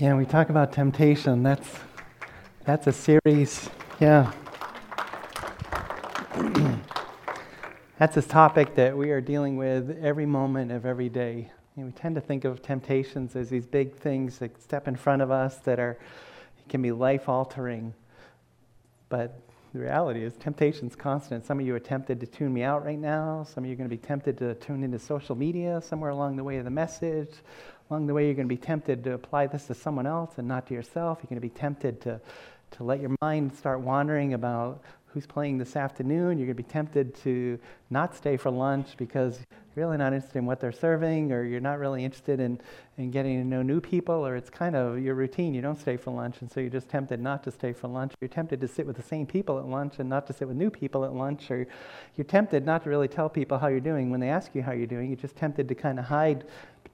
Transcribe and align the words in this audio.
Yeah, 0.00 0.14
we 0.14 0.24
talk 0.24 0.48
about 0.48 0.72
temptation. 0.72 1.42
That's 1.42 1.68
that's 2.64 2.86
a 2.86 2.92
series. 2.92 3.68
Yeah. 4.00 4.32
that's 7.98 8.16
a 8.16 8.22
topic 8.22 8.74
that 8.76 8.96
we 8.96 9.10
are 9.10 9.20
dealing 9.20 9.58
with 9.58 10.02
every 10.02 10.24
moment 10.24 10.72
of 10.72 10.86
every 10.86 11.10
day. 11.10 11.52
You 11.76 11.82
know, 11.82 11.86
we 11.88 11.92
tend 11.92 12.14
to 12.14 12.22
think 12.22 12.46
of 12.46 12.62
temptations 12.62 13.36
as 13.36 13.50
these 13.50 13.66
big 13.66 13.94
things 13.94 14.38
that 14.38 14.62
step 14.62 14.88
in 14.88 14.96
front 14.96 15.20
of 15.20 15.30
us 15.30 15.58
that 15.64 15.78
are 15.78 15.98
can 16.70 16.80
be 16.80 16.92
life 16.92 17.28
altering. 17.28 17.92
But 19.10 19.38
the 19.74 19.80
reality 19.80 20.24
is 20.24 20.32
temptation's 20.36 20.96
constant. 20.96 21.44
Some 21.44 21.60
of 21.60 21.66
you 21.66 21.74
are 21.74 21.78
tempted 21.78 22.20
to 22.20 22.26
tune 22.26 22.54
me 22.54 22.62
out 22.62 22.86
right 22.86 22.98
now. 22.98 23.44
Some 23.44 23.64
of 23.64 23.68
you 23.68 23.74
are 23.74 23.76
going 23.76 23.90
to 23.90 23.94
be 23.94 24.00
tempted 24.00 24.38
to 24.38 24.54
tune 24.54 24.82
into 24.82 24.98
social 24.98 25.34
media 25.34 25.82
somewhere 25.82 26.10
along 26.10 26.36
the 26.36 26.44
way 26.44 26.56
of 26.56 26.64
the 26.64 26.70
message. 26.70 27.34
Along 27.90 28.06
the 28.06 28.14
way, 28.14 28.26
you're 28.26 28.34
going 28.34 28.48
to 28.48 28.54
be 28.54 28.56
tempted 28.56 29.02
to 29.02 29.14
apply 29.14 29.48
this 29.48 29.66
to 29.66 29.74
someone 29.74 30.06
else 30.06 30.34
and 30.36 30.46
not 30.46 30.68
to 30.68 30.74
yourself. 30.74 31.18
You're 31.20 31.28
going 31.28 31.40
to 31.42 31.54
be 31.54 31.58
tempted 31.60 32.00
to, 32.02 32.20
to 32.70 32.84
let 32.84 33.00
your 33.00 33.10
mind 33.20 33.52
start 33.52 33.80
wandering 33.80 34.34
about 34.34 34.80
who's 35.06 35.26
playing 35.26 35.58
this 35.58 35.74
afternoon. 35.74 36.38
You're 36.38 36.46
going 36.46 36.56
to 36.56 36.62
be 36.62 36.62
tempted 36.62 37.16
to 37.24 37.58
not 37.90 38.14
stay 38.14 38.36
for 38.36 38.48
lunch 38.48 38.96
because 38.96 39.40
you're 39.74 39.86
really 39.86 39.98
not 39.98 40.12
interested 40.12 40.38
in 40.38 40.46
what 40.46 40.60
they're 40.60 40.70
serving, 40.70 41.32
or 41.32 41.42
you're 41.42 41.58
not 41.58 41.80
really 41.80 42.04
interested 42.04 42.38
in, 42.38 42.60
in 42.96 43.10
getting 43.10 43.42
to 43.42 43.44
know 43.44 43.62
new 43.62 43.80
people, 43.80 44.24
or 44.24 44.36
it's 44.36 44.50
kind 44.50 44.76
of 44.76 45.00
your 45.00 45.16
routine. 45.16 45.52
You 45.52 45.60
don't 45.60 45.80
stay 45.80 45.96
for 45.96 46.12
lunch, 46.12 46.36
and 46.42 46.50
so 46.50 46.60
you're 46.60 46.70
just 46.70 46.88
tempted 46.88 47.18
not 47.18 47.42
to 47.42 47.50
stay 47.50 47.72
for 47.72 47.88
lunch. 47.88 48.12
You're 48.20 48.28
tempted 48.28 48.60
to 48.60 48.68
sit 48.68 48.86
with 48.86 48.96
the 48.96 49.02
same 49.02 49.26
people 49.26 49.58
at 49.58 49.66
lunch 49.66 49.94
and 49.98 50.08
not 50.08 50.28
to 50.28 50.32
sit 50.32 50.46
with 50.46 50.56
new 50.56 50.70
people 50.70 51.04
at 51.04 51.12
lunch, 51.12 51.50
or 51.50 51.66
you're 52.16 52.24
tempted 52.24 52.64
not 52.64 52.84
to 52.84 52.90
really 52.90 53.08
tell 53.08 53.28
people 53.28 53.58
how 53.58 53.66
you're 53.66 53.80
doing 53.80 54.10
when 54.10 54.20
they 54.20 54.28
ask 54.28 54.54
you 54.54 54.62
how 54.62 54.70
you're 54.70 54.86
doing. 54.86 55.08
You're 55.08 55.16
just 55.16 55.34
tempted 55.34 55.66
to 55.68 55.74
kind 55.74 55.98
of 55.98 56.04
hide 56.04 56.44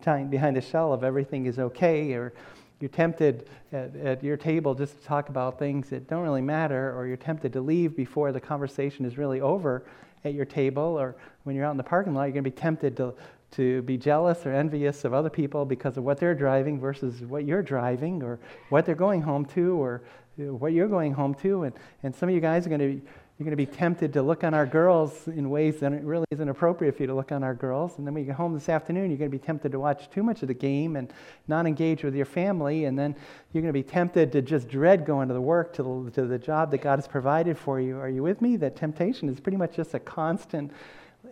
behind 0.07 0.57
the 0.57 0.61
shell 0.61 0.93
of 0.93 1.03
everything 1.03 1.47
is 1.47 1.59
okay, 1.59 2.13
or 2.13 2.33
you're 2.81 2.89
tempted 2.89 3.49
at, 3.73 3.97
at, 3.97 4.25
your 4.25 4.37
table 4.37 4.75
just 4.75 4.99
to 5.01 5.05
talk 5.05 5.29
about 5.29 5.59
things 5.59 5.91
that 5.91 6.09
don't 6.09 6.23
really 6.23 6.43
matter, 6.43 6.97
or 6.97 7.07
you're 7.07 7.17
tempted 7.17 7.53
to 7.55 7.61
leave 7.61 7.97
before 7.97 8.31
the 8.33 8.41
conversation 8.41 9.05
is 9.05 9.19
really 9.19 9.41
over 9.41 9.85
at 10.25 10.33
your 10.33 10.45
table, 10.45 10.83
or 10.83 11.17
when 11.45 11.57
you're 11.57 11.65
out 11.65 11.73
in 11.73 11.77
the 11.77 11.83
parking 11.83 12.15
lot, 12.15 12.25
you're 12.25 12.33
going 12.33 12.45
to 12.45 12.51
be 12.51 12.57
tempted 12.57 12.97
to, 12.97 13.15
to 13.53 13.83
be 13.83 13.97
jealous 13.97 14.47
or 14.47 14.53
envious 14.53 15.05
of 15.05 15.13
other 15.13 15.31
people 15.31 15.65
because 15.65 15.97
of 15.97 16.05
what 16.05 16.19
they're 16.19 16.35
driving 16.35 16.79
versus 16.79 17.23
what 17.23 17.45
you're 17.45 17.63
driving, 17.63 18.23
or 18.23 18.39
what 18.69 18.87
they're 18.87 18.95
going 18.95 19.23
home 19.23 19.45
to, 19.45 19.83
or 19.83 20.03
what 20.37 20.73
you're 20.73 20.89
going 20.89 21.13
home 21.13 21.35
to. 21.35 21.65
And, 21.65 21.75
and 22.05 22.15
some 22.15 22.29
of 22.29 22.35
you 22.35 22.41
guys 22.41 22.65
are 22.67 22.69
going 22.69 22.81
to 22.81 23.01
be 23.01 23.03
you're 23.39 23.45
going 23.45 23.51
to 23.51 23.57
be 23.57 23.67
tempted 23.67 24.15
to 24.15 24.23
look 24.23 24.45
on 24.45 24.55
our 24.55 24.65
girls 24.65 25.29
in 25.29 25.51
ways 25.51 25.79
that 25.81 25.93
it 25.93 26.03
really 26.05 26.25
isn't 26.31 26.49
appropriate 26.49 26.97
for 26.97 27.03
you 27.03 27.07
to 27.09 27.15
look 27.15 27.33
on 27.33 27.45
our 27.45 27.55
girls. 27.55 27.99
And 27.99 28.07
then 28.07 28.15
when 28.15 28.23
you 28.23 28.29
get 28.29 28.37
home 28.37 28.55
this 28.55 28.71
afternoon, 28.71 29.11
you're 29.11 29.19
going 29.19 29.31
to 29.31 29.39
be 29.39 29.45
tempted 29.45 29.73
to 29.73 29.79
watch 29.79 30.09
too 30.09 30.23
much 30.23 30.41
of 30.41 30.49
the 30.49 30.55
game 30.55 30.97
and 30.97 31.13
not 31.47 31.67
engage 31.67 32.03
with 32.03 32.15
your 32.15 32.25
family. 32.25 32.87
And 32.87 32.99
then 32.99 33.15
you're 33.53 33.61
going 33.61 33.75
to 33.75 33.79
be 33.79 33.83
tempted 33.83 34.33
to 34.33 34.41
just 34.41 34.69
dread 34.69 35.05
going 35.05 35.29
to 35.29 35.35
the 35.35 35.41
work, 35.41 35.75
to 35.75 35.83
the, 35.83 36.11
to 36.13 36.27
the 36.27 36.39
job 36.39 36.71
that 36.71 36.79
God 36.79 36.97
has 36.99 37.07
provided 37.07 37.59
for 37.59 37.79
you. 37.79 37.99
Are 37.99 38.09
you 38.09 38.23
with 38.23 38.41
me? 38.41 38.57
That 38.57 38.75
temptation 38.75 39.29
is 39.29 39.39
pretty 39.39 39.59
much 39.59 39.77
just 39.77 39.93
a 39.93 40.01
constant. 40.01 40.73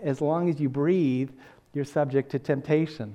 As 0.03 0.21
long 0.21 0.51
as 0.51 0.61
you 0.61 0.69
breathe, 0.69 1.31
you're 1.73 1.87
subject 1.87 2.31
to 2.33 2.39
temptation. 2.39 3.15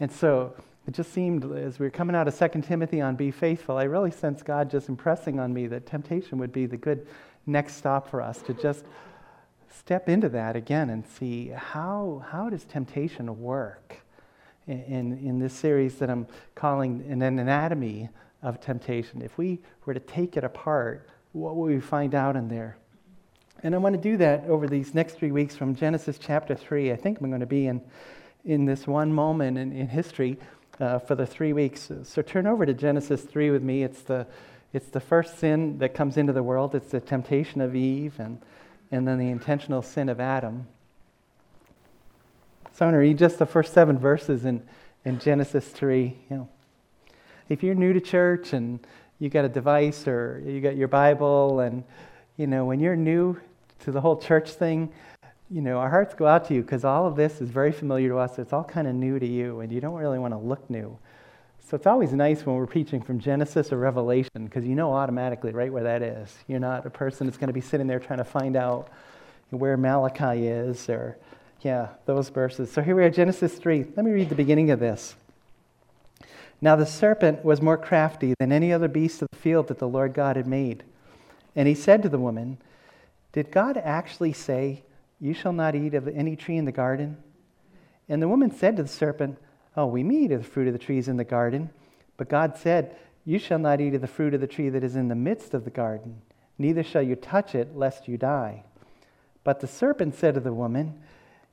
And 0.00 0.10
so 0.10 0.52
it 0.88 0.94
just 0.94 1.12
seemed 1.12 1.44
as 1.56 1.78
we 1.78 1.86
were 1.86 1.90
coming 1.90 2.16
out 2.16 2.26
of 2.26 2.36
2 2.36 2.62
Timothy 2.62 3.00
on 3.00 3.14
be 3.14 3.30
faithful, 3.30 3.76
I 3.76 3.84
really 3.84 4.10
sensed 4.10 4.44
God 4.44 4.68
just 4.68 4.88
impressing 4.88 5.38
on 5.38 5.54
me 5.54 5.68
that 5.68 5.86
temptation 5.86 6.38
would 6.38 6.52
be 6.52 6.66
the 6.66 6.76
good 6.76 7.06
next 7.46 7.76
stop 7.76 8.08
for 8.08 8.20
us 8.20 8.42
to 8.42 8.54
just 8.54 8.84
step 9.70 10.08
into 10.08 10.28
that 10.28 10.56
again 10.56 10.90
and 10.90 11.06
see 11.06 11.48
how, 11.48 12.24
how 12.30 12.50
does 12.50 12.64
temptation 12.64 13.40
work 13.40 14.00
in, 14.66 14.82
in, 14.82 15.12
in 15.18 15.38
this 15.38 15.52
series 15.54 15.96
that 15.96 16.10
I'm 16.10 16.26
calling 16.54 17.04
an 17.08 17.22
anatomy 17.22 18.08
of 18.42 18.60
temptation. 18.60 19.22
If 19.22 19.38
we 19.38 19.60
were 19.84 19.94
to 19.94 20.00
take 20.00 20.36
it 20.36 20.44
apart, 20.44 21.08
what 21.32 21.56
would 21.56 21.72
we 21.72 21.80
find 21.80 22.14
out 22.14 22.36
in 22.36 22.48
there? 22.48 22.76
And 23.62 23.74
I 23.74 23.78
want 23.78 23.94
to 23.94 24.00
do 24.00 24.16
that 24.18 24.44
over 24.44 24.66
these 24.66 24.94
next 24.94 25.14
three 25.14 25.30
weeks 25.30 25.56
from 25.56 25.74
Genesis 25.74 26.18
chapter 26.18 26.54
3. 26.54 26.92
I 26.92 26.96
think 26.96 27.20
I'm 27.20 27.28
going 27.28 27.40
to 27.40 27.46
be 27.46 27.66
in, 27.66 27.80
in 28.44 28.64
this 28.64 28.86
one 28.86 29.12
moment 29.12 29.56
in, 29.58 29.72
in 29.72 29.88
history 29.88 30.38
uh, 30.78 30.98
for 30.98 31.14
the 31.14 31.26
three 31.26 31.52
weeks. 31.52 31.90
So 32.04 32.22
turn 32.22 32.46
over 32.46 32.66
to 32.66 32.74
Genesis 32.74 33.22
3 33.22 33.50
with 33.50 33.62
me. 33.62 33.82
It's 33.82 34.02
the 34.02 34.26
it's 34.76 34.88
the 34.88 35.00
first 35.00 35.38
sin 35.38 35.78
that 35.78 35.94
comes 35.94 36.18
into 36.18 36.34
the 36.34 36.42
world. 36.42 36.74
It's 36.74 36.90
the 36.90 37.00
temptation 37.00 37.62
of 37.62 37.74
Eve 37.74 38.12
and, 38.18 38.38
and 38.90 39.08
then 39.08 39.18
the 39.18 39.30
intentional 39.30 39.80
sin 39.80 40.10
of 40.10 40.20
Adam. 40.20 40.66
So 42.74 42.84
I'm 42.84 42.92
going 42.92 42.92
to 42.92 42.98
read 42.98 43.16
just 43.16 43.38
the 43.38 43.46
first 43.46 43.72
seven 43.72 43.98
verses 43.98 44.44
in, 44.44 44.62
in 45.06 45.18
Genesis 45.18 45.66
3. 45.66 46.14
You 46.28 46.36
know, 46.36 46.48
if 47.48 47.62
you're 47.62 47.74
new 47.74 47.94
to 47.94 48.02
church 48.02 48.52
and 48.52 48.78
you 49.18 49.30
got 49.30 49.46
a 49.46 49.48
device 49.48 50.06
or 50.06 50.42
you 50.44 50.60
got 50.60 50.76
your 50.76 50.88
Bible 50.88 51.60
and, 51.60 51.82
you 52.36 52.46
know, 52.46 52.66
when 52.66 52.78
you're 52.78 52.96
new 52.96 53.40
to 53.80 53.92
the 53.92 54.02
whole 54.02 54.18
church 54.18 54.50
thing, 54.50 54.92
you 55.50 55.62
know, 55.62 55.78
our 55.78 55.88
hearts 55.88 56.12
go 56.12 56.26
out 56.26 56.48
to 56.48 56.54
you 56.54 56.60
because 56.60 56.84
all 56.84 57.06
of 57.06 57.16
this 57.16 57.40
is 57.40 57.48
very 57.48 57.72
familiar 57.72 58.10
to 58.10 58.18
us. 58.18 58.38
It's 58.38 58.52
all 58.52 58.64
kind 58.64 58.86
of 58.86 58.94
new 58.94 59.18
to 59.18 59.26
you, 59.26 59.60
and 59.60 59.72
you 59.72 59.80
don't 59.80 59.94
really 59.94 60.18
want 60.18 60.34
to 60.34 60.38
look 60.38 60.68
new. 60.68 60.98
So 61.68 61.74
it's 61.74 61.88
always 61.88 62.12
nice 62.12 62.46
when 62.46 62.54
we're 62.54 62.66
preaching 62.66 63.02
from 63.02 63.18
Genesis 63.18 63.72
or 63.72 63.78
Revelation 63.78 64.44
because 64.44 64.64
you 64.64 64.76
know 64.76 64.92
automatically 64.92 65.50
right 65.50 65.72
where 65.72 65.82
that 65.82 66.00
is. 66.00 66.32
You're 66.46 66.60
not 66.60 66.86
a 66.86 66.90
person 66.90 67.26
that's 67.26 67.38
going 67.38 67.48
to 67.48 67.52
be 67.52 67.60
sitting 67.60 67.88
there 67.88 67.98
trying 67.98 68.20
to 68.20 68.24
find 68.24 68.54
out 68.54 68.88
where 69.50 69.76
Malachi 69.76 70.46
is 70.46 70.88
or, 70.88 71.16
yeah, 71.62 71.88
those 72.04 72.28
verses. 72.28 72.70
So 72.70 72.82
here 72.82 72.94
we 72.94 73.02
are, 73.02 73.10
Genesis 73.10 73.56
3. 73.56 73.84
Let 73.96 74.06
me 74.06 74.12
read 74.12 74.28
the 74.28 74.36
beginning 74.36 74.70
of 74.70 74.78
this. 74.78 75.16
Now 76.60 76.76
the 76.76 76.86
serpent 76.86 77.44
was 77.44 77.60
more 77.60 77.76
crafty 77.76 78.34
than 78.38 78.52
any 78.52 78.72
other 78.72 78.86
beast 78.86 79.20
of 79.20 79.28
the 79.32 79.38
field 79.38 79.66
that 79.66 79.80
the 79.80 79.88
Lord 79.88 80.14
God 80.14 80.36
had 80.36 80.46
made. 80.46 80.84
And 81.56 81.66
he 81.66 81.74
said 81.74 82.00
to 82.04 82.08
the 82.08 82.20
woman, 82.20 82.58
Did 83.32 83.50
God 83.50 83.76
actually 83.76 84.34
say, 84.34 84.84
You 85.20 85.34
shall 85.34 85.52
not 85.52 85.74
eat 85.74 85.94
of 85.94 86.06
any 86.06 86.36
tree 86.36 86.58
in 86.58 86.64
the 86.64 86.70
garden? 86.70 87.16
And 88.08 88.22
the 88.22 88.28
woman 88.28 88.52
said 88.52 88.76
to 88.76 88.84
the 88.84 88.88
serpent, 88.88 89.38
Oh, 89.76 89.86
we 89.86 90.02
may 90.02 90.14
eat 90.14 90.32
of 90.32 90.42
the 90.42 90.48
fruit 90.48 90.66
of 90.66 90.72
the 90.72 90.78
trees 90.78 91.08
in 91.08 91.16
the 91.16 91.24
garden. 91.24 91.70
But 92.16 92.28
God 92.28 92.56
said, 92.56 92.96
You 93.24 93.38
shall 93.38 93.58
not 93.58 93.80
eat 93.80 93.94
of 93.94 94.00
the 94.00 94.06
fruit 94.06 94.34
of 94.34 94.40
the 94.40 94.46
tree 94.46 94.68
that 94.70 94.84
is 94.84 94.96
in 94.96 95.08
the 95.08 95.14
midst 95.14 95.54
of 95.54 95.64
the 95.64 95.70
garden, 95.70 96.22
neither 96.58 96.82
shall 96.82 97.02
you 97.02 97.16
touch 97.16 97.54
it, 97.54 97.76
lest 97.76 98.08
you 98.08 98.16
die. 98.16 98.64
But 99.44 99.60
the 99.60 99.66
serpent 99.66 100.14
said 100.14 100.34
to 100.34 100.40
the 100.40 100.52
woman, 100.52 101.00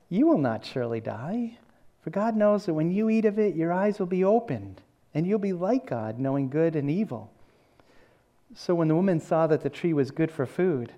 You 0.08 0.26
will 0.26 0.38
not 0.38 0.64
surely 0.64 1.00
die. 1.00 1.58
For 2.02 2.10
God 2.10 2.36
knows 2.36 2.66
that 2.66 2.74
when 2.74 2.90
you 2.90 3.08
eat 3.08 3.24
of 3.24 3.38
it, 3.38 3.54
your 3.54 3.72
eyes 3.72 3.98
will 3.98 4.06
be 4.06 4.24
opened, 4.24 4.82
and 5.14 5.26
you'll 5.26 5.38
be 5.38 5.52
like 5.52 5.86
God, 5.86 6.18
knowing 6.18 6.50
good 6.50 6.76
and 6.76 6.90
evil. 6.90 7.30
So 8.54 8.74
when 8.74 8.88
the 8.88 8.94
woman 8.94 9.20
saw 9.20 9.46
that 9.46 9.62
the 9.62 9.70
tree 9.70 9.92
was 9.92 10.10
good 10.10 10.30
for 10.30 10.44
food, 10.44 10.92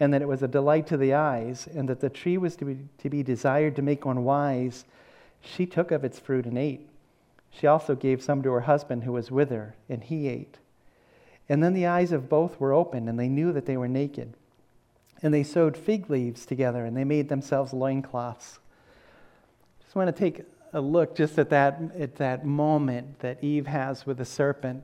and 0.00 0.12
that 0.12 0.22
it 0.22 0.28
was 0.28 0.42
a 0.42 0.48
delight 0.48 0.86
to 0.88 0.96
the 0.96 1.14
eyes, 1.14 1.68
and 1.74 1.88
that 1.88 2.00
the 2.00 2.10
tree 2.10 2.36
was 2.36 2.56
to 2.56 2.64
be, 2.64 2.78
to 2.98 3.08
be 3.08 3.22
desired 3.22 3.76
to 3.76 3.82
make 3.82 4.04
one 4.04 4.24
wise, 4.24 4.84
she 5.44 5.66
took 5.66 5.90
of 5.90 6.04
its 6.04 6.18
fruit 6.18 6.46
and 6.46 6.58
ate. 6.58 6.88
She 7.50 7.66
also 7.66 7.94
gave 7.94 8.22
some 8.22 8.42
to 8.42 8.50
her 8.50 8.62
husband 8.62 9.04
who 9.04 9.12
was 9.12 9.30
with 9.30 9.50
her, 9.50 9.76
and 9.88 10.02
he 10.02 10.28
ate. 10.28 10.58
And 11.48 11.62
then 11.62 11.74
the 11.74 11.86
eyes 11.86 12.10
of 12.10 12.28
both 12.28 12.58
were 12.58 12.72
opened, 12.72 13.08
and 13.08 13.18
they 13.18 13.28
knew 13.28 13.52
that 13.52 13.66
they 13.66 13.76
were 13.76 13.88
naked. 13.88 14.34
And 15.22 15.32
they 15.32 15.42
sewed 15.42 15.76
fig 15.76 16.10
leaves 16.10 16.46
together, 16.46 16.84
and 16.84 16.96
they 16.96 17.04
made 17.04 17.28
themselves 17.28 17.72
loincloths. 17.72 18.58
Just 19.82 19.94
want 19.94 20.08
to 20.08 20.18
take 20.18 20.42
a 20.72 20.80
look 20.80 21.14
just 21.14 21.38
at 21.38 21.50
that, 21.50 21.80
at 21.98 22.16
that 22.16 22.44
moment 22.44 23.20
that 23.20 23.42
Eve 23.44 23.66
has 23.66 24.04
with 24.04 24.18
the 24.18 24.24
serpent. 24.24 24.82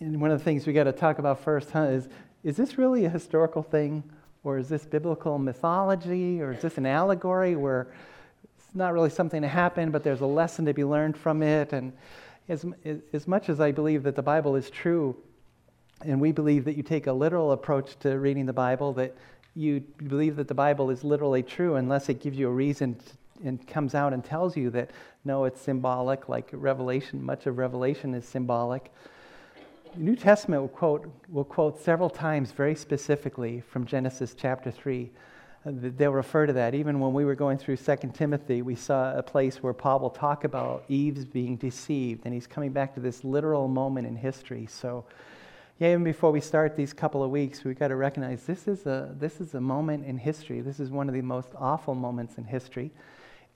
And 0.00 0.20
one 0.20 0.30
of 0.30 0.38
the 0.38 0.44
things 0.44 0.66
we 0.66 0.72
got 0.72 0.84
to 0.84 0.92
talk 0.92 1.18
about 1.18 1.40
first 1.40 1.70
huh, 1.70 1.82
is 1.82 2.08
is 2.44 2.56
this 2.56 2.76
really 2.76 3.04
a 3.04 3.08
historical 3.08 3.62
thing? 3.62 4.02
Or 4.44 4.58
is 4.58 4.68
this 4.68 4.84
biblical 4.84 5.38
mythology? 5.38 6.42
Or 6.42 6.52
is 6.52 6.62
this 6.62 6.76
an 6.76 6.86
allegory 6.86 7.54
where 7.54 7.86
not 8.74 8.92
really 8.92 9.10
something 9.10 9.42
to 9.42 9.48
happen, 9.48 9.90
but 9.90 10.02
there's 10.02 10.20
a 10.20 10.26
lesson 10.26 10.64
to 10.66 10.74
be 10.74 10.84
learned 10.84 11.16
from 11.16 11.42
it. 11.42 11.72
And 11.72 11.92
as, 12.48 12.64
as 13.12 13.28
much 13.28 13.48
as 13.48 13.60
I 13.60 13.72
believe 13.72 14.02
that 14.04 14.16
the 14.16 14.22
Bible 14.22 14.56
is 14.56 14.70
true, 14.70 15.16
and 16.04 16.20
we 16.20 16.32
believe 16.32 16.64
that 16.64 16.76
you 16.76 16.82
take 16.82 17.06
a 17.06 17.12
literal 17.12 17.52
approach 17.52 17.98
to 18.00 18.18
reading 18.18 18.46
the 18.46 18.52
Bible, 18.52 18.92
that 18.94 19.14
you 19.54 19.80
believe 19.80 20.36
that 20.36 20.48
the 20.48 20.54
Bible 20.54 20.90
is 20.90 21.04
literally 21.04 21.42
true 21.42 21.76
unless 21.76 22.08
it 22.08 22.20
gives 22.20 22.38
you 22.38 22.48
a 22.48 22.52
reason 22.52 22.94
to, 22.94 23.04
and 23.44 23.66
comes 23.66 23.94
out 23.94 24.12
and 24.12 24.24
tells 24.24 24.56
you 24.56 24.70
that 24.70 24.90
no, 25.24 25.44
it's 25.44 25.60
symbolic, 25.60 26.28
like 26.28 26.48
Revelation, 26.52 27.22
much 27.22 27.46
of 27.46 27.58
Revelation 27.58 28.14
is 28.14 28.24
symbolic. 28.24 28.92
The 29.94 30.00
New 30.00 30.16
Testament 30.16 30.62
will 30.62 30.68
quote, 30.68 31.12
will 31.28 31.44
quote 31.44 31.80
several 31.80 32.08
times 32.08 32.52
very 32.52 32.74
specifically 32.74 33.60
from 33.60 33.84
Genesis 33.84 34.34
chapter 34.36 34.70
3 34.70 35.10
they'll 35.64 36.12
refer 36.12 36.46
to 36.46 36.52
that. 36.54 36.74
Even 36.74 36.98
when 36.98 37.12
we 37.12 37.24
were 37.24 37.34
going 37.34 37.58
through 37.58 37.76
2 37.76 37.96
Timothy, 38.14 38.62
we 38.62 38.74
saw 38.74 39.16
a 39.16 39.22
place 39.22 39.62
where 39.62 39.72
Paul 39.72 40.00
will 40.00 40.10
talk 40.10 40.44
about 40.44 40.84
Eve's 40.88 41.24
being 41.24 41.56
deceived, 41.56 42.22
and 42.24 42.34
he's 42.34 42.46
coming 42.46 42.72
back 42.72 42.94
to 42.94 43.00
this 43.00 43.22
literal 43.24 43.68
moment 43.68 44.06
in 44.06 44.16
history. 44.16 44.66
So, 44.66 45.04
yeah, 45.78 45.90
even 45.90 46.04
before 46.04 46.30
we 46.30 46.40
start 46.40 46.76
these 46.76 46.92
couple 46.92 47.22
of 47.22 47.30
weeks, 47.30 47.64
we've 47.64 47.78
got 47.78 47.88
to 47.88 47.96
recognize 47.96 48.44
this 48.44 48.68
is 48.68 48.86
a, 48.86 49.14
this 49.18 49.40
is 49.40 49.54
a 49.54 49.60
moment 49.60 50.04
in 50.04 50.18
history. 50.18 50.60
This 50.60 50.80
is 50.80 50.90
one 50.90 51.08
of 51.08 51.14
the 51.14 51.22
most 51.22 51.48
awful 51.56 51.94
moments 51.94 52.38
in 52.38 52.44
history. 52.44 52.90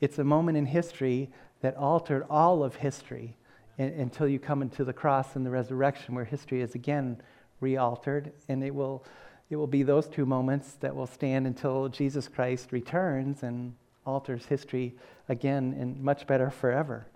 It's 0.01 0.19
a 0.19 0.25
moment 0.25 0.59
in 0.59 0.67
history 0.67 1.31
that 1.61 1.77
altered 1.77 2.25
all 2.31 2.63
of 2.63 2.77
history 2.77 3.37
until 3.79 4.29
you 4.29 4.39
come 4.39 4.63
into 4.63 4.85
the 4.85 4.93
cross 4.93 5.37
and 5.37 5.45
the 5.45 5.51
resurrection, 5.51 6.15
where 6.15 6.25
history 6.25 6.63
is 6.63 6.75
again 6.75 7.21
re-altered, 7.61 8.33
and 8.49 8.63
it 8.63 8.75
will, 8.75 9.05
it 9.51 9.57
will 9.57 9.67
be 9.67 9.83
those 9.83 10.09
two 10.09 10.27
moments 10.27 10.73
that 10.81 10.95
will 10.95 11.07
stand 11.07 11.47
until 11.47 11.89
Jesus 11.89 12.29
Christ 12.29 12.73
returns 12.73 13.43
and 13.43 13.75
alters 14.05 14.47
history 14.47 14.95
again 15.29 15.77
and 15.79 16.03
much 16.03 16.27
better 16.27 16.51
forever. 16.51 17.07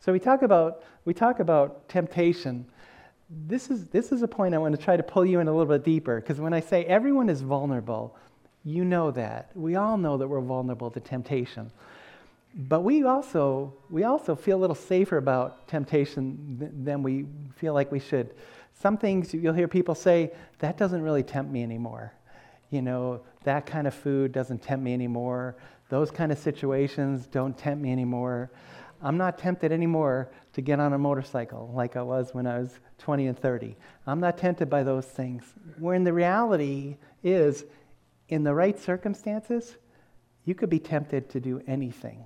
So 0.00 0.12
we 0.12 0.18
talk 0.18 0.42
about 0.42 0.82
we 1.04 1.14
talk 1.14 1.40
about 1.40 1.88
temptation. 1.88 2.66
This 3.30 3.70
is 3.70 3.86
this 3.86 4.12
is 4.12 4.22
a 4.22 4.28
point 4.28 4.54
I 4.54 4.58
want 4.58 4.76
to 4.76 4.82
try 4.82 4.96
to 4.96 5.02
pull 5.02 5.24
you 5.24 5.40
in 5.40 5.48
a 5.48 5.52
little 5.52 5.72
bit 5.72 5.84
deeper 5.84 6.20
because 6.20 6.40
when 6.40 6.52
I 6.52 6.60
say 6.60 6.84
everyone 6.84 7.28
is 7.28 7.40
vulnerable, 7.40 8.16
you 8.64 8.84
know 8.84 9.10
that. 9.12 9.50
We 9.54 9.76
all 9.76 9.96
know 9.96 10.16
that 10.18 10.28
we're 10.28 10.40
vulnerable 10.40 10.90
to 10.90 11.00
temptation. 11.00 11.70
But 12.54 12.80
we 12.80 13.04
also 13.04 13.72
we 13.90 14.04
also 14.04 14.34
feel 14.34 14.58
a 14.58 14.60
little 14.60 14.76
safer 14.76 15.16
about 15.16 15.66
temptation 15.68 16.82
than 16.84 17.02
we 17.02 17.26
feel 17.56 17.72
like 17.72 17.90
we 17.90 18.00
should. 18.00 18.34
Some 18.82 18.98
things 18.98 19.32
you'll 19.32 19.54
hear 19.54 19.68
people 19.68 19.94
say, 19.94 20.32
that 20.58 20.76
doesn't 20.76 21.02
really 21.02 21.22
tempt 21.22 21.52
me 21.52 21.62
anymore. 21.62 22.12
You 22.70 22.82
know, 22.82 23.20
that 23.44 23.64
kind 23.64 23.86
of 23.86 23.94
food 23.94 24.32
doesn't 24.32 24.60
tempt 24.60 24.84
me 24.84 24.92
anymore. 24.92 25.54
Those 25.88 26.10
kind 26.10 26.32
of 26.32 26.38
situations 26.38 27.28
don't 27.28 27.56
tempt 27.56 27.80
me 27.80 27.92
anymore. 27.92 28.50
I'm 29.00 29.16
not 29.16 29.38
tempted 29.38 29.70
anymore 29.70 30.32
to 30.54 30.60
get 30.60 30.80
on 30.80 30.94
a 30.94 30.98
motorcycle 30.98 31.70
like 31.72 31.94
I 31.94 32.02
was 32.02 32.34
when 32.34 32.44
I 32.44 32.58
was 32.58 32.80
20 32.98 33.28
and 33.28 33.38
30. 33.38 33.76
I'm 34.08 34.18
not 34.18 34.36
tempted 34.36 34.68
by 34.68 34.82
those 34.82 35.06
things. 35.06 35.44
When 35.78 36.02
the 36.02 36.12
reality 36.12 36.96
is, 37.22 37.64
in 38.30 38.42
the 38.42 38.52
right 38.52 38.76
circumstances, 38.76 39.76
you 40.44 40.56
could 40.56 40.70
be 40.70 40.80
tempted 40.80 41.30
to 41.30 41.38
do 41.38 41.62
anything. 41.68 42.24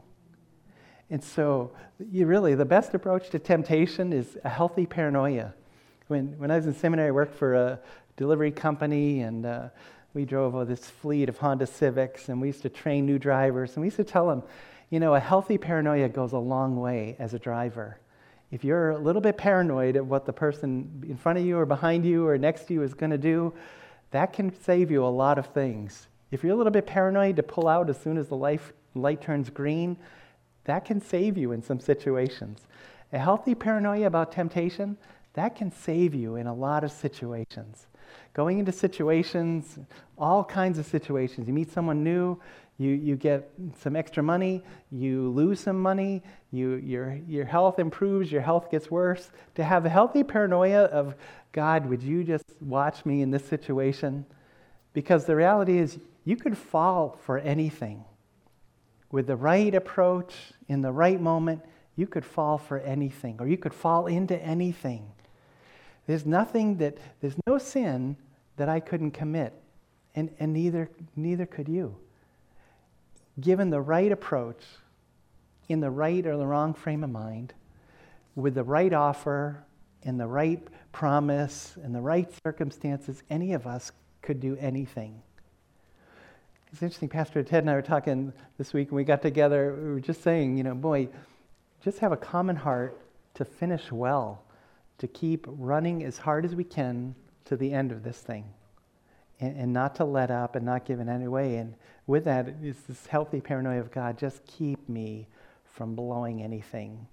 And 1.10 1.22
so, 1.22 1.72
you 2.10 2.24
really, 2.24 2.54
the 2.54 2.64
best 2.64 2.94
approach 2.94 3.28
to 3.30 3.38
temptation 3.38 4.14
is 4.14 4.38
a 4.42 4.48
healthy 4.48 4.86
paranoia. 4.86 5.52
When, 6.08 6.38
when 6.38 6.52
I 6.52 6.56
was 6.56 6.66
in 6.66 6.74
seminary, 6.74 7.08
I 7.08 7.10
worked 7.10 7.34
for 7.34 7.54
a 7.54 7.80
delivery 8.16 8.52
company, 8.52 9.22
and 9.22 9.44
uh, 9.44 9.68
we 10.14 10.24
drove 10.24 10.68
this 10.68 10.86
fleet 10.86 11.28
of 11.28 11.36
Honda 11.38 11.66
Civics, 11.66 12.28
and 12.28 12.40
we 12.40 12.46
used 12.46 12.62
to 12.62 12.68
train 12.68 13.06
new 13.06 13.18
drivers, 13.18 13.74
and 13.74 13.80
we 13.80 13.88
used 13.88 13.96
to 13.96 14.04
tell 14.04 14.28
them, 14.28 14.44
you 14.88 15.00
know, 15.00 15.16
a 15.16 15.20
healthy 15.20 15.58
paranoia 15.58 16.08
goes 16.08 16.32
a 16.32 16.38
long 16.38 16.76
way 16.76 17.16
as 17.18 17.34
a 17.34 17.40
driver. 17.40 17.98
If 18.52 18.62
you're 18.62 18.90
a 18.90 18.98
little 18.98 19.20
bit 19.20 19.36
paranoid 19.36 19.96
of 19.96 20.08
what 20.08 20.26
the 20.26 20.32
person 20.32 21.04
in 21.08 21.16
front 21.16 21.40
of 21.40 21.44
you 21.44 21.58
or 21.58 21.66
behind 21.66 22.04
you 22.04 22.24
or 22.28 22.38
next 22.38 22.68
to 22.68 22.74
you 22.74 22.84
is 22.84 22.94
going 22.94 23.10
to 23.10 23.18
do, 23.18 23.52
that 24.12 24.32
can 24.32 24.54
save 24.62 24.92
you 24.92 25.04
a 25.04 25.08
lot 25.08 25.38
of 25.38 25.46
things. 25.48 26.06
If 26.30 26.44
you're 26.44 26.52
a 26.52 26.56
little 26.56 26.70
bit 26.70 26.86
paranoid 26.86 27.34
to 27.34 27.42
pull 27.42 27.66
out 27.66 27.90
as 27.90 28.00
soon 28.00 28.16
as 28.16 28.28
the 28.28 28.36
life, 28.36 28.72
light 28.94 29.20
turns 29.20 29.50
green, 29.50 29.96
that 30.64 30.84
can 30.84 31.00
save 31.00 31.36
you 31.36 31.50
in 31.50 31.62
some 31.62 31.80
situations. 31.80 32.60
A 33.12 33.18
healthy 33.18 33.56
paranoia 33.56 34.06
about 34.06 34.30
temptation, 34.30 34.96
that 35.36 35.54
can 35.54 35.70
save 35.70 36.14
you 36.14 36.36
in 36.36 36.46
a 36.46 36.54
lot 36.54 36.82
of 36.82 36.90
situations. 36.90 37.86
Going 38.32 38.58
into 38.58 38.72
situations, 38.72 39.78
all 40.18 40.44
kinds 40.44 40.78
of 40.78 40.86
situations. 40.86 41.46
You 41.46 41.54
meet 41.54 41.70
someone 41.70 42.02
new, 42.02 42.38
you, 42.78 42.90
you 42.90 43.16
get 43.16 43.50
some 43.80 43.96
extra 43.96 44.22
money, 44.22 44.62
you 44.90 45.30
lose 45.30 45.60
some 45.60 45.80
money, 45.80 46.22
you, 46.50 46.74
your, 46.74 47.18
your 47.26 47.44
health 47.44 47.78
improves, 47.78 48.30
your 48.30 48.42
health 48.42 48.70
gets 48.70 48.90
worse. 48.90 49.30
To 49.54 49.64
have 49.64 49.86
a 49.86 49.88
healthy 49.88 50.22
paranoia 50.22 50.84
of, 50.84 51.14
God, 51.52 51.86
would 51.86 52.02
you 52.02 52.24
just 52.24 52.44
watch 52.60 53.06
me 53.06 53.22
in 53.22 53.30
this 53.30 53.46
situation? 53.46 54.26
Because 54.92 55.24
the 55.24 55.36
reality 55.36 55.78
is, 55.78 55.98
you 56.24 56.36
could 56.36 56.58
fall 56.58 57.18
for 57.24 57.38
anything. 57.38 58.04
With 59.10 59.26
the 59.26 59.36
right 59.36 59.74
approach, 59.74 60.34
in 60.68 60.82
the 60.82 60.92
right 60.92 61.20
moment, 61.20 61.62
you 61.94 62.06
could 62.06 62.24
fall 62.24 62.58
for 62.58 62.78
anything, 62.80 63.36
or 63.38 63.46
you 63.48 63.56
could 63.56 63.72
fall 63.72 64.06
into 64.06 64.36
anything. 64.42 65.12
There's 66.06 66.24
nothing 66.24 66.78
that, 66.78 66.98
there's 67.20 67.36
no 67.46 67.58
sin 67.58 68.16
that 68.56 68.68
I 68.68 68.80
couldn't 68.80 69.10
commit, 69.10 69.52
and, 70.14 70.30
and 70.38 70.52
neither, 70.52 70.88
neither 71.14 71.46
could 71.46 71.68
you. 71.68 71.96
Given 73.40 73.70
the 73.70 73.80
right 73.80 74.10
approach, 74.10 74.62
in 75.68 75.80
the 75.80 75.90
right 75.90 76.24
or 76.26 76.36
the 76.36 76.46
wrong 76.46 76.74
frame 76.74 77.02
of 77.02 77.10
mind, 77.10 77.52
with 78.34 78.54
the 78.54 78.62
right 78.62 78.92
offer, 78.92 79.64
and 80.04 80.20
the 80.20 80.26
right 80.26 80.62
promise, 80.92 81.76
and 81.82 81.94
the 81.94 82.00
right 82.00 82.30
circumstances, 82.44 83.22
any 83.28 83.52
of 83.52 83.66
us 83.66 83.90
could 84.22 84.40
do 84.40 84.56
anything. 84.60 85.20
It's 86.72 86.82
interesting, 86.82 87.08
Pastor 87.08 87.42
Ted 87.42 87.64
and 87.64 87.70
I 87.70 87.74
were 87.74 87.82
talking 87.82 88.32
this 88.58 88.72
week, 88.72 88.88
and 88.88 88.96
we 88.96 89.04
got 89.04 89.22
together. 89.22 89.76
We 89.76 89.90
were 89.90 90.00
just 90.00 90.22
saying, 90.22 90.56
you 90.56 90.62
know, 90.62 90.74
boy, 90.74 91.08
just 91.82 91.98
have 91.98 92.12
a 92.12 92.16
common 92.16 92.54
heart 92.54 93.00
to 93.34 93.44
finish 93.44 93.90
well 93.90 94.42
to 94.98 95.06
keep 95.08 95.46
running 95.48 96.04
as 96.04 96.18
hard 96.18 96.44
as 96.44 96.54
we 96.54 96.64
can 96.64 97.14
to 97.44 97.56
the 97.56 97.72
end 97.72 97.92
of 97.92 98.02
this 98.02 98.18
thing 98.18 98.44
and, 99.40 99.56
and 99.56 99.72
not 99.72 99.94
to 99.96 100.04
let 100.04 100.30
up 100.30 100.56
and 100.56 100.64
not 100.64 100.84
give 100.84 101.00
in 101.00 101.08
any 101.08 101.28
way. 101.28 101.56
And 101.56 101.74
with 102.06 102.24
that 102.24 102.48
is 102.62 102.76
this 102.88 103.06
healthy 103.06 103.40
paranoia 103.40 103.80
of 103.80 103.90
God, 103.90 104.18
just 104.18 104.44
keep 104.46 104.88
me 104.88 105.28
from 105.64 105.94
blowing 105.94 106.42
anything, 106.42 107.06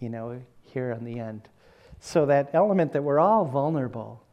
you 0.00 0.08
know, 0.08 0.40
here 0.62 0.92
on 0.92 1.04
the 1.04 1.18
end. 1.18 1.48
So 2.00 2.26
that 2.26 2.50
element 2.54 2.92
that 2.94 3.02
we're 3.02 3.20
all 3.20 3.44
vulnerable, 3.44 4.24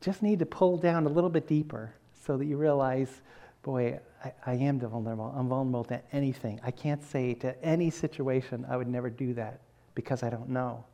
just 0.00 0.22
need 0.22 0.38
to 0.38 0.46
pull 0.46 0.78
down 0.78 1.06
a 1.06 1.08
little 1.08 1.30
bit 1.30 1.46
deeper 1.46 1.94
so 2.24 2.36
that 2.36 2.46
you 2.46 2.56
realize, 2.56 3.20
boy, 3.62 3.98
I, 4.24 4.32
I 4.46 4.54
am 4.54 4.78
vulnerable. 4.78 5.34
I'm 5.36 5.48
vulnerable 5.48 5.84
to 5.84 6.00
anything. 6.12 6.60
I 6.64 6.70
can't 6.70 7.02
say 7.02 7.34
to 7.34 7.62
any 7.64 7.90
situation 7.90 8.64
I 8.68 8.76
would 8.76 8.88
never 8.88 9.10
do 9.10 9.34
that 9.34 9.60
because 9.94 10.22
I 10.22 10.30
don't 10.30 10.48
know. 10.48 10.84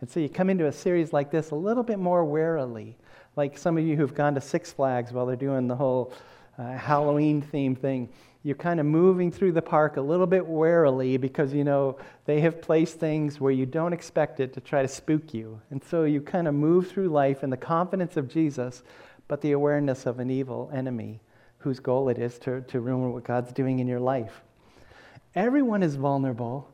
And 0.00 0.08
so 0.08 0.20
you 0.20 0.28
come 0.28 0.48
into 0.48 0.66
a 0.66 0.72
series 0.72 1.12
like 1.12 1.30
this 1.30 1.50
a 1.50 1.56
little 1.56 1.82
bit 1.82 1.98
more 1.98 2.24
warily, 2.24 2.96
like 3.36 3.58
some 3.58 3.76
of 3.76 3.84
you 3.84 3.96
who've 3.96 4.14
gone 4.14 4.34
to 4.34 4.40
Six 4.40 4.72
Flags 4.72 5.12
while 5.12 5.26
they're 5.26 5.36
doing 5.36 5.66
the 5.66 5.76
whole 5.76 6.12
uh, 6.58 6.72
Halloween 6.72 7.42
theme 7.42 7.74
thing. 7.74 8.08
You're 8.44 8.54
kind 8.56 8.78
of 8.78 8.86
moving 8.86 9.32
through 9.32 9.52
the 9.52 9.62
park 9.62 9.96
a 9.96 10.00
little 10.00 10.26
bit 10.26 10.46
warily 10.46 11.16
because 11.16 11.52
you 11.52 11.64
know 11.64 11.98
they 12.24 12.40
have 12.40 12.62
placed 12.62 13.00
things 13.00 13.40
where 13.40 13.52
you 13.52 13.66
don't 13.66 13.92
expect 13.92 14.38
it 14.38 14.52
to 14.54 14.60
try 14.60 14.82
to 14.82 14.88
spook 14.88 15.34
you. 15.34 15.60
And 15.70 15.82
so 15.82 16.04
you 16.04 16.20
kind 16.20 16.46
of 16.46 16.54
move 16.54 16.88
through 16.88 17.08
life 17.08 17.42
in 17.42 17.50
the 17.50 17.56
confidence 17.56 18.16
of 18.16 18.28
Jesus, 18.28 18.84
but 19.26 19.40
the 19.40 19.52
awareness 19.52 20.06
of 20.06 20.20
an 20.20 20.30
evil 20.30 20.70
enemy 20.72 21.20
whose 21.58 21.80
goal 21.80 22.08
it 22.08 22.18
is 22.18 22.38
to, 22.38 22.60
to 22.62 22.80
ruin 22.80 23.12
what 23.12 23.24
God's 23.24 23.52
doing 23.52 23.80
in 23.80 23.88
your 23.88 24.00
life. 24.00 24.42
Everyone 25.34 25.82
is 25.82 25.96
vulnerable, 25.96 26.70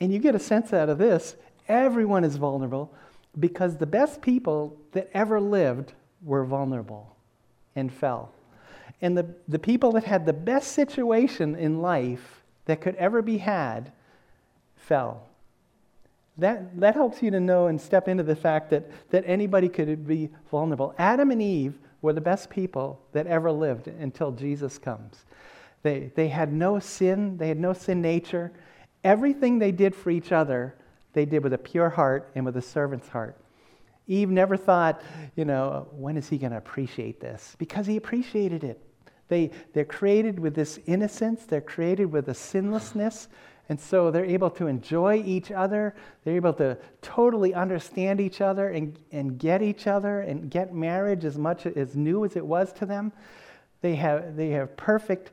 and 0.00 0.12
you 0.12 0.18
get 0.18 0.34
a 0.34 0.40
sense 0.40 0.72
out 0.72 0.88
of 0.88 0.98
this 0.98 1.36
Everyone 1.68 2.24
is 2.24 2.36
vulnerable 2.36 2.92
because 3.38 3.76
the 3.76 3.86
best 3.86 4.20
people 4.20 4.76
that 4.92 5.10
ever 5.14 5.40
lived 5.40 5.92
were 6.22 6.44
vulnerable 6.44 7.16
and 7.74 7.92
fell. 7.92 8.32
And 9.00 9.16
the, 9.16 9.26
the 9.48 9.58
people 9.58 9.92
that 9.92 10.04
had 10.04 10.26
the 10.26 10.32
best 10.32 10.72
situation 10.72 11.56
in 11.56 11.82
life 11.82 12.42
that 12.66 12.80
could 12.80 12.94
ever 12.96 13.22
be 13.22 13.38
had 13.38 13.92
fell. 14.76 15.26
That, 16.38 16.78
that 16.80 16.94
helps 16.94 17.22
you 17.22 17.30
to 17.30 17.40
know 17.40 17.68
and 17.68 17.80
step 17.80 18.08
into 18.08 18.22
the 18.22 18.36
fact 18.36 18.70
that, 18.70 18.90
that 19.10 19.24
anybody 19.26 19.68
could 19.68 20.06
be 20.06 20.30
vulnerable. 20.50 20.94
Adam 20.98 21.30
and 21.30 21.40
Eve 21.40 21.78
were 22.02 22.12
the 22.12 22.20
best 22.20 22.50
people 22.50 23.00
that 23.12 23.26
ever 23.26 23.52
lived 23.52 23.88
until 23.88 24.32
Jesus 24.32 24.78
comes. 24.78 25.24
They, 25.82 26.10
they 26.14 26.28
had 26.28 26.52
no 26.52 26.78
sin, 26.78 27.36
they 27.36 27.48
had 27.48 27.60
no 27.60 27.72
sin 27.72 28.00
nature. 28.00 28.52
Everything 29.04 29.58
they 29.58 29.70
did 29.70 29.94
for 29.94 30.10
each 30.10 30.32
other 30.32 30.74
they 31.14 31.24
did 31.24 31.42
with 31.42 31.52
a 31.52 31.58
pure 31.58 31.88
heart 31.90 32.30
and 32.34 32.44
with 32.44 32.56
a 32.56 32.62
servant's 32.62 33.08
heart. 33.08 33.36
Eve 34.06 34.28
never 34.28 34.56
thought, 34.56 35.00
you 35.34 35.44
know, 35.44 35.88
when 35.92 36.16
is 36.16 36.28
he 36.28 36.36
going 36.36 36.52
to 36.52 36.58
appreciate 36.58 37.20
this? 37.20 37.56
Because 37.58 37.86
he 37.86 37.96
appreciated 37.96 38.62
it. 38.62 38.80
They, 39.28 39.50
they're 39.72 39.86
created 39.86 40.38
with 40.38 40.54
this 40.54 40.78
innocence, 40.86 41.46
they're 41.46 41.62
created 41.62 42.12
with 42.12 42.28
a 42.28 42.34
sinlessness, 42.34 43.28
and 43.70 43.80
so 43.80 44.10
they're 44.10 44.26
able 44.26 44.50
to 44.50 44.66
enjoy 44.66 45.22
each 45.24 45.50
other. 45.50 45.94
They're 46.22 46.36
able 46.36 46.52
to 46.54 46.76
totally 47.00 47.54
understand 47.54 48.20
each 48.20 48.42
other 48.42 48.68
and, 48.68 48.98
and 49.10 49.38
get 49.38 49.62
each 49.62 49.86
other 49.86 50.20
and 50.20 50.50
get 50.50 50.74
marriage 50.74 51.24
as 51.24 51.38
much 51.38 51.64
as 51.64 51.96
new 51.96 52.26
as 52.26 52.36
it 52.36 52.44
was 52.44 52.72
to 52.74 52.86
them. 52.86 53.12
They 53.80 53.94
have, 53.94 54.36
they 54.36 54.50
have 54.50 54.76
perfect 54.76 55.32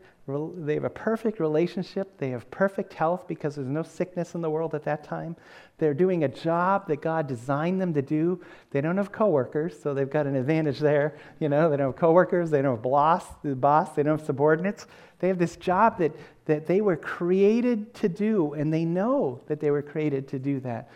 they 0.58 0.74
have 0.74 0.84
a 0.84 0.90
perfect 0.90 1.40
relationship. 1.40 2.18
They 2.18 2.30
have 2.30 2.50
perfect 2.52 2.94
health 2.94 3.28
because 3.28 3.56
there's 3.56 3.68
no 3.68 3.84
sickness 3.84 4.36
in 4.36 4.42
the 4.42 4.50
world 4.50 4.76
at 4.76 4.84
that 4.84 5.04
time. 5.04 5.36
They're 5.78 5.94
doing 5.94 6.24
a 6.24 6.28
job 6.28 6.88
that 6.88 7.02
God 7.02 7.28
designed 7.28 7.82
them 7.82 7.94
to 7.94 8.02
do. 8.02 8.42
They 8.72 8.82
don't 8.82 8.98
have 8.98 9.12
coworkers, 9.12 9.80
so 9.82 9.94
they've 9.94 10.10
got 10.10 10.28
an 10.28 10.36
advantage 10.36 10.80
there. 10.80 11.18
You 11.40 11.50
know, 11.50 11.70
they 11.70 11.78
don't 11.78 11.88
have 11.88 11.96
coworkers, 11.96 12.50
they 12.52 12.62
don't 12.62 12.76
have 12.76 12.84
boss, 12.84 13.26
the 13.44 13.56
boss, 13.56 13.92
they 13.94 14.04
don't 14.04 14.18
have 14.18 14.26
subordinates. 14.26 14.88
They 15.20 15.28
have 15.28 15.40
this 15.40 15.56
job 15.56 15.98
that, 16.00 16.12
that 16.46 16.68
they 16.68 16.82
were 16.82 16.98
created 16.98 17.94
to 17.96 18.10
do, 18.10 18.54
and 18.54 18.74
they 18.74 18.86
know 18.86 19.40
that 19.48 19.60
they 19.60 19.72
were 19.72 19.82
created 19.82 20.28
to 20.30 20.40
do 20.40 20.60
that. 20.62 20.90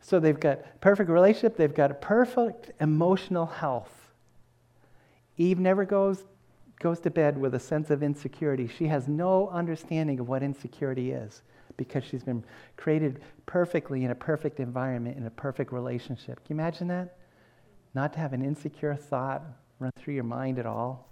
So 0.00 0.20
they've 0.20 0.38
got 0.38 0.80
perfect 0.80 1.10
relationship, 1.10 1.56
they've 1.56 1.74
got 1.74 1.90
a 1.90 1.94
perfect 1.94 2.72
emotional 2.80 3.46
health. 3.46 3.90
Eve 5.36 5.58
never 5.58 5.84
goes 5.84 6.24
goes 6.84 7.00
to 7.00 7.08
bed 7.08 7.38
with 7.38 7.54
a 7.54 7.58
sense 7.58 7.88
of 7.88 8.02
insecurity. 8.02 8.68
She 8.68 8.88
has 8.88 9.08
no 9.08 9.48
understanding 9.48 10.20
of 10.20 10.28
what 10.28 10.42
insecurity 10.42 11.12
is 11.12 11.40
because 11.78 12.04
she's 12.04 12.22
been 12.22 12.44
created 12.76 13.22
perfectly 13.46 14.04
in 14.04 14.10
a 14.10 14.14
perfect 14.14 14.60
environment, 14.60 15.16
in 15.16 15.24
a 15.24 15.30
perfect 15.30 15.72
relationship. 15.72 16.44
Can 16.44 16.58
you 16.58 16.60
imagine 16.60 16.88
that? 16.88 17.16
Not 17.94 18.12
to 18.12 18.18
have 18.18 18.34
an 18.34 18.44
insecure 18.44 18.94
thought 18.94 19.42
run 19.78 19.92
through 19.96 20.12
your 20.12 20.24
mind 20.24 20.58
at 20.58 20.66
all. 20.66 21.08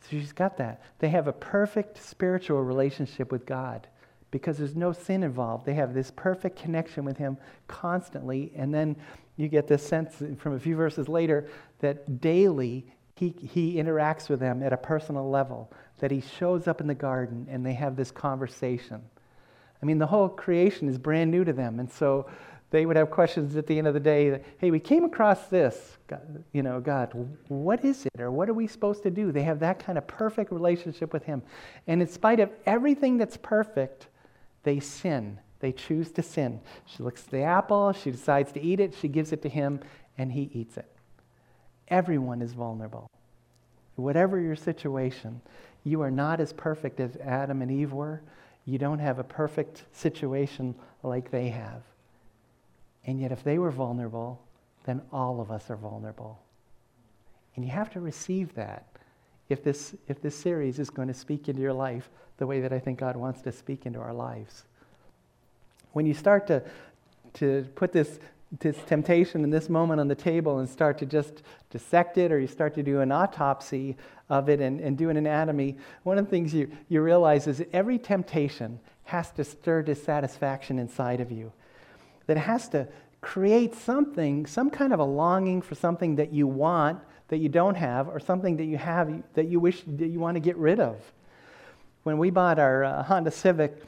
So 0.00 0.08
she's 0.10 0.32
got 0.32 0.56
that. 0.56 0.82
They 0.98 1.10
have 1.10 1.28
a 1.28 1.32
perfect 1.32 2.02
spiritual 2.02 2.64
relationship 2.64 3.30
with 3.30 3.46
God 3.46 3.86
because 4.32 4.58
there's 4.58 4.74
no 4.74 4.92
sin 4.92 5.22
involved. 5.22 5.66
They 5.66 5.74
have 5.74 5.94
this 5.94 6.10
perfect 6.16 6.58
connection 6.58 7.04
with 7.04 7.16
Him 7.16 7.38
constantly. 7.68 8.50
And 8.56 8.74
then 8.74 8.96
you 9.36 9.46
get 9.46 9.68
this 9.68 9.86
sense 9.86 10.20
from 10.36 10.54
a 10.54 10.58
few 10.58 10.74
verses 10.74 11.08
later 11.08 11.48
that 11.78 12.20
daily 12.20 12.92
he, 13.16 13.34
he 13.40 13.76
interacts 13.76 14.28
with 14.28 14.40
them 14.40 14.62
at 14.62 14.72
a 14.72 14.76
personal 14.76 15.28
level, 15.28 15.72
that 15.98 16.10
he 16.10 16.20
shows 16.20 16.68
up 16.68 16.80
in 16.80 16.86
the 16.86 16.94
garden 16.94 17.46
and 17.50 17.64
they 17.64 17.72
have 17.72 17.96
this 17.96 18.10
conversation. 18.10 19.02
I 19.82 19.86
mean, 19.86 19.98
the 19.98 20.06
whole 20.06 20.28
creation 20.28 20.88
is 20.88 20.98
brand 20.98 21.30
new 21.30 21.42
to 21.44 21.52
them. 21.52 21.80
And 21.80 21.90
so 21.90 22.28
they 22.70 22.84
would 22.84 22.96
have 22.96 23.10
questions 23.10 23.56
at 23.56 23.66
the 23.66 23.78
end 23.78 23.86
of 23.86 23.94
the 23.94 24.00
day 24.00 24.42
hey, 24.58 24.70
we 24.70 24.80
came 24.80 25.04
across 25.04 25.46
this. 25.46 25.96
You 26.52 26.62
know, 26.62 26.78
God, 26.78 27.12
what 27.48 27.84
is 27.84 28.04
it 28.06 28.20
or 28.20 28.30
what 28.30 28.50
are 28.50 28.54
we 28.54 28.66
supposed 28.66 29.02
to 29.04 29.10
do? 29.10 29.32
They 29.32 29.42
have 29.44 29.60
that 29.60 29.78
kind 29.78 29.96
of 29.96 30.06
perfect 30.06 30.52
relationship 30.52 31.12
with 31.12 31.24
Him. 31.24 31.42
And 31.86 32.02
in 32.02 32.08
spite 32.08 32.38
of 32.40 32.50
everything 32.66 33.16
that's 33.16 33.38
perfect, 33.38 34.08
they 34.62 34.78
sin. 34.78 35.40
They 35.60 35.72
choose 35.72 36.12
to 36.12 36.22
sin. 36.22 36.60
She 36.84 37.02
looks 37.02 37.24
at 37.24 37.30
the 37.30 37.42
apple, 37.42 37.92
she 37.92 38.10
decides 38.10 38.52
to 38.52 38.60
eat 38.60 38.78
it, 38.78 38.94
she 38.94 39.08
gives 39.08 39.32
it 39.32 39.40
to 39.42 39.48
Him, 39.48 39.80
and 40.18 40.32
He 40.32 40.50
eats 40.52 40.76
it. 40.76 40.95
Everyone 41.88 42.42
is 42.42 42.52
vulnerable. 42.52 43.10
Whatever 43.96 44.40
your 44.40 44.56
situation, 44.56 45.40
you 45.84 46.02
are 46.02 46.10
not 46.10 46.40
as 46.40 46.52
perfect 46.52 47.00
as 47.00 47.16
Adam 47.16 47.62
and 47.62 47.70
Eve 47.70 47.92
were. 47.92 48.20
You 48.64 48.78
don't 48.78 48.98
have 48.98 49.18
a 49.18 49.24
perfect 49.24 49.84
situation 49.92 50.74
like 51.02 51.30
they 51.30 51.48
have. 51.48 51.82
And 53.06 53.20
yet, 53.20 53.30
if 53.30 53.44
they 53.44 53.58
were 53.58 53.70
vulnerable, 53.70 54.42
then 54.84 55.00
all 55.12 55.40
of 55.40 55.50
us 55.50 55.70
are 55.70 55.76
vulnerable. 55.76 56.40
And 57.54 57.64
you 57.64 57.70
have 57.70 57.90
to 57.92 58.00
receive 58.00 58.54
that 58.54 58.86
if 59.48 59.62
this, 59.62 59.94
if 60.08 60.20
this 60.20 60.36
series 60.36 60.78
is 60.78 60.90
going 60.90 61.08
to 61.08 61.14
speak 61.14 61.48
into 61.48 61.62
your 61.62 61.72
life 61.72 62.10
the 62.38 62.46
way 62.46 62.60
that 62.60 62.72
I 62.72 62.78
think 62.78 62.98
God 62.98 63.16
wants 63.16 63.42
to 63.42 63.52
speak 63.52 63.86
into 63.86 63.98
our 63.98 64.12
lives. 64.12 64.64
When 65.92 66.04
you 66.04 66.14
start 66.14 66.46
to, 66.48 66.62
to 67.34 67.66
put 67.74 67.92
this 67.92 68.18
this 68.60 68.76
temptation 68.86 69.42
in 69.42 69.50
this 69.50 69.68
moment 69.68 70.00
on 70.00 70.08
the 70.08 70.14
table 70.14 70.58
and 70.58 70.68
start 70.68 70.98
to 70.98 71.06
just 71.06 71.42
dissect 71.70 72.16
it 72.16 72.30
or 72.30 72.38
you 72.38 72.46
start 72.46 72.74
to 72.74 72.82
do 72.82 73.00
an 73.00 73.10
autopsy 73.10 73.96
of 74.28 74.48
it 74.48 74.60
and, 74.60 74.80
and 74.80 74.96
do 74.96 75.10
an 75.10 75.16
anatomy, 75.16 75.76
one 76.04 76.18
of 76.18 76.24
the 76.24 76.30
things 76.30 76.54
you, 76.54 76.70
you 76.88 77.00
realize 77.02 77.46
is 77.46 77.58
that 77.58 77.74
every 77.74 77.98
temptation 77.98 78.78
has 79.04 79.30
to 79.32 79.44
stir 79.44 79.82
dissatisfaction 79.82 80.78
inside 80.78 81.20
of 81.20 81.30
you. 81.30 81.52
That 82.26 82.36
has 82.36 82.68
to 82.70 82.88
create 83.20 83.74
something, 83.74 84.46
some 84.46 84.70
kind 84.70 84.92
of 84.92 85.00
a 85.00 85.04
longing 85.04 85.62
for 85.62 85.74
something 85.74 86.16
that 86.16 86.32
you 86.32 86.46
want 86.46 87.00
that 87.28 87.38
you 87.38 87.48
don't 87.48 87.74
have 87.74 88.08
or 88.08 88.20
something 88.20 88.56
that 88.56 88.64
you 88.64 88.78
have 88.78 89.22
that 89.34 89.48
you 89.48 89.58
wish 89.58 89.82
that 89.86 90.06
you 90.06 90.20
want 90.20 90.36
to 90.36 90.40
get 90.40 90.56
rid 90.56 90.78
of. 90.78 91.00
When 92.04 92.18
we 92.18 92.30
bought 92.30 92.60
our 92.60 92.84
uh, 92.84 93.02
Honda 93.02 93.32
Civic, 93.32 93.82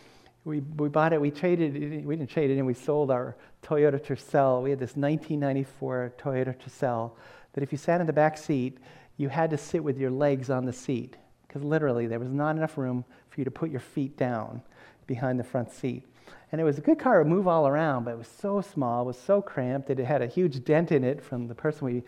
we, 0.49 0.61
we 0.61 0.89
bought 0.89 1.13
it, 1.13 1.21
we 1.21 1.31
traded 1.31 1.77
it, 1.77 2.05
we 2.05 2.17
didn't 2.17 2.31
trade 2.31 2.51
it 2.51 2.57
in, 2.57 2.65
we 2.65 2.73
sold 2.73 3.11
our 3.11 3.37
Toyota 3.63 4.01
Tercel. 4.01 4.63
We 4.63 4.71
had 4.71 4.79
this 4.79 4.97
1994 4.97 6.15
Toyota 6.19 6.57
Tercel 6.57 7.13
that 7.53 7.63
if 7.63 7.71
you 7.71 7.77
sat 7.77 8.01
in 8.01 8.07
the 8.07 8.13
back 8.15 8.39
seat, 8.39 8.79
you 9.19 9.29
had 9.29 9.51
to 9.51 9.59
sit 9.59 9.85
with 9.85 9.99
your 9.99 10.11
legs 10.11 10.49
on 10.49 10.65
the 10.65 10.73
seat 10.73 11.17
because 11.47 11.63
literally 11.63 12.07
there 12.07 12.19
was 12.19 12.31
not 12.31 12.57
enough 12.57 12.79
room 12.79 13.05
for 13.29 13.41
you 13.41 13.45
to 13.45 13.51
put 13.51 13.71
your 13.71 13.81
feet 13.81 14.17
down 14.17 14.63
behind 15.07 15.39
the 15.39 15.45
front 15.45 15.71
seat. 15.71 16.03
And 16.51 16.61
it 16.61 16.65
was 16.65 16.79
a 16.79 16.83
good 16.83 16.99
car 16.99 17.23
to 17.23 17.29
move 17.29 17.47
all 17.47 17.69
around, 17.69 18.05
but 18.05 18.13
it 18.13 18.19
was 18.19 18.29
so 18.29 18.63
small, 18.63 19.03
it 19.03 19.07
was 19.07 19.19
so 19.19 19.43
cramped 19.43 19.89
that 19.89 20.01
it 20.01 20.07
had 20.07 20.23
a 20.23 20.27
huge 20.27 20.65
dent 20.65 20.93
in 20.93 21.05
it 21.05 21.23
from 21.23 21.47
the 21.47 21.55
person 21.55 21.85
we, 21.85 22.03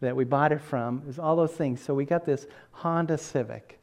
that 0.00 0.14
we 0.14 0.24
bought 0.24 0.52
it 0.52 0.60
from. 0.60 0.98
It 0.98 1.06
was 1.06 1.18
all 1.18 1.34
those 1.34 1.52
things. 1.52 1.80
So 1.80 1.94
we 1.94 2.04
got 2.04 2.26
this 2.26 2.46
Honda 2.72 3.16
Civic. 3.16 3.80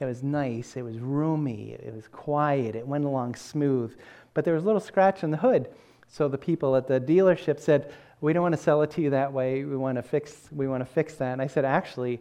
It 0.00 0.06
was 0.06 0.22
nice, 0.22 0.76
it 0.76 0.82
was 0.82 0.98
roomy, 0.98 1.72
it 1.72 1.94
was 1.94 2.08
quiet, 2.08 2.74
it 2.74 2.86
went 2.86 3.04
along 3.04 3.34
smooth. 3.34 3.94
But 4.32 4.46
there 4.46 4.54
was 4.54 4.62
a 4.62 4.66
little 4.66 4.80
scratch 4.80 5.22
in 5.22 5.30
the 5.30 5.36
hood. 5.36 5.68
So 6.08 6.26
the 6.26 6.38
people 6.38 6.74
at 6.74 6.88
the 6.88 6.98
dealership 6.98 7.60
said, 7.60 7.92
We 8.22 8.32
don't 8.32 8.42
want 8.42 8.54
to 8.54 8.60
sell 8.60 8.80
it 8.80 8.90
to 8.92 9.02
you 9.02 9.10
that 9.10 9.30
way. 9.30 9.64
We 9.64 9.76
want 9.76 9.96
to 9.96 10.02
fix, 10.02 10.48
we 10.52 10.66
want 10.66 10.80
to 10.80 10.86
fix 10.86 11.14
that. 11.16 11.34
And 11.34 11.42
I 11.42 11.46
said, 11.46 11.66
Actually, 11.66 12.18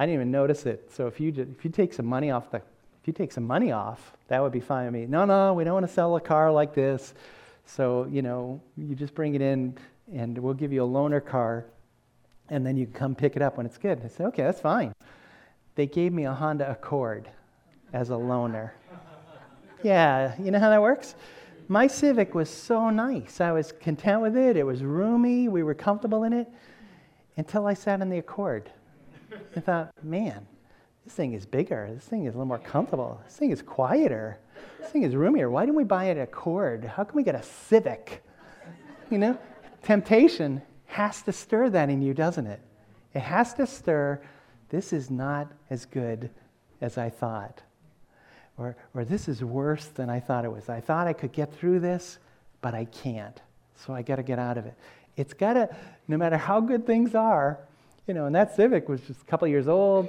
I 0.00 0.04
didn't 0.04 0.16
even 0.16 0.30
notice 0.32 0.66
it. 0.66 0.90
So 0.92 1.06
if 1.06 1.20
you, 1.20 1.32
if 1.36 1.64
you 1.64 1.70
take 1.70 1.94
some 1.94 2.06
money 2.06 2.32
off 2.32 2.50
the 2.50 2.56
if 2.58 3.08
you 3.08 3.12
take 3.12 3.32
some 3.32 3.44
money 3.44 3.72
off, 3.72 4.12
that 4.28 4.40
would 4.40 4.52
be 4.52 4.60
fine 4.60 4.84
with 4.84 4.94
me. 4.94 5.06
No, 5.06 5.24
no, 5.24 5.54
we 5.54 5.64
don't 5.64 5.74
want 5.74 5.86
to 5.86 5.92
sell 5.92 6.14
a 6.14 6.20
car 6.20 6.52
like 6.52 6.72
this. 6.72 7.14
So, 7.66 8.06
you 8.08 8.22
know, 8.22 8.60
you 8.76 8.94
just 8.94 9.12
bring 9.12 9.34
it 9.34 9.42
in 9.42 9.76
and 10.14 10.38
we'll 10.38 10.54
give 10.54 10.72
you 10.72 10.84
a 10.84 10.86
loaner 10.86 11.24
car 11.24 11.64
and 12.48 12.64
then 12.64 12.76
you 12.76 12.86
can 12.86 12.94
come 12.94 13.14
pick 13.16 13.34
it 13.34 13.42
up 13.42 13.56
when 13.56 13.66
it's 13.66 13.76
good. 13.76 14.00
I 14.04 14.08
said, 14.08 14.26
okay, 14.26 14.44
that's 14.44 14.60
fine 14.60 14.92
they 15.74 15.86
gave 15.86 16.12
me 16.12 16.24
a 16.24 16.32
Honda 16.32 16.70
Accord 16.70 17.28
as 17.92 18.10
a 18.10 18.14
loaner. 18.14 18.70
yeah, 19.82 20.34
you 20.40 20.50
know 20.50 20.58
how 20.58 20.70
that 20.70 20.82
works? 20.82 21.14
My 21.68 21.86
Civic 21.86 22.34
was 22.34 22.50
so 22.50 22.90
nice. 22.90 23.40
I 23.40 23.52
was 23.52 23.72
content 23.72 24.20
with 24.20 24.36
it. 24.36 24.56
It 24.56 24.64
was 24.64 24.82
roomy. 24.82 25.48
We 25.48 25.62
were 25.62 25.74
comfortable 25.74 26.24
in 26.24 26.32
it 26.32 26.48
until 27.36 27.66
I 27.66 27.74
sat 27.74 28.00
in 28.00 28.10
the 28.10 28.18
Accord. 28.18 28.70
I 29.56 29.60
thought, 29.60 29.92
man, 30.02 30.46
this 31.04 31.14
thing 31.14 31.32
is 31.32 31.46
bigger. 31.46 31.90
This 31.94 32.04
thing 32.04 32.26
is 32.26 32.34
a 32.34 32.36
little 32.36 32.46
more 32.46 32.58
comfortable. 32.58 33.20
This 33.24 33.36
thing 33.36 33.50
is 33.50 33.62
quieter. 33.62 34.38
This 34.80 34.90
thing 34.90 35.02
is 35.02 35.14
roomier. 35.14 35.50
Why 35.50 35.64
didn't 35.64 35.76
we 35.76 35.84
buy 35.84 36.04
an 36.04 36.20
Accord? 36.20 36.84
How 36.84 37.04
can 37.04 37.16
we 37.16 37.22
get 37.22 37.34
a 37.34 37.42
Civic? 37.42 38.22
You 39.10 39.18
know, 39.18 39.38
temptation 39.82 40.62
has 40.86 41.22
to 41.22 41.32
stir 41.32 41.70
that 41.70 41.88
in 41.88 42.02
you, 42.02 42.12
doesn't 42.12 42.46
it? 42.46 42.60
It 43.14 43.20
has 43.20 43.54
to 43.54 43.66
stir 43.66 44.20
this 44.72 44.92
is 44.94 45.10
not 45.10 45.52
as 45.68 45.84
good 45.84 46.30
as 46.80 46.96
I 46.96 47.10
thought. 47.10 47.60
Or, 48.56 48.74
or 48.94 49.04
this 49.04 49.28
is 49.28 49.44
worse 49.44 49.84
than 49.86 50.08
I 50.08 50.18
thought 50.18 50.46
it 50.46 50.50
was. 50.50 50.70
I 50.70 50.80
thought 50.80 51.06
I 51.06 51.12
could 51.12 51.32
get 51.32 51.54
through 51.54 51.80
this, 51.80 52.18
but 52.62 52.74
I 52.74 52.86
can't. 52.86 53.38
So 53.76 53.92
I 53.92 54.00
got 54.00 54.16
to 54.16 54.22
get 54.22 54.38
out 54.38 54.56
of 54.56 54.64
it. 54.64 54.74
It's 55.14 55.34
got 55.34 55.54
to, 55.54 55.76
no 56.08 56.16
matter 56.16 56.38
how 56.38 56.60
good 56.60 56.86
things 56.86 57.14
are, 57.14 57.58
you 58.06 58.14
know, 58.14 58.24
and 58.24 58.34
that 58.34 58.56
Civic 58.56 58.88
was 58.88 59.02
just 59.02 59.20
a 59.20 59.24
couple 59.26 59.46
years 59.46 59.68
old. 59.68 60.08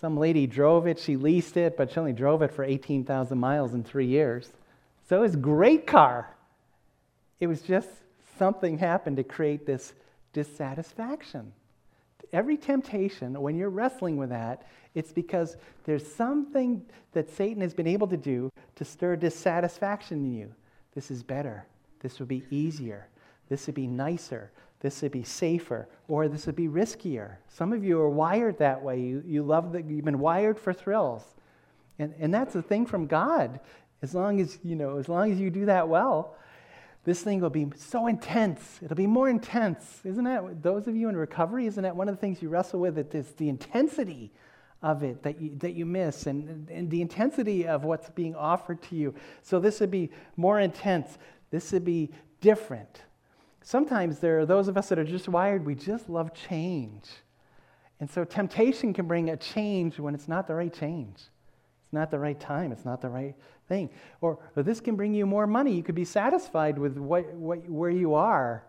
Some 0.00 0.16
lady 0.16 0.46
drove 0.46 0.86
it, 0.86 1.00
she 1.00 1.16
leased 1.16 1.56
it, 1.56 1.76
but 1.76 1.90
she 1.90 1.98
only 1.98 2.12
drove 2.12 2.42
it 2.42 2.52
for 2.52 2.62
18,000 2.62 3.36
miles 3.36 3.74
in 3.74 3.82
three 3.82 4.06
years. 4.06 4.52
So 5.08 5.16
it 5.16 5.20
was 5.20 5.34
a 5.34 5.38
great 5.38 5.84
car. 5.84 6.32
It 7.40 7.48
was 7.48 7.60
just 7.60 7.88
something 8.38 8.78
happened 8.78 9.16
to 9.16 9.24
create 9.24 9.66
this 9.66 9.94
dissatisfaction 10.32 11.52
every 12.32 12.56
temptation, 12.56 13.40
when 13.40 13.56
you're 13.56 13.70
wrestling 13.70 14.16
with 14.16 14.30
that, 14.30 14.66
it's 14.94 15.12
because 15.12 15.56
there's 15.84 16.10
something 16.10 16.82
that 17.12 17.30
Satan 17.30 17.60
has 17.62 17.74
been 17.74 17.86
able 17.86 18.06
to 18.08 18.16
do 18.16 18.50
to 18.76 18.84
stir 18.84 19.16
dissatisfaction 19.16 20.24
in 20.24 20.34
you. 20.34 20.54
This 20.94 21.10
is 21.10 21.22
better. 21.22 21.66
This 22.00 22.18
would 22.18 22.28
be 22.28 22.44
easier. 22.50 23.08
This 23.48 23.66
would 23.66 23.74
be 23.74 23.86
nicer. 23.86 24.50
This 24.80 25.02
would 25.02 25.12
be 25.12 25.24
safer. 25.24 25.88
Or 26.08 26.28
this 26.28 26.46
would 26.46 26.56
be 26.56 26.68
riskier. 26.68 27.36
Some 27.48 27.72
of 27.72 27.84
you 27.84 28.00
are 28.00 28.08
wired 28.08 28.58
that 28.58 28.82
way. 28.82 29.00
You, 29.00 29.22
you 29.26 29.42
love 29.42 29.72
that 29.72 29.84
you've 29.84 30.04
been 30.04 30.18
wired 30.18 30.58
for 30.58 30.72
thrills. 30.72 31.22
And, 31.98 32.14
and 32.18 32.32
that's 32.32 32.54
a 32.54 32.62
thing 32.62 32.86
from 32.86 33.06
God. 33.06 33.60
As 34.02 34.14
long 34.14 34.40
as, 34.40 34.58
you 34.62 34.76
know, 34.76 34.98
as 34.98 35.08
long 35.08 35.32
as 35.32 35.40
you 35.40 35.50
do 35.50 35.66
that 35.66 35.88
well, 35.88 36.36
this 37.06 37.22
thing 37.22 37.40
will 37.40 37.50
be 37.50 37.68
so 37.76 38.08
intense. 38.08 38.80
It'll 38.82 38.96
be 38.96 39.06
more 39.06 39.28
intense. 39.28 40.00
Isn't 40.02 40.24
that, 40.24 40.60
those 40.60 40.88
of 40.88 40.96
you 40.96 41.08
in 41.08 41.16
recovery, 41.16 41.66
isn't 41.68 41.84
that 41.84 41.94
one 41.94 42.08
of 42.08 42.16
the 42.16 42.20
things 42.20 42.42
you 42.42 42.48
wrestle 42.48 42.80
with? 42.80 42.98
It's 42.98 43.30
the 43.34 43.48
intensity 43.48 44.32
of 44.82 45.04
it 45.04 45.22
that 45.22 45.40
you, 45.40 45.54
that 45.58 45.74
you 45.74 45.86
miss 45.86 46.26
and, 46.26 46.68
and 46.68 46.90
the 46.90 47.00
intensity 47.00 47.64
of 47.64 47.84
what's 47.84 48.10
being 48.10 48.34
offered 48.34 48.82
to 48.82 48.96
you. 48.96 49.14
So 49.42 49.60
this 49.60 49.78
would 49.78 49.90
be 49.90 50.10
more 50.36 50.58
intense. 50.58 51.16
This 51.50 51.70
would 51.70 51.84
be 51.84 52.10
different. 52.40 53.02
Sometimes 53.62 54.18
there 54.18 54.40
are 54.40 54.46
those 54.46 54.66
of 54.66 54.76
us 54.76 54.88
that 54.88 54.98
are 54.98 55.04
just 55.04 55.28
wired, 55.28 55.64
we 55.64 55.76
just 55.76 56.08
love 56.08 56.34
change. 56.34 57.04
And 58.00 58.10
so 58.10 58.24
temptation 58.24 58.92
can 58.92 59.06
bring 59.06 59.30
a 59.30 59.36
change 59.36 60.00
when 60.00 60.12
it's 60.12 60.26
not 60.26 60.48
the 60.48 60.56
right 60.56 60.74
change. 60.74 61.14
It's 61.14 61.92
not 61.92 62.10
the 62.10 62.18
right 62.18 62.38
time. 62.38 62.72
It's 62.72 62.84
not 62.84 63.00
the 63.00 63.08
right 63.08 63.36
thing. 63.68 63.90
Or, 64.20 64.38
or 64.54 64.62
this 64.62 64.80
can 64.80 64.96
bring 64.96 65.14
you 65.14 65.26
more 65.26 65.46
money. 65.46 65.74
You 65.74 65.82
could 65.82 65.94
be 65.94 66.04
satisfied 66.04 66.78
with 66.78 66.96
what, 66.96 67.32
what, 67.34 67.68
where 67.68 67.90
you 67.90 68.14
are 68.14 68.64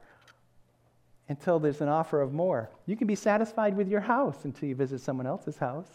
until 1.29 1.59
there's 1.59 1.81
an 1.81 1.89
offer 1.89 2.21
of 2.21 2.33
more. 2.33 2.69
You 2.85 2.95
can 2.95 3.07
be 3.07 3.15
satisfied 3.15 3.75
with 3.75 3.89
your 3.89 4.01
house 4.01 4.45
until 4.45 4.69
you 4.69 4.75
visit 4.75 5.01
someone 5.01 5.27
else's 5.27 5.57
house. 5.57 5.89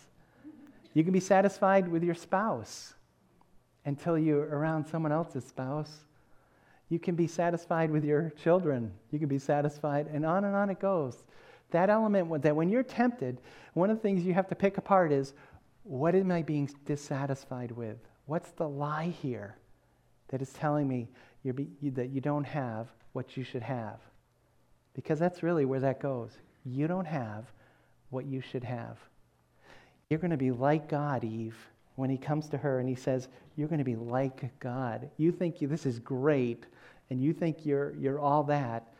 You 0.95 1.05
can 1.05 1.13
be 1.13 1.21
satisfied 1.21 1.89
with 1.89 2.03
your 2.03 2.15
spouse 2.15 2.95
until 3.85 4.19
you're 4.19 4.45
around 4.45 4.87
someone 4.87 5.13
else's 5.13 5.45
spouse. 5.45 6.05
You 6.91 6.99
can 6.99 7.15
be 7.15 7.27
satisfied 7.27 7.91
with 7.91 8.05
your 8.05 8.31
children. 8.43 8.93
You 9.11 9.19
can 9.19 9.29
be 9.29 9.39
satisfied, 9.39 10.09
and 10.13 10.27
on 10.27 10.45
and 10.45 10.55
on 10.55 10.69
it 10.69 10.79
goes. 10.79 11.25
That 11.71 11.89
element 11.89 12.43
that 12.43 12.55
when 12.55 12.69
you're 12.69 12.83
tempted, 12.83 13.41
one 13.73 13.89
of 13.89 13.97
the 13.97 14.03
things 14.03 14.25
you 14.25 14.35
have 14.35 14.49
to 14.49 14.55
pick 14.55 14.77
apart 14.77 15.11
is 15.11 15.33
what 15.85 16.15
am 16.15 16.31
I 16.31 16.43
being 16.43 16.71
dissatisfied 16.85 17.73
with? 17.73 17.97
What's 18.27 18.51
the 18.53 18.69
lie 18.69 19.13
here 19.23 19.57
that 20.29 20.43
is 20.43 20.53
telling 20.53 20.89
me 20.89 21.09
be, 21.45 21.69
you, 21.81 21.91
that 21.93 22.11
you 22.11 22.21
don't 22.21 22.45
have 22.45 22.89
what 23.13 23.37
you 23.37 23.45
should 23.45 23.63
have. 23.63 23.99
Because 24.95 25.19
that's 25.19 25.43
really 25.43 25.65
where 25.65 25.81
that 25.81 26.01
goes. 26.01 26.31
You 26.65 26.87
don't 26.87 27.07
have 27.07 27.47
what 28.11 28.27
you 28.27 28.41
should 28.41 28.65
have. 28.65 28.99
You're 30.09 30.21
going 30.21 30.31
to 30.31 30.37
be 30.37 30.51
like 30.51 30.89
God, 30.89 31.25
Eve, 31.25 31.57
when 31.97 32.11
he 32.11 32.19
comes 32.19 32.49
to 32.51 32.59
her 32.59 32.79
and 32.79 32.89
he 32.89 32.95
says, 32.95 33.29
You're 33.57 33.69
going 33.69 33.79
to 33.79 33.85
be 33.85 33.97
like 33.97 34.59
God. 34.61 35.11
You 35.17 35.33
think 35.33 35.61
you, 35.61 35.69
this 35.69 35.87
is 35.87 35.99
great, 35.99 36.65
and 37.11 37.21
you 37.23 37.33
think 37.33 37.67
you're, 37.67 37.95
you're 37.97 38.21
all 38.21 38.45
that, 38.45 38.93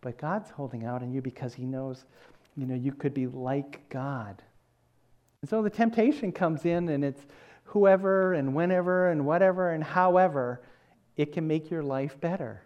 but 0.00 0.16
God's 0.18 0.50
holding 0.50 0.84
out 0.84 1.02
on 1.02 1.12
you 1.12 1.20
because 1.20 1.54
he 1.54 1.64
knows 1.64 2.04
you 2.56 2.66
know, 2.66 2.74
you 2.74 2.92
could 2.92 3.12
be 3.12 3.26
like 3.26 3.86
God. 3.90 4.42
And 5.42 5.50
so 5.50 5.62
the 5.62 5.70
temptation 5.70 6.32
comes 6.32 6.64
in, 6.64 6.88
and 6.88 7.04
it's 7.04 7.20
whoever 7.66 8.32
and 8.32 8.54
whenever 8.54 9.10
and 9.10 9.26
whatever 9.26 9.70
and 9.70 9.84
however, 9.84 10.62
it 11.16 11.32
can 11.32 11.46
make 11.46 11.70
your 11.70 11.82
life 11.82 12.18
better. 12.20 12.62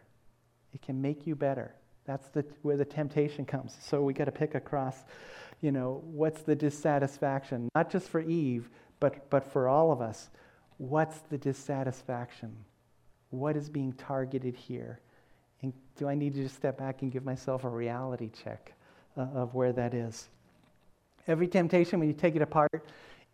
It 0.73 0.83
can 0.83 1.01
make 1.01 1.27
you 1.27 1.35
better. 1.35 1.75
That's 2.05 2.29
the, 2.29 2.45
where 2.63 2.77
the 2.77 2.85
temptation 2.85 3.45
comes. 3.45 3.77
So 3.81 4.03
we 4.03 4.13
got 4.13 4.27
to 4.27 4.33
pick 4.33 4.55
across, 4.55 5.05
you 5.61 5.73
know, 5.73 6.03
what's 6.05 6.43
the 6.43 6.55
dissatisfaction? 6.55 7.69
Not 7.75 7.91
just 7.91 8.09
for 8.09 8.21
Eve, 8.21 8.71
but, 9.01 9.29
but 9.31 9.45
for 9.45 9.69
all 9.69 9.93
of 9.93 10.01
us. 10.01 10.31
What's 10.79 11.19
the 11.21 11.39
dissatisfaction? 11.39 12.57
What 13.31 13.57
is 13.57 13.69
being 13.69 13.93
targeted 13.93 14.57
here? 14.57 15.01
And 15.63 15.73
do 15.97 16.09
I 16.09 16.15
need 16.15 16.35
to 16.35 16.43
just 16.43 16.57
step 16.57 16.79
back 16.79 17.03
and 17.03 17.13
give 17.13 17.25
myself 17.25 17.65
a 17.65 17.69
reality 17.69 18.31
check 18.31 18.73
uh, 19.17 19.27
of 19.35 19.55
where 19.55 19.73
that 19.73 19.95
is? 19.95 20.29
Every 21.27 21.47
temptation, 21.47 22.01
when 22.01 22.09
you 22.09 22.15
take 22.15 22.35
it 22.35 22.43
apart, 22.43 22.87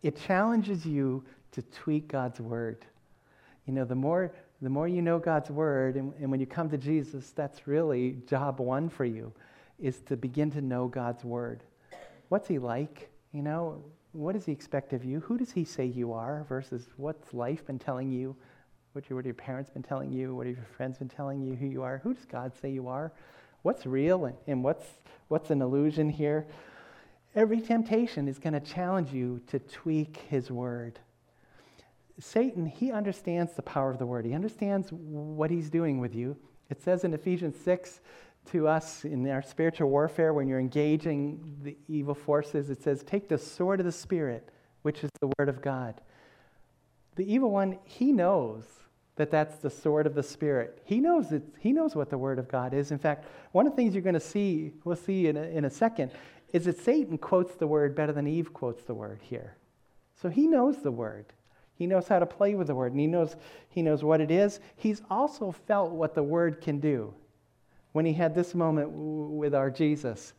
it 0.03 0.17
challenges 0.17 0.85
you 0.85 1.23
to 1.51 1.61
tweak 1.61 2.07
God's 2.07 2.39
word. 2.39 2.85
You 3.65 3.73
know, 3.73 3.85
the 3.85 3.95
more, 3.95 4.31
the 4.61 4.69
more 4.69 4.87
you 4.87 5.01
know 5.01 5.19
God's 5.19 5.49
word, 5.49 5.95
and, 5.95 6.13
and 6.19 6.31
when 6.31 6.39
you 6.39 6.45
come 6.45 6.69
to 6.69 6.77
Jesus, 6.77 7.31
that's 7.31 7.67
really 7.67 8.17
job 8.27 8.59
one 8.59 8.89
for 8.89 9.05
you, 9.05 9.31
is 9.79 9.99
to 10.01 10.15
begin 10.15 10.51
to 10.51 10.61
know 10.61 10.87
God's 10.87 11.23
word. 11.23 11.63
What's 12.29 12.47
he 12.47 12.59
like? 12.59 13.09
You 13.33 13.41
know, 13.43 13.83
what 14.13 14.33
does 14.33 14.45
he 14.45 14.51
expect 14.51 14.93
of 14.93 15.05
you? 15.05 15.19
Who 15.19 15.37
does 15.37 15.51
he 15.51 15.63
say 15.63 15.85
you 15.85 16.13
are 16.13 16.45
versus 16.49 16.87
what's 16.97 17.33
life 17.33 17.65
been 17.65 17.77
telling 17.77 18.11
you? 18.11 18.35
What, 18.93 19.09
your, 19.09 19.17
what 19.17 19.25
have 19.25 19.27
your 19.27 19.35
parents 19.35 19.69
been 19.69 19.83
telling 19.83 20.11
you? 20.11 20.33
What 20.33 20.47
have 20.47 20.55
your 20.55 20.65
friends 20.65 20.97
been 20.97 21.09
telling 21.09 21.41
you 21.41 21.55
who 21.55 21.67
you 21.67 21.83
are? 21.83 21.99
Who 21.99 22.13
does 22.13 22.25
God 22.25 22.53
say 22.59 22.71
you 22.71 22.87
are? 22.87 23.11
What's 23.61 23.85
real 23.85 24.25
and, 24.25 24.35
and 24.47 24.63
what's, 24.63 24.85
what's 25.27 25.49
an 25.51 25.61
illusion 25.61 26.09
here? 26.09 26.47
Every 27.35 27.61
temptation 27.61 28.27
is 28.27 28.39
going 28.39 28.53
to 28.53 28.59
challenge 28.59 29.13
you 29.13 29.41
to 29.47 29.59
tweak 29.59 30.17
his 30.29 30.49
word. 30.49 30.99
Satan, 32.19 32.65
he 32.65 32.91
understands 32.91 33.53
the 33.53 33.61
power 33.61 33.91
of 33.91 33.99
the 33.99 34.05
word. 34.05 34.25
He 34.25 34.33
understands 34.33 34.89
what 34.91 35.51
he's 35.51 35.69
doing 35.69 35.99
with 35.99 36.15
you. 36.15 36.35
It 36.69 36.81
says 36.81 37.03
in 37.03 37.13
Ephesians 37.13 37.55
6 37.63 38.01
to 38.51 38.67
us 38.67 39.05
in 39.05 39.29
our 39.29 39.41
spiritual 39.41 39.89
warfare, 39.89 40.33
when 40.33 40.47
you're 40.47 40.59
engaging 40.59 41.57
the 41.61 41.77
evil 41.87 42.15
forces, 42.15 42.69
it 42.69 42.81
says, 42.81 43.03
Take 43.03 43.27
the 43.27 43.37
sword 43.37 43.79
of 43.79 43.85
the 43.85 43.91
Spirit, 43.91 44.49
which 44.81 45.03
is 45.03 45.09
the 45.19 45.31
word 45.37 45.49
of 45.49 45.61
God. 45.61 46.01
The 47.15 47.31
evil 47.31 47.51
one, 47.51 47.77
he 47.83 48.11
knows 48.11 48.63
that 49.17 49.31
that's 49.31 49.57
the 49.57 49.69
sword 49.69 50.07
of 50.07 50.15
the 50.15 50.23
Spirit. 50.23 50.81
He 50.85 50.99
knows, 50.99 51.31
it, 51.31 51.43
he 51.59 51.73
knows 51.73 51.95
what 51.95 52.09
the 52.09 52.17
word 52.17 52.39
of 52.39 52.47
God 52.47 52.73
is. 52.73 52.91
In 52.91 52.99
fact, 52.99 53.25
one 53.51 53.65
of 53.65 53.73
the 53.73 53.75
things 53.75 53.93
you're 53.93 54.03
going 54.03 54.13
to 54.13 54.19
see, 54.19 54.73
we'll 54.85 54.95
see 54.95 55.27
in 55.27 55.35
a, 55.35 55.43
in 55.43 55.65
a 55.65 55.69
second, 55.69 56.11
is 56.53 56.65
that 56.65 56.79
Satan 56.79 57.17
quotes 57.17 57.55
the 57.55 57.67
word 57.67 57.95
better 57.95 58.13
than 58.13 58.27
Eve 58.27 58.53
quotes 58.53 58.83
the 58.83 58.93
word 58.93 59.19
here. 59.21 59.57
So 60.21 60.29
he 60.29 60.47
knows 60.47 60.77
the 60.77 60.91
word. 60.91 61.33
He 61.77 61.87
knows 61.87 62.07
how 62.07 62.19
to 62.19 62.25
play 62.25 62.55
with 62.55 62.67
the 62.67 62.75
word, 62.75 62.91
and 62.91 62.99
he 62.99 63.07
knows, 63.07 63.35
he 63.69 63.81
knows 63.81 64.03
what 64.03 64.21
it 64.21 64.31
is. 64.31 64.59
He's 64.75 65.01
also 65.09 65.51
felt 65.51 65.91
what 65.91 66.15
the 66.15 66.23
word 66.23 66.59
can 66.61 66.79
do. 66.79 67.13
When 67.91 68.05
he 68.05 68.13
had 68.13 68.35
this 68.35 68.53
moment 68.55 68.89
with 68.91 69.55
our 69.55 69.69
Jesus, 69.69 70.33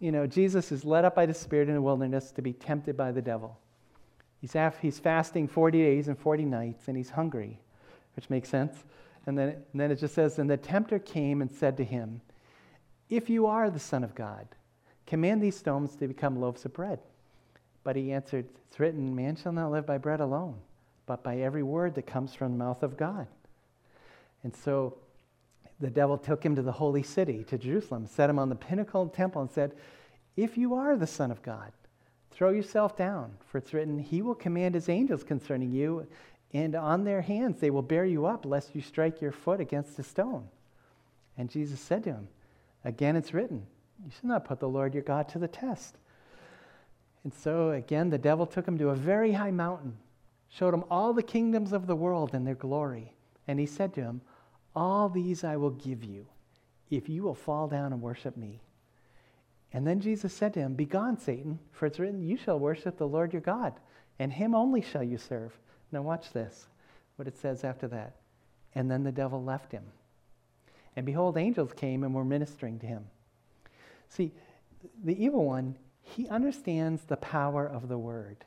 you 0.00 0.12
know, 0.12 0.26
Jesus 0.26 0.72
is 0.72 0.84
led 0.84 1.04
up 1.04 1.14
by 1.14 1.26
the 1.26 1.34
Spirit 1.34 1.68
in 1.68 1.74
the 1.74 1.82
wilderness 1.82 2.32
to 2.32 2.42
be 2.42 2.52
tempted 2.52 2.96
by 2.96 3.12
the 3.12 3.22
devil. 3.22 3.58
He's, 4.40 4.54
af- 4.54 4.78
he's 4.80 4.98
fasting 4.98 5.48
40 5.48 5.78
days 5.78 6.08
and 6.08 6.18
40 6.18 6.44
nights, 6.44 6.88
and 6.88 6.96
he's 6.96 7.10
hungry, 7.10 7.60
which 8.16 8.28
makes 8.28 8.48
sense. 8.48 8.84
And 9.26 9.38
then, 9.38 9.48
and 9.48 9.80
then 9.80 9.90
it 9.90 9.96
just 9.96 10.14
says, 10.14 10.38
And 10.38 10.50
the 10.50 10.56
tempter 10.56 10.98
came 10.98 11.40
and 11.40 11.50
said 11.50 11.76
to 11.78 11.84
him, 11.84 12.20
If 13.08 13.30
you 13.30 13.46
are 13.46 13.70
the 13.70 13.78
Son 13.78 14.04
of 14.04 14.14
God, 14.14 14.48
Command 15.06 15.42
these 15.42 15.56
stones 15.56 15.96
to 15.96 16.08
become 16.08 16.40
loaves 16.40 16.64
of 16.64 16.72
bread. 16.72 17.00
But 17.84 17.96
he 17.96 18.12
answered, 18.12 18.46
It's 18.68 18.80
written, 18.80 19.14
Man 19.14 19.36
shall 19.36 19.52
not 19.52 19.70
live 19.70 19.86
by 19.86 19.98
bread 19.98 20.20
alone, 20.20 20.56
but 21.06 21.22
by 21.22 21.38
every 21.38 21.62
word 21.62 21.94
that 21.94 22.06
comes 22.06 22.34
from 22.34 22.52
the 22.52 22.64
mouth 22.64 22.82
of 22.82 22.96
God. 22.96 23.26
And 24.42 24.54
so 24.54 24.96
the 25.80 25.90
devil 25.90 26.16
took 26.18 26.44
him 26.44 26.56
to 26.56 26.62
the 26.62 26.72
holy 26.72 27.02
city, 27.02 27.44
to 27.44 27.58
Jerusalem, 27.58 28.06
set 28.06 28.30
him 28.30 28.38
on 28.38 28.48
the 28.48 28.54
pinnacle 28.54 29.02
of 29.02 29.10
the 29.10 29.16
temple, 29.16 29.42
and 29.42 29.50
said, 29.50 29.72
If 30.36 30.56
you 30.56 30.74
are 30.74 30.96
the 30.96 31.06
Son 31.06 31.30
of 31.30 31.42
God, 31.42 31.72
throw 32.30 32.50
yourself 32.50 32.96
down, 32.96 33.34
for 33.46 33.58
it's 33.58 33.74
written, 33.74 33.98
He 33.98 34.22
will 34.22 34.34
command 34.34 34.74
His 34.74 34.88
angels 34.88 35.22
concerning 35.22 35.70
you, 35.70 36.06
and 36.52 36.74
on 36.74 37.04
their 37.04 37.20
hands 37.20 37.60
they 37.60 37.70
will 37.70 37.82
bear 37.82 38.04
you 38.04 38.26
up, 38.26 38.46
lest 38.46 38.74
you 38.74 38.80
strike 38.80 39.20
your 39.20 39.32
foot 39.32 39.60
against 39.60 39.98
a 39.98 40.02
stone. 40.02 40.48
And 41.36 41.50
Jesus 41.50 41.80
said 41.80 42.04
to 42.04 42.10
him, 42.10 42.28
Again 42.84 43.16
it's 43.16 43.34
written, 43.34 43.66
you 44.04 44.10
should 44.10 44.24
not 44.24 44.44
put 44.44 44.60
the 44.60 44.68
Lord 44.68 44.94
your 44.94 45.02
God 45.02 45.28
to 45.30 45.38
the 45.38 45.48
test. 45.48 45.96
And 47.24 47.32
so 47.32 47.70
again, 47.70 48.10
the 48.10 48.18
devil 48.18 48.46
took 48.46 48.68
him 48.68 48.78
to 48.78 48.90
a 48.90 48.94
very 48.94 49.32
high 49.32 49.50
mountain, 49.50 49.96
showed 50.48 50.74
him 50.74 50.84
all 50.90 51.12
the 51.12 51.22
kingdoms 51.22 51.72
of 51.72 51.86
the 51.86 51.96
world 51.96 52.34
and 52.34 52.46
their 52.46 52.54
glory. 52.54 53.14
And 53.48 53.58
he 53.58 53.66
said 53.66 53.94
to 53.94 54.02
him, 54.02 54.20
All 54.76 55.08
these 55.08 55.42
I 55.42 55.56
will 55.56 55.70
give 55.70 56.04
you 56.04 56.26
if 56.90 57.08
you 57.08 57.22
will 57.22 57.34
fall 57.34 57.66
down 57.66 57.92
and 57.92 58.00
worship 58.00 58.36
me. 58.36 58.60
And 59.72 59.86
then 59.86 60.00
Jesus 60.00 60.32
said 60.32 60.54
to 60.54 60.60
him, 60.60 60.74
Begone, 60.74 61.18
Satan, 61.18 61.58
for 61.72 61.86
it's 61.86 61.98
written, 61.98 62.22
You 62.22 62.36
shall 62.36 62.58
worship 62.58 62.96
the 62.96 63.08
Lord 63.08 63.32
your 63.32 63.42
God, 63.42 63.74
and 64.18 64.32
him 64.32 64.54
only 64.54 64.80
shall 64.80 65.02
you 65.02 65.18
serve. 65.18 65.52
Now, 65.90 66.02
watch 66.02 66.32
this, 66.32 66.66
what 67.16 67.26
it 67.26 67.36
says 67.36 67.64
after 67.64 67.88
that. 67.88 68.14
And 68.74 68.90
then 68.90 69.02
the 69.02 69.12
devil 69.12 69.42
left 69.42 69.72
him. 69.72 69.84
And 70.96 71.04
behold, 71.04 71.36
angels 71.36 71.72
came 71.72 72.04
and 72.04 72.14
were 72.14 72.24
ministering 72.24 72.78
to 72.80 72.86
him. 72.86 73.04
See, 74.08 74.32
the 75.02 75.20
evil 75.22 75.44
one, 75.44 75.74
he 76.04 76.28
understands 76.28 77.02
the 77.02 77.16
power 77.16 77.66
of 77.66 77.88
the 77.88 77.98
word. 77.98 78.44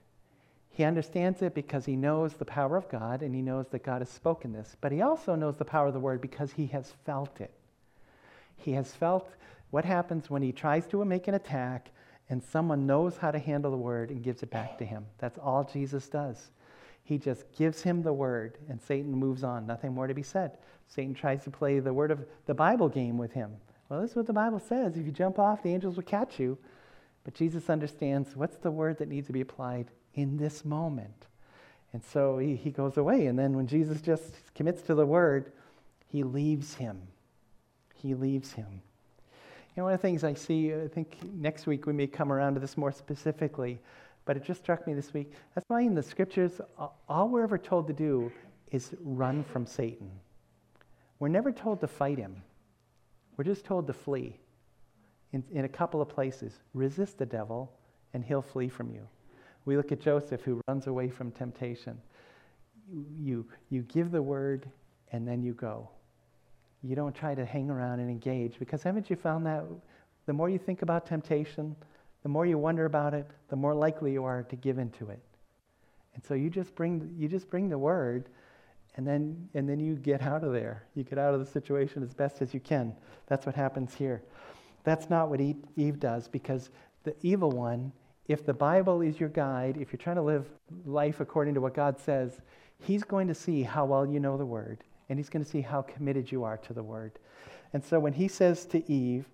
He 0.69 0.83
understands 0.83 1.41
it 1.41 1.55
because 1.55 1.85
he 1.85 1.95
knows 1.95 2.33
the 2.33 2.45
power 2.45 2.77
of 2.77 2.87
God 2.87 3.23
and 3.23 3.33
he 3.33 3.41
knows 3.41 3.67
that 3.69 3.83
God 3.83 4.01
has 4.01 4.09
spoken 4.09 4.53
this. 4.53 4.77
But 4.79 4.91
he 4.91 5.01
also 5.01 5.33
knows 5.33 5.57
the 5.57 5.65
power 5.65 5.87
of 5.87 5.93
the 5.93 5.99
word 5.99 6.21
because 6.21 6.51
he 6.51 6.67
has 6.67 6.93
felt 7.03 7.41
it. 7.41 7.51
He 8.57 8.73
has 8.73 8.93
felt 8.93 9.27
what 9.71 9.85
happens 9.85 10.29
when 10.29 10.43
he 10.43 10.51
tries 10.51 10.85
to 10.87 11.03
make 11.03 11.27
an 11.27 11.33
attack 11.33 11.89
and 12.29 12.43
someone 12.43 12.85
knows 12.85 13.17
how 13.17 13.31
to 13.31 13.39
handle 13.39 13.71
the 13.71 13.77
word 13.77 14.11
and 14.11 14.23
gives 14.23 14.43
it 14.43 14.51
back 14.51 14.77
to 14.77 14.85
him. 14.85 15.05
That's 15.17 15.39
all 15.39 15.63
Jesus 15.63 16.07
does. 16.07 16.51
He 17.03 17.17
just 17.17 17.51
gives 17.57 17.81
him 17.81 18.03
the 18.03 18.13
word 18.13 18.59
and 18.69 18.79
Satan 18.79 19.11
moves 19.11 19.43
on. 19.43 19.65
Nothing 19.65 19.93
more 19.93 20.07
to 20.07 20.13
be 20.13 20.23
said. 20.23 20.57
Satan 20.87 21.15
tries 21.15 21.43
to 21.45 21.49
play 21.49 21.79
the 21.79 21.93
word 21.93 22.11
of 22.11 22.23
the 22.45 22.53
Bible 22.53 22.87
game 22.87 23.17
with 23.17 23.31
him. 23.31 23.51
Well, 23.89 24.01
this 24.01 24.11
is 24.11 24.15
what 24.15 24.27
the 24.27 24.33
Bible 24.33 24.59
says. 24.59 24.95
If 24.95 25.05
you 25.05 25.11
jump 25.11 25.39
off, 25.39 25.63
the 25.63 25.73
angels 25.73 25.95
will 25.95 26.03
catch 26.03 26.39
you. 26.39 26.57
But 27.27 27.33
Jesus 27.33 27.69
understands 27.69 28.37
what's 28.37 28.55
the 28.55 28.71
word 28.71 28.99
that 28.99 29.09
needs 29.09 29.27
to 29.27 29.33
be 29.33 29.41
applied 29.41 29.87
in 30.13 30.37
this 30.37 30.63
moment. 30.63 31.25
And 31.91 32.01
so 32.01 32.37
he, 32.37 32.55
he 32.55 32.71
goes 32.71 32.95
away. 32.95 33.25
And 33.25 33.37
then 33.37 33.57
when 33.57 33.67
Jesus 33.67 33.99
just 33.99 34.33
commits 34.55 34.81
to 34.83 34.95
the 34.95 35.05
word, 35.05 35.51
he 36.05 36.23
leaves 36.23 36.75
him. 36.75 37.01
He 37.95 38.15
leaves 38.15 38.53
him. 38.53 38.67
You 38.71 39.81
know, 39.81 39.83
one 39.83 39.93
of 39.93 39.99
the 39.99 40.07
things 40.07 40.23
I 40.23 40.35
see, 40.35 40.73
I 40.73 40.87
think 40.87 41.17
next 41.33 41.67
week 41.67 41.85
we 41.85 41.91
may 41.91 42.07
come 42.07 42.31
around 42.31 42.53
to 42.53 42.61
this 42.61 42.77
more 42.77 42.93
specifically, 42.93 43.77
but 44.23 44.37
it 44.37 44.45
just 44.45 44.61
struck 44.61 44.87
me 44.87 44.93
this 44.93 45.13
week. 45.13 45.33
That's 45.53 45.65
why 45.67 45.81
in 45.81 45.95
the 45.95 46.03
scriptures, 46.03 46.61
all 47.09 47.27
we're 47.27 47.43
ever 47.43 47.57
told 47.57 47.87
to 47.87 47.93
do 47.93 48.31
is 48.71 48.91
run 49.03 49.43
from 49.43 49.65
Satan. 49.65 50.09
We're 51.19 51.27
never 51.27 51.51
told 51.51 51.81
to 51.81 51.87
fight 51.87 52.19
him. 52.19 52.41
We're 53.35 53.43
just 53.43 53.65
told 53.65 53.85
to 53.87 53.93
flee 53.93 54.37
in, 55.33 55.43
in 55.51 55.65
a 55.65 55.69
couple 55.69 56.01
of 56.01 56.09
places. 56.09 56.53
Resist 56.73 57.17
the 57.17 57.25
devil, 57.25 57.71
and 58.13 58.23
he'll 58.23 58.41
flee 58.41 58.69
from 58.69 58.91
you. 58.91 59.07
We 59.65 59.75
look 59.75 59.91
at 59.91 59.99
Joseph, 59.99 60.41
who 60.41 60.61
runs 60.67 60.87
away 60.87 61.09
from 61.09 61.31
temptation. 61.31 61.99
You, 62.89 63.05
you, 63.17 63.45
you 63.69 63.81
give 63.83 64.11
the 64.11 64.21
word, 64.21 64.69
and 65.11 65.27
then 65.27 65.41
you 65.41 65.53
go. 65.53 65.89
You 66.83 66.95
don't 66.95 67.15
try 67.15 67.35
to 67.35 67.45
hang 67.45 67.69
around 67.69 67.99
and 67.99 68.09
engage, 68.09 68.59
because 68.59 68.83
haven't 68.83 69.09
you 69.09 69.15
found 69.15 69.45
that 69.45 69.65
the 70.25 70.33
more 70.33 70.49
you 70.49 70.57
think 70.57 70.81
about 70.81 71.05
temptation, 71.05 71.75
the 72.23 72.29
more 72.29 72.45
you 72.45 72.57
wonder 72.57 72.85
about 72.85 73.13
it, 73.13 73.27
the 73.49 73.55
more 73.55 73.73
likely 73.73 74.13
you 74.13 74.23
are 74.23 74.43
to 74.43 74.55
give 74.55 74.77
into 74.77 75.09
it. 75.09 75.19
And 76.15 76.23
so 76.23 76.33
you 76.33 76.49
just 76.49 76.75
bring, 76.75 77.13
you 77.17 77.27
just 77.27 77.49
bring 77.49 77.69
the 77.69 77.77
word, 77.77 78.29
and 78.97 79.07
then 79.07 79.47
and 79.53 79.69
then 79.69 79.79
you 79.79 79.95
get 79.95 80.21
out 80.21 80.43
of 80.43 80.51
there 80.51 80.83
you 80.95 81.03
get 81.03 81.17
out 81.17 81.33
of 81.33 81.39
the 81.39 81.45
situation 81.45 82.03
as 82.03 82.13
best 82.13 82.41
as 82.41 82.53
you 82.53 82.59
can 82.59 82.93
that's 83.27 83.45
what 83.45 83.55
happens 83.55 83.93
here 83.93 84.21
that's 84.83 85.09
not 85.09 85.29
what 85.29 85.39
eve 85.39 85.99
does 85.99 86.27
because 86.27 86.69
the 87.03 87.15
evil 87.21 87.51
one 87.51 87.91
if 88.27 88.45
the 88.45 88.53
bible 88.53 89.01
is 89.01 89.19
your 89.19 89.29
guide 89.29 89.77
if 89.77 89.91
you're 89.91 89.97
trying 89.97 90.15
to 90.15 90.21
live 90.21 90.45
life 90.85 91.19
according 91.19 91.53
to 91.53 91.61
what 91.61 91.73
god 91.73 91.99
says 91.99 92.41
he's 92.79 93.03
going 93.03 93.27
to 93.27 93.35
see 93.35 93.63
how 93.63 93.85
well 93.85 94.05
you 94.05 94.19
know 94.19 94.37
the 94.37 94.45
word 94.45 94.83
and 95.09 95.17
he's 95.17 95.29
going 95.29 95.43
to 95.43 95.49
see 95.49 95.61
how 95.61 95.81
committed 95.81 96.31
you 96.31 96.43
are 96.43 96.57
to 96.57 96.73
the 96.73 96.83
word. 96.83 97.19
And 97.73 97.83
so 97.83 97.99
when 97.99 98.13
he 98.13 98.27
says 98.27 98.65
to 98.67 98.91
Eve, 98.91 99.25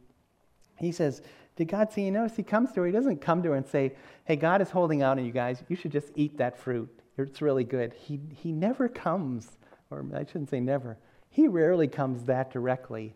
he 0.78 0.92
says, 0.92 1.22
Did 1.56 1.68
God 1.68 1.92
see? 1.92 2.04
You 2.04 2.12
notice 2.12 2.36
he 2.36 2.44
comes 2.44 2.72
to 2.74 2.82
her. 2.82 2.88
He 2.88 2.92
doesn't 2.92 3.22
come 3.22 3.44
to 3.44 3.50
her 3.50 3.56
and 3.56 3.66
say, 3.66 3.94
Hey, 4.26 4.36
God 4.36 4.62
is 4.62 4.70
holding 4.70 5.02
out 5.02 5.18
on 5.18 5.26
you 5.26 5.32
guys. 5.32 5.64
You 5.70 5.76
should 5.76 5.92
just 5.92 6.12
eat 6.16 6.38
that 6.38 6.58
fruit. 6.58 6.90
It's 7.18 7.42
really 7.42 7.64
good. 7.64 7.94
He, 7.94 8.20
he 8.34 8.52
never 8.52 8.88
comes, 8.88 9.58
or 9.92 10.06
I 10.16 10.26
shouldn't 10.26 10.50
say 10.50 10.60
never, 10.60 10.98
he 11.30 11.48
rarely 11.48 11.88
comes 11.88 12.24
that 12.26 12.52
directly. 12.52 13.16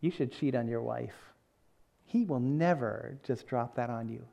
You 0.00 0.10
should 0.10 0.32
cheat 0.32 0.54
on 0.54 0.68
your 0.68 0.82
wife. 0.82 1.27
He 2.08 2.24
will 2.24 2.40
never 2.40 3.18
just 3.22 3.46
drop 3.46 3.76
that 3.76 3.90
on 3.90 4.08
you. 4.08 4.24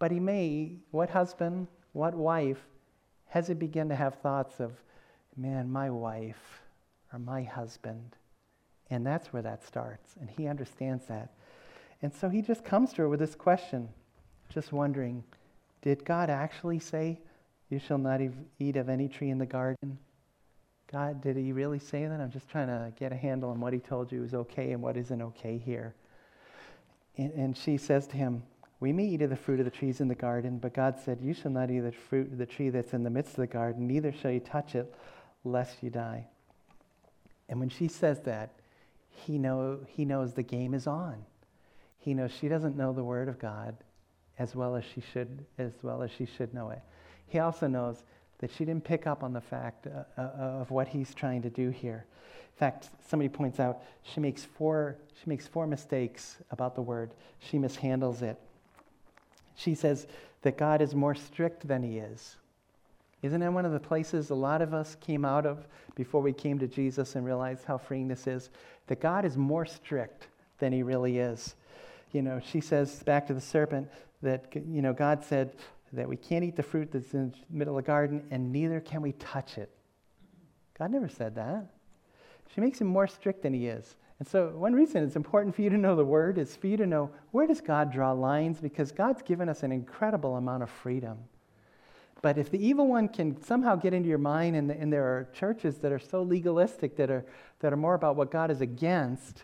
But 0.00 0.10
he 0.10 0.18
may, 0.18 0.78
what 0.90 1.10
husband, 1.10 1.68
what 1.92 2.12
wife, 2.12 2.58
has 3.28 3.46
he 3.46 3.54
begin 3.54 3.88
to 3.88 3.94
have 3.94 4.16
thoughts 4.16 4.58
of, 4.58 4.72
man, 5.36 5.70
my 5.70 5.90
wife 5.90 6.60
or 7.12 7.20
my 7.20 7.44
husband? 7.44 8.16
And 8.90 9.06
that's 9.06 9.32
where 9.32 9.42
that 9.42 9.64
starts. 9.64 10.16
And 10.20 10.28
he 10.28 10.48
understands 10.48 11.06
that. 11.06 11.34
And 12.02 12.12
so 12.12 12.28
he 12.28 12.42
just 12.42 12.64
comes 12.64 12.92
to 12.94 13.02
her 13.02 13.08
with 13.08 13.20
this 13.20 13.36
question, 13.36 13.88
just 14.48 14.72
wondering, 14.72 15.22
did 15.82 16.04
God 16.04 16.30
actually 16.30 16.80
say, 16.80 17.20
You 17.70 17.78
shall 17.78 17.98
not 17.98 18.20
eat 18.58 18.74
of 18.74 18.88
any 18.88 19.06
tree 19.06 19.30
in 19.30 19.38
the 19.38 19.46
garden? 19.46 19.98
God, 20.90 21.22
did 21.22 21.36
he 21.36 21.52
really 21.52 21.78
say 21.78 22.06
that? 22.06 22.20
I'm 22.20 22.32
just 22.32 22.48
trying 22.48 22.66
to 22.66 22.92
get 22.98 23.12
a 23.12 23.16
handle 23.16 23.50
on 23.50 23.60
what 23.60 23.72
he 23.72 23.78
told 23.78 24.10
you 24.10 24.24
is 24.24 24.34
okay 24.34 24.72
and 24.72 24.82
what 24.82 24.96
isn't 24.96 25.22
okay 25.22 25.58
here. 25.58 25.94
And, 27.16 27.32
and 27.32 27.56
she 27.56 27.76
says 27.76 28.06
to 28.08 28.16
him, 28.16 28.42
We 28.80 28.92
may 28.92 29.04
eat 29.04 29.22
of 29.22 29.30
the 29.30 29.36
fruit 29.36 29.60
of 29.60 29.64
the 29.64 29.70
trees 29.70 30.00
in 30.00 30.08
the 30.08 30.14
garden, 30.14 30.58
but 30.58 30.74
God 30.74 30.98
said, 30.98 31.18
You 31.20 31.34
shall 31.34 31.52
not 31.52 31.70
eat 31.70 31.78
of 31.78 31.84
the 31.84 31.92
fruit 31.92 32.32
of 32.32 32.38
the 32.38 32.46
tree 32.46 32.70
that's 32.70 32.92
in 32.92 33.02
the 33.02 33.10
midst 33.10 33.32
of 33.32 33.38
the 33.38 33.46
garden, 33.46 33.86
neither 33.86 34.12
shall 34.12 34.30
you 34.30 34.40
touch 34.40 34.74
it, 34.74 34.94
lest 35.44 35.82
you 35.82 35.90
die. 35.90 36.26
And 37.48 37.60
when 37.60 37.68
she 37.68 37.88
says 37.88 38.20
that, 38.22 38.54
he, 39.08 39.38
know, 39.38 39.80
he 39.86 40.04
knows 40.04 40.32
the 40.32 40.42
game 40.42 40.74
is 40.74 40.86
on. 40.86 41.24
He 41.98 42.14
knows 42.14 42.32
she 42.32 42.48
doesn't 42.48 42.76
know 42.76 42.92
the 42.92 43.04
Word 43.04 43.28
of 43.28 43.38
God 43.38 43.76
as 44.38 44.54
well 44.54 44.74
as 44.76 44.84
she 44.84 45.00
should, 45.00 45.44
as 45.58 45.72
well 45.82 46.02
as 46.02 46.10
she 46.10 46.26
should 46.26 46.52
know 46.52 46.70
it. 46.70 46.80
He 47.26 47.38
also 47.38 47.66
knows 47.66 48.04
that 48.38 48.50
she 48.50 48.64
didn't 48.64 48.84
pick 48.84 49.06
up 49.06 49.22
on 49.22 49.32
the 49.32 49.40
fact 49.40 49.86
uh, 49.86 50.20
uh, 50.20 50.22
of 50.60 50.70
what 50.70 50.88
he's 50.88 51.14
trying 51.14 51.42
to 51.42 51.50
do 51.50 51.70
here. 51.70 52.06
In 52.54 52.58
fact, 52.58 52.90
somebody 53.08 53.28
points 53.28 53.58
out 53.58 53.82
she 54.02 54.20
makes 54.20 54.44
four, 54.44 54.96
she 55.14 55.28
makes 55.28 55.46
four 55.46 55.66
mistakes 55.66 56.36
about 56.50 56.76
the 56.76 56.82
word. 56.82 57.10
She 57.40 57.58
mishandles 57.58 58.22
it. 58.22 58.38
She 59.56 59.74
says 59.74 60.06
that 60.42 60.56
God 60.56 60.80
is 60.80 60.94
more 60.94 61.14
strict 61.14 61.66
than 61.66 61.82
he 61.82 61.98
is. 61.98 62.36
Isn't 63.22 63.40
that 63.40 63.52
one 63.52 63.64
of 63.64 63.72
the 63.72 63.80
places 63.80 64.30
a 64.30 64.34
lot 64.34 64.62
of 64.62 64.74
us 64.74 64.96
came 65.00 65.24
out 65.24 65.46
of 65.46 65.66
before 65.94 66.20
we 66.20 66.32
came 66.32 66.58
to 66.58 66.68
Jesus 66.68 67.16
and 67.16 67.24
realized 67.24 67.64
how 67.64 67.78
freeing 67.78 68.06
this 68.06 68.26
is? 68.26 68.50
That 68.86 69.00
God 69.00 69.24
is 69.24 69.36
more 69.36 69.64
strict 69.64 70.28
than 70.58 70.72
he 70.72 70.82
really 70.82 71.18
is. 71.18 71.56
You 72.12 72.22
know, 72.22 72.40
she 72.44 72.60
says 72.60 73.02
back 73.02 73.26
to 73.28 73.34
the 73.34 73.40
serpent 73.40 73.88
that, 74.22 74.46
you 74.54 74.82
know, 74.82 74.92
God 74.92 75.24
said 75.24 75.56
that 75.92 76.08
we 76.08 76.16
can't 76.16 76.44
eat 76.44 76.54
the 76.54 76.62
fruit 76.62 76.92
that's 76.92 77.14
in 77.14 77.30
the 77.30 77.56
middle 77.56 77.76
of 77.76 77.84
the 77.84 77.86
garden 77.86 78.22
and 78.30 78.52
neither 78.52 78.80
can 78.80 79.02
we 79.02 79.12
touch 79.12 79.58
it. 79.58 79.70
God 80.78 80.90
never 80.90 81.08
said 81.08 81.34
that. 81.36 81.66
She 82.54 82.60
makes 82.60 82.80
him 82.80 82.86
more 82.86 83.06
strict 83.06 83.42
than 83.42 83.52
he 83.52 83.66
is. 83.66 83.96
And 84.20 84.28
so, 84.28 84.50
one 84.50 84.74
reason 84.74 85.02
it's 85.02 85.16
important 85.16 85.56
for 85.56 85.62
you 85.62 85.70
to 85.70 85.76
know 85.76 85.96
the 85.96 86.04
word 86.04 86.38
is 86.38 86.54
for 86.54 86.68
you 86.68 86.76
to 86.76 86.86
know 86.86 87.10
where 87.32 87.48
does 87.48 87.60
God 87.60 87.92
draw 87.92 88.12
lines 88.12 88.60
because 88.60 88.92
God's 88.92 89.22
given 89.22 89.48
us 89.48 89.64
an 89.64 89.72
incredible 89.72 90.36
amount 90.36 90.62
of 90.62 90.70
freedom. 90.70 91.18
But 92.22 92.38
if 92.38 92.50
the 92.50 92.64
evil 92.64 92.86
one 92.86 93.08
can 93.08 93.42
somehow 93.42 93.76
get 93.76 93.92
into 93.92 94.08
your 94.08 94.18
mind, 94.18 94.56
and, 94.56 94.70
and 94.70 94.92
there 94.92 95.04
are 95.04 95.28
churches 95.34 95.78
that 95.78 95.90
are 95.90 95.98
so 95.98 96.22
legalistic 96.22 96.96
that 96.96 97.10
are, 97.10 97.26
that 97.58 97.72
are 97.72 97.76
more 97.76 97.94
about 97.94 98.16
what 98.16 98.30
God 98.30 98.50
is 98.50 98.60
against 98.60 99.42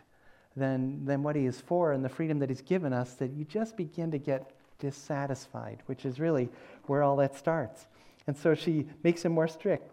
than, 0.56 1.04
than 1.04 1.22
what 1.22 1.36
he 1.36 1.46
is 1.46 1.60
for 1.60 1.92
and 1.92 2.04
the 2.04 2.08
freedom 2.08 2.38
that 2.38 2.48
he's 2.48 2.62
given 2.62 2.92
us, 2.92 3.14
that 3.14 3.32
you 3.32 3.44
just 3.44 3.76
begin 3.76 4.10
to 4.12 4.18
get 4.18 4.52
dissatisfied, 4.78 5.82
which 5.86 6.06
is 6.06 6.20
really 6.20 6.48
where 6.86 7.02
all 7.02 7.16
that 7.16 7.36
starts. 7.36 7.86
And 8.26 8.36
so 8.36 8.54
she 8.54 8.86
makes 9.02 9.24
him 9.24 9.32
more 9.32 9.48
strict. 9.48 9.92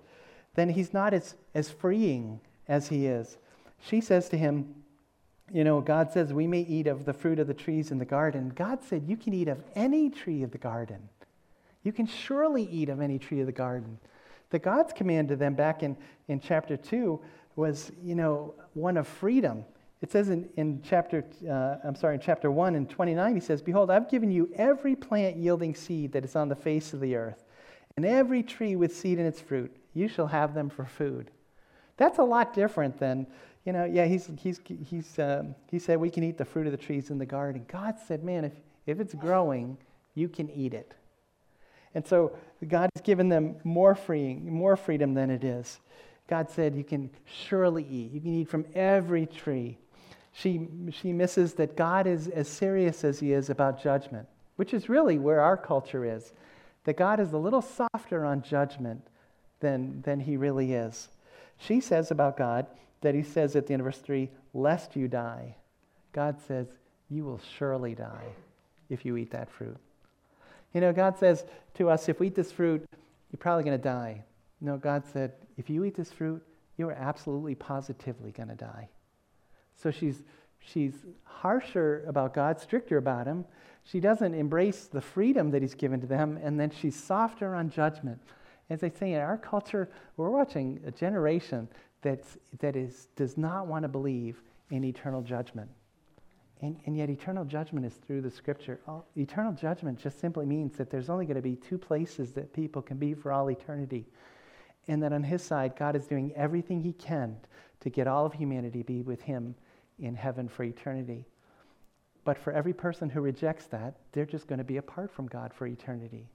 Then 0.53 0.69
he's 0.69 0.93
not 0.93 1.13
as, 1.13 1.35
as 1.53 1.69
freeing 1.69 2.39
as 2.67 2.87
he 2.89 3.07
is. 3.07 3.37
She 3.81 4.01
says 4.01 4.29
to 4.29 4.37
him, 4.37 4.75
You 5.51 5.63
know, 5.63 5.81
God 5.81 6.11
says 6.11 6.33
we 6.33 6.47
may 6.47 6.61
eat 6.61 6.87
of 6.87 7.05
the 7.05 7.13
fruit 7.13 7.39
of 7.39 7.47
the 7.47 7.53
trees 7.53 7.91
in 7.91 7.97
the 7.97 8.05
garden. 8.05 8.51
God 8.55 8.83
said 8.83 9.03
you 9.07 9.17
can 9.17 9.33
eat 9.33 9.47
of 9.47 9.61
any 9.75 10.09
tree 10.09 10.43
of 10.43 10.51
the 10.51 10.57
garden. 10.57 11.09
You 11.83 11.93
can 11.93 12.07
surely 12.07 12.63
eat 12.63 12.89
of 12.89 12.99
any 12.99 13.19
tree 13.19 13.39
of 13.39 13.45
the 13.45 13.51
garden. 13.51 13.97
The 14.49 14.59
God's 14.59 14.93
command 14.93 15.29
to 15.29 15.35
them 15.35 15.53
back 15.53 15.83
in, 15.83 15.97
in 16.27 16.39
chapter 16.39 16.77
2 16.77 17.19
was, 17.55 17.91
you 18.03 18.15
know, 18.15 18.53
one 18.73 18.97
of 18.97 19.07
freedom. 19.07 19.65
It 20.01 20.11
says 20.11 20.29
in, 20.29 20.47
in 20.57 20.81
chapter, 20.83 21.25
uh, 21.49 21.77
I'm 21.83 21.95
sorry, 21.95 22.15
in 22.15 22.21
chapter 22.21 22.51
1 22.51 22.75
and 22.75 22.89
29, 22.89 23.33
he 23.33 23.41
says, 23.41 23.61
Behold, 23.61 23.89
I've 23.89 24.09
given 24.09 24.31
you 24.31 24.49
every 24.55 24.95
plant 24.95 25.37
yielding 25.37 25.73
seed 25.73 26.11
that 26.11 26.23
is 26.23 26.35
on 26.35 26.49
the 26.49 26.55
face 26.55 26.93
of 26.93 26.99
the 26.99 27.15
earth, 27.15 27.43
and 27.95 28.05
every 28.05 28.43
tree 28.43 28.75
with 28.75 28.95
seed 28.95 29.17
in 29.17 29.25
its 29.25 29.41
fruit. 29.41 29.75
You 29.93 30.07
shall 30.07 30.27
have 30.27 30.53
them 30.53 30.69
for 30.69 30.85
food. 30.85 31.31
That's 31.97 32.19
a 32.19 32.23
lot 32.23 32.53
different 32.53 32.99
than, 32.99 33.27
you 33.65 33.73
know, 33.73 33.85
yeah, 33.85 34.05
he's, 34.05 34.29
he's, 34.39 34.61
he's, 34.89 35.19
um, 35.19 35.55
he 35.69 35.79
said 35.79 35.99
we 35.99 36.09
can 36.09 36.23
eat 36.23 36.37
the 36.37 36.45
fruit 36.45 36.67
of 36.67 36.71
the 36.71 36.77
trees 36.77 37.09
in 37.09 37.17
the 37.17 37.25
garden. 37.25 37.65
God 37.67 37.95
said, 38.07 38.23
man, 38.23 38.45
if, 38.45 38.53
if 38.85 38.99
it's 38.99 39.13
growing, 39.13 39.77
you 40.15 40.29
can 40.29 40.49
eat 40.51 40.73
it. 40.73 40.93
And 41.93 42.05
so 42.05 42.33
God 42.67 42.89
has 42.95 43.01
given 43.01 43.29
them 43.29 43.55
more 43.63 43.95
freeing, 43.95 44.51
more 44.51 44.75
freedom 44.75 45.13
than 45.13 45.29
it 45.29 45.43
is. 45.43 45.79
God 46.27 46.49
said, 46.49 46.75
You 46.75 46.83
can 46.83 47.09
surely 47.25 47.83
eat. 47.89 48.11
You 48.11 48.19
can 48.19 48.33
eat 48.33 48.49
from 48.49 48.65
every 48.75 49.25
tree. 49.25 49.77
She, 50.33 50.67
she 50.91 51.13
misses 51.13 51.53
that 51.55 51.75
God 51.75 52.05
is 52.05 52.27
as 52.27 52.47
serious 52.47 53.03
as 53.03 53.19
he 53.19 53.31
is 53.31 53.49
about 53.49 53.81
judgment, 53.81 54.27
which 54.57 54.73
is 54.73 54.89
really 54.89 55.17
where 55.17 55.41
our 55.41 55.57
culture 55.57 56.05
is. 56.05 56.33
That 56.83 56.97
God 56.97 57.19
is 57.19 57.33
a 57.33 57.37
little 57.37 57.61
softer 57.61 58.23
on 58.23 58.43
judgment 58.43 59.01
than, 59.59 60.01
than 60.03 60.19
he 60.19 60.37
really 60.37 60.73
is. 60.73 61.09
She 61.57 61.79
says 61.79 62.11
about 62.11 62.37
God 62.37 62.67
that 63.01 63.15
he 63.15 63.23
says 63.23 63.55
at 63.55 63.67
the 63.67 63.73
end 63.73 63.81
of 63.81 63.85
verse 63.85 63.99
3, 63.99 64.29
lest 64.53 64.95
you 64.95 65.07
die. 65.07 65.55
God 66.13 66.39
says, 66.47 66.67
You 67.09 67.23
will 67.23 67.41
surely 67.57 67.95
die 67.95 68.33
if 68.89 69.05
you 69.05 69.17
eat 69.17 69.31
that 69.31 69.49
fruit. 69.49 69.77
You 70.73 70.81
know, 70.81 70.93
God 70.93 71.17
says 71.17 71.45
to 71.75 71.89
us, 71.89 72.09
if 72.09 72.19
we 72.19 72.27
eat 72.27 72.35
this 72.35 72.51
fruit, 72.51 72.85
you're 73.31 73.37
probably 73.39 73.63
going 73.63 73.77
to 73.77 73.83
die. 73.83 74.23
No, 74.61 74.77
God 74.77 75.03
said, 75.11 75.33
if 75.57 75.69
you 75.69 75.83
eat 75.83 75.95
this 75.95 76.11
fruit, 76.11 76.43
you 76.77 76.87
are 76.89 76.93
absolutely 76.93 77.55
positively 77.55 78.31
going 78.31 78.49
to 78.49 78.55
die. 78.55 78.89
So 79.75 79.91
she's, 79.91 80.23
she's 80.59 80.93
harsher 81.23 82.03
about 82.07 82.33
God, 82.33 82.59
stricter 82.59 82.97
about 82.97 83.27
him. 83.27 83.45
She 83.83 83.99
doesn't 83.99 84.33
embrace 84.33 84.85
the 84.85 85.01
freedom 85.01 85.51
that 85.51 85.61
he's 85.61 85.75
given 85.75 86.01
to 86.01 86.07
them, 86.07 86.39
and 86.41 86.59
then 86.59 86.71
she's 86.71 86.95
softer 86.95 87.55
on 87.55 87.69
judgment. 87.69 88.21
As 88.69 88.83
I 88.83 88.89
say, 88.89 89.13
in 89.13 89.19
our 89.19 89.37
culture, 89.37 89.89
we're 90.17 90.29
watching 90.29 90.81
a 90.85 90.91
generation 90.91 91.67
that's, 92.01 92.37
that 92.59 92.75
is, 92.75 93.07
does 93.15 93.37
not 93.37 93.67
want 93.67 93.83
to 93.83 93.87
believe 93.87 94.41
in 94.71 94.83
eternal 94.83 95.21
judgment. 95.21 95.69
And, 96.61 96.79
and 96.85 96.97
yet, 96.97 97.09
eternal 97.09 97.45
judgment 97.45 97.85
is 97.85 97.93
through 97.93 98.21
the 98.21 98.31
scripture. 98.31 98.79
All, 98.87 99.05
eternal 99.15 99.53
judgment 99.53 99.99
just 99.99 100.19
simply 100.19 100.45
means 100.45 100.75
that 100.77 100.89
there's 100.89 101.09
only 101.09 101.25
going 101.25 101.35
to 101.35 101.41
be 101.41 101.55
two 101.55 101.77
places 101.77 102.31
that 102.31 102.51
people 102.51 102.81
can 102.81 102.97
be 102.97 103.13
for 103.13 103.31
all 103.31 103.49
eternity. 103.49 104.05
And 104.87 105.01
that 105.03 105.13
on 105.13 105.23
his 105.23 105.43
side, 105.43 105.75
God 105.77 105.95
is 105.95 106.07
doing 106.07 106.33
everything 106.35 106.81
he 106.81 106.93
can 106.93 107.37
to 107.81 107.89
get 107.89 108.07
all 108.07 108.25
of 108.25 108.33
humanity 108.33 108.81
be 108.83 109.03
with 109.03 109.21
him 109.21 109.55
in 109.99 110.15
heaven 110.15 110.47
for 110.47 110.63
eternity. 110.63 111.25
But 112.23 112.37
for 112.37 112.51
every 112.51 112.73
person 112.73 113.09
who 113.09 113.21
rejects 113.21 113.67
that, 113.67 113.95
they're 114.11 114.25
just 114.25 114.47
going 114.47 114.57
to 114.57 114.65
be 114.65 114.77
apart 114.77 115.11
from 115.11 115.27
God 115.27 115.53
for 115.53 115.67
eternity. 115.67 116.27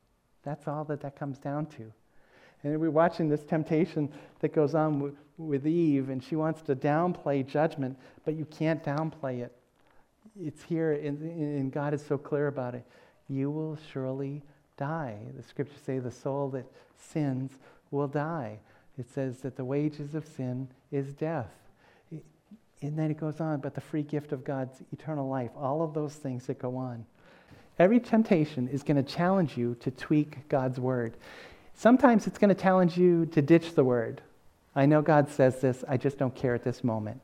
That's 0.44 0.68
all 0.68 0.84
that 0.84 1.00
that 1.00 1.16
comes 1.16 1.38
down 1.38 1.66
to. 1.66 1.92
And 2.62 2.80
we're 2.80 2.90
watching 2.90 3.28
this 3.28 3.44
temptation 3.44 4.08
that 4.40 4.54
goes 4.54 4.74
on 4.74 5.16
with, 5.36 5.66
Eve, 5.66 6.08
and 6.10 6.22
she 6.22 6.36
wants 6.36 6.62
to 6.62 6.76
downplay 6.76 7.46
judgment, 7.46 7.98
but 8.24 8.34
you 8.34 8.44
can't 8.44 8.84
downplay 8.84 9.42
it 9.42 9.52
it's 10.40 10.62
here, 10.62 10.92
and, 10.92 11.20
and 11.20 11.72
God 11.72 11.94
is 11.94 12.04
so 12.04 12.16
clear 12.16 12.46
about 12.46 12.74
it. 12.74 12.84
You 13.28 13.50
will 13.50 13.78
surely 13.92 14.42
die. 14.76 15.18
The 15.36 15.42
scriptures 15.42 15.80
say 15.84 15.98
the 15.98 16.10
soul 16.10 16.48
that 16.50 16.64
sins 16.96 17.52
will 17.90 18.08
die. 18.08 18.58
It 18.98 19.10
says 19.10 19.38
that 19.38 19.56
the 19.56 19.64
wages 19.64 20.14
of 20.14 20.26
sin 20.26 20.68
is 20.90 21.12
death. 21.12 21.50
And 22.80 22.98
then 22.98 23.10
it 23.10 23.18
goes 23.18 23.40
on, 23.40 23.60
but 23.60 23.74
the 23.74 23.80
free 23.80 24.02
gift 24.02 24.32
of 24.32 24.44
God's 24.44 24.82
eternal 24.92 25.28
life, 25.28 25.50
all 25.56 25.82
of 25.82 25.94
those 25.94 26.14
things 26.14 26.46
that 26.46 26.58
go 26.58 26.76
on. 26.76 27.04
Every 27.78 28.00
temptation 28.00 28.68
is 28.68 28.82
going 28.82 29.02
to 29.02 29.02
challenge 29.02 29.56
you 29.56 29.76
to 29.76 29.90
tweak 29.90 30.48
God's 30.48 30.80
word. 30.80 31.16
Sometimes 31.74 32.26
it's 32.26 32.38
going 32.38 32.54
to 32.54 32.60
challenge 32.60 32.96
you 32.96 33.26
to 33.26 33.42
ditch 33.42 33.74
the 33.74 33.84
word. 33.84 34.22
I 34.74 34.86
know 34.86 35.02
God 35.02 35.28
says 35.28 35.60
this, 35.60 35.84
I 35.88 35.96
just 35.96 36.18
don't 36.18 36.34
care 36.34 36.54
at 36.54 36.64
this 36.64 36.82
moment. 36.82 37.20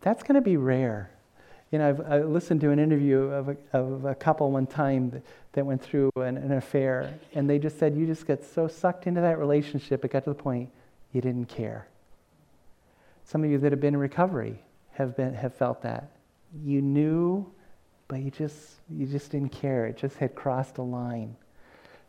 That's 0.00 0.22
going 0.22 0.34
to 0.34 0.40
be 0.40 0.56
rare. 0.56 1.10
You 1.70 1.78
know, 1.78 1.88
I've, 1.88 2.00
I 2.00 2.22
listened 2.22 2.60
to 2.60 2.70
an 2.70 2.78
interview 2.78 3.18
of 3.18 3.48
a, 3.48 3.56
of 3.72 4.04
a 4.04 4.14
couple 4.14 4.50
one 4.50 4.66
time 4.66 5.22
that, 5.52 5.64
went 5.64 5.82
through 5.82 6.10
an, 6.16 6.36
an, 6.36 6.52
affair, 6.52 7.18
and 7.34 7.48
they 7.48 7.58
just 7.58 7.78
said, 7.78 7.96
You 7.96 8.06
just 8.06 8.26
get 8.26 8.44
so 8.44 8.68
sucked 8.68 9.06
into 9.06 9.22
that 9.22 9.38
relationship, 9.38 10.04
it 10.04 10.12
got 10.12 10.24
to 10.24 10.30
the 10.30 10.34
point 10.34 10.70
you 11.12 11.20
didn't 11.20 11.46
care. 11.46 11.88
Some 13.24 13.42
of 13.42 13.50
you 13.50 13.58
that 13.58 13.72
have 13.72 13.80
been 13.80 13.94
in 13.94 14.00
recovery 14.00 14.60
have, 14.92 15.16
been, 15.16 15.34
have 15.34 15.54
felt 15.54 15.82
that. 15.82 16.10
You 16.62 16.82
knew, 16.82 17.50
but 18.06 18.20
you 18.20 18.30
just, 18.30 18.56
you 18.88 19.06
just 19.06 19.32
didn't 19.32 19.50
care. 19.50 19.86
It 19.86 19.96
just 19.96 20.16
had 20.16 20.34
crossed 20.34 20.78
a 20.78 20.82
line. 20.82 21.36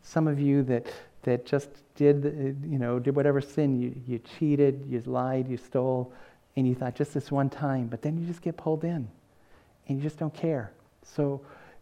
Some 0.04 0.28
of 0.28 0.40
you 0.40 0.62
that, 0.64 0.86
that 1.28 1.46
just 1.46 1.70
did, 1.96 2.26
uh, 2.26 2.30
you 2.66 2.80
know, 2.80 3.00
did 3.00 3.13
whatever 3.13 3.42
sin, 3.42 3.78
you, 3.82 3.94
you 4.08 4.18
cheated, 4.20 4.86
you 4.88 5.02
lied, 5.06 5.50
you 5.50 5.58
stole, 5.58 6.13
and 6.56 6.66
you 6.66 6.74
thought 6.74 6.96
just 6.96 7.13
this 7.13 7.30
one 7.30 7.50
time, 7.50 7.88
but 7.88 8.02
then 8.02 8.18
you 8.18 8.26
just 8.26 8.42
get 8.42 8.56
pulled 8.56 8.86
in 8.86 9.10
and 9.88 9.98
you 9.98 10.02
just 10.02 10.18
don't 10.18 10.34
care. 10.34 10.72
So 11.04 11.42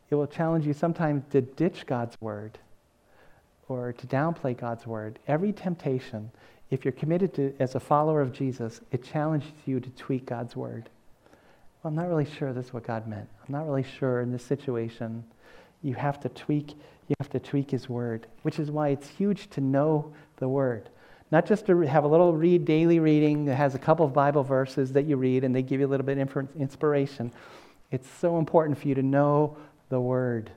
it 0.10 0.15
will 0.15 0.25
challenge 0.25 0.65
you 0.65 0.73
sometimes 0.73 1.23
to 1.29 1.41
ditch 1.41 1.86
God's 1.86 2.19
word 2.19 2.58
or 3.67 3.93
to 3.93 4.08
downplay 4.08 4.58
God's 4.58 4.88
word. 4.88 5.19
Every 5.27 5.53
temptation, 5.53 6.31
if 6.71 6.84
you're 6.84 6.91
committed 6.91 7.36
to, 7.36 7.53
as 7.60 7.75
a 7.75 7.79
follower 7.79 8.21
of 8.21 8.34
Jesus, 8.34 8.81
it 8.91 9.03
challenges 9.03 9.51
you 9.67 9.79
to 9.79 9.89
tweak 9.91 10.25
God's 10.25 10.55
word. 10.55 10.89
Well, 11.84 11.89
I'm 11.89 11.95
not 11.95 12.10
really 12.10 12.25
sure 12.25 12.51
this 12.51 12.65
is 12.65 12.73
what 12.73 12.84
God 12.84 13.08
meant. 13.08 13.29
I'm 13.47 13.53
not 13.53 13.67
really 13.67 13.86
sure 13.99 14.21
in 14.21 14.31
this 14.31 14.43
situation. 14.43 15.23
You 15.84 15.93
have 15.93 16.19
to 16.21 16.29
tweak, 16.29 16.73
you 17.07 17.15
have 17.19 17.29
to 17.31 17.39
tweak 17.39 17.71
his 17.71 17.87
word, 17.87 18.27
which 18.41 18.59
is 18.59 18.71
why 18.71 18.89
it's 18.89 19.07
huge 19.07 19.49
to 19.51 19.61
know 19.61 20.13
the 20.37 20.47
word. 20.47 20.89
Not 21.31 21.45
just 21.45 21.65
to 21.67 21.79
have 21.81 22.03
a 22.03 22.07
little 22.07 22.33
read 22.33 22.65
daily 22.65 22.99
reading 22.99 23.45
that 23.45 23.55
has 23.55 23.75
a 23.75 23.79
couple 23.79 24.05
of 24.05 24.13
Bible 24.13 24.43
verses 24.43 24.93
that 24.93 25.05
you 25.05 25.17
read 25.17 25.43
and 25.43 25.55
they 25.55 25.61
give 25.61 25.79
you 25.79 25.87
a 25.87 25.89
little 25.89 26.05
bit 26.05 26.17
of 26.17 26.47
inspiration. 26.57 27.31
It's 27.91 28.09
so 28.09 28.37
important 28.37 28.77
for 28.77 28.87
you 28.87 28.95
to 28.95 29.03
know 29.03 29.57
the 29.89 29.99
word 29.99 30.51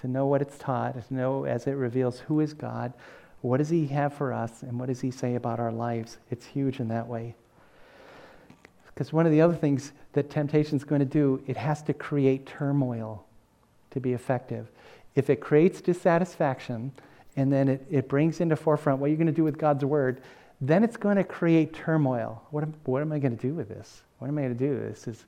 to 0.00 0.08
know 0.08 0.26
what 0.26 0.42
it's 0.42 0.56
taught, 0.58 1.06
to 1.06 1.14
know 1.14 1.44
as 1.44 1.66
it 1.66 1.72
reveals 1.72 2.20
who 2.20 2.40
is 2.40 2.54
God, 2.54 2.92
what 3.42 3.58
does 3.58 3.68
He 3.68 3.86
have 3.88 4.14
for 4.14 4.32
us, 4.32 4.62
and 4.62 4.78
what 4.78 4.86
does 4.88 5.00
He 5.00 5.10
say 5.10 5.34
about 5.34 5.60
our 5.60 5.72
lives. 5.72 6.18
It's 6.30 6.46
huge 6.46 6.80
in 6.80 6.88
that 6.88 7.06
way. 7.06 7.34
Because 8.86 9.12
one 9.12 9.26
of 9.26 9.32
the 9.32 9.40
other 9.40 9.54
things 9.54 9.92
that 10.12 10.30
temptation 10.30 10.76
is 10.76 10.84
going 10.84 11.00
to 11.00 11.06
do, 11.06 11.42
it 11.46 11.56
has 11.56 11.82
to 11.82 11.94
create 11.94 12.46
turmoil 12.46 13.24
to 13.90 14.00
be 14.00 14.12
effective. 14.12 14.70
If 15.14 15.30
it 15.30 15.40
creates 15.40 15.80
dissatisfaction 15.80 16.92
and 17.36 17.52
then 17.52 17.68
it, 17.68 17.86
it 17.90 18.08
brings 18.08 18.40
into 18.40 18.56
forefront 18.56 19.00
what 19.00 19.08
you're 19.08 19.16
going 19.16 19.26
to 19.26 19.32
do 19.32 19.44
with 19.44 19.58
God's 19.58 19.84
word, 19.84 20.20
then 20.60 20.84
it's 20.84 20.96
going 20.96 21.16
to 21.16 21.24
create 21.24 21.72
turmoil. 21.72 22.42
What 22.50 22.64
am, 22.64 22.74
what 22.84 23.02
am 23.02 23.12
I 23.12 23.18
going 23.18 23.36
to 23.36 23.40
do 23.48 23.54
with 23.54 23.68
this? 23.68 24.02
What 24.18 24.28
am 24.28 24.38
I 24.38 24.42
going 24.42 24.56
to 24.56 24.66
do? 24.66 24.78
This 24.88 25.08
is, 25.08 25.24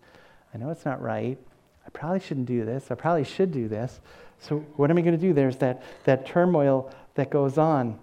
I 0.54 0.58
know 0.58 0.70
it's 0.70 0.84
not 0.84 1.00
right. 1.00 1.38
I 1.86 1.90
probably 1.90 2.20
shouldn't 2.20 2.46
do 2.46 2.64
this. 2.64 2.90
I 2.90 2.94
probably 2.94 3.24
should 3.24 3.50
do 3.52 3.68
this. 3.68 4.00
So, 4.38 4.58
what 4.76 4.90
am 4.90 4.98
I 4.98 5.00
going 5.00 5.16
to 5.16 5.20
do? 5.20 5.32
There's 5.32 5.56
that, 5.58 5.82
that 6.04 6.26
turmoil 6.26 6.92
that 7.14 7.30
goes 7.30 7.58
on. 7.58 7.98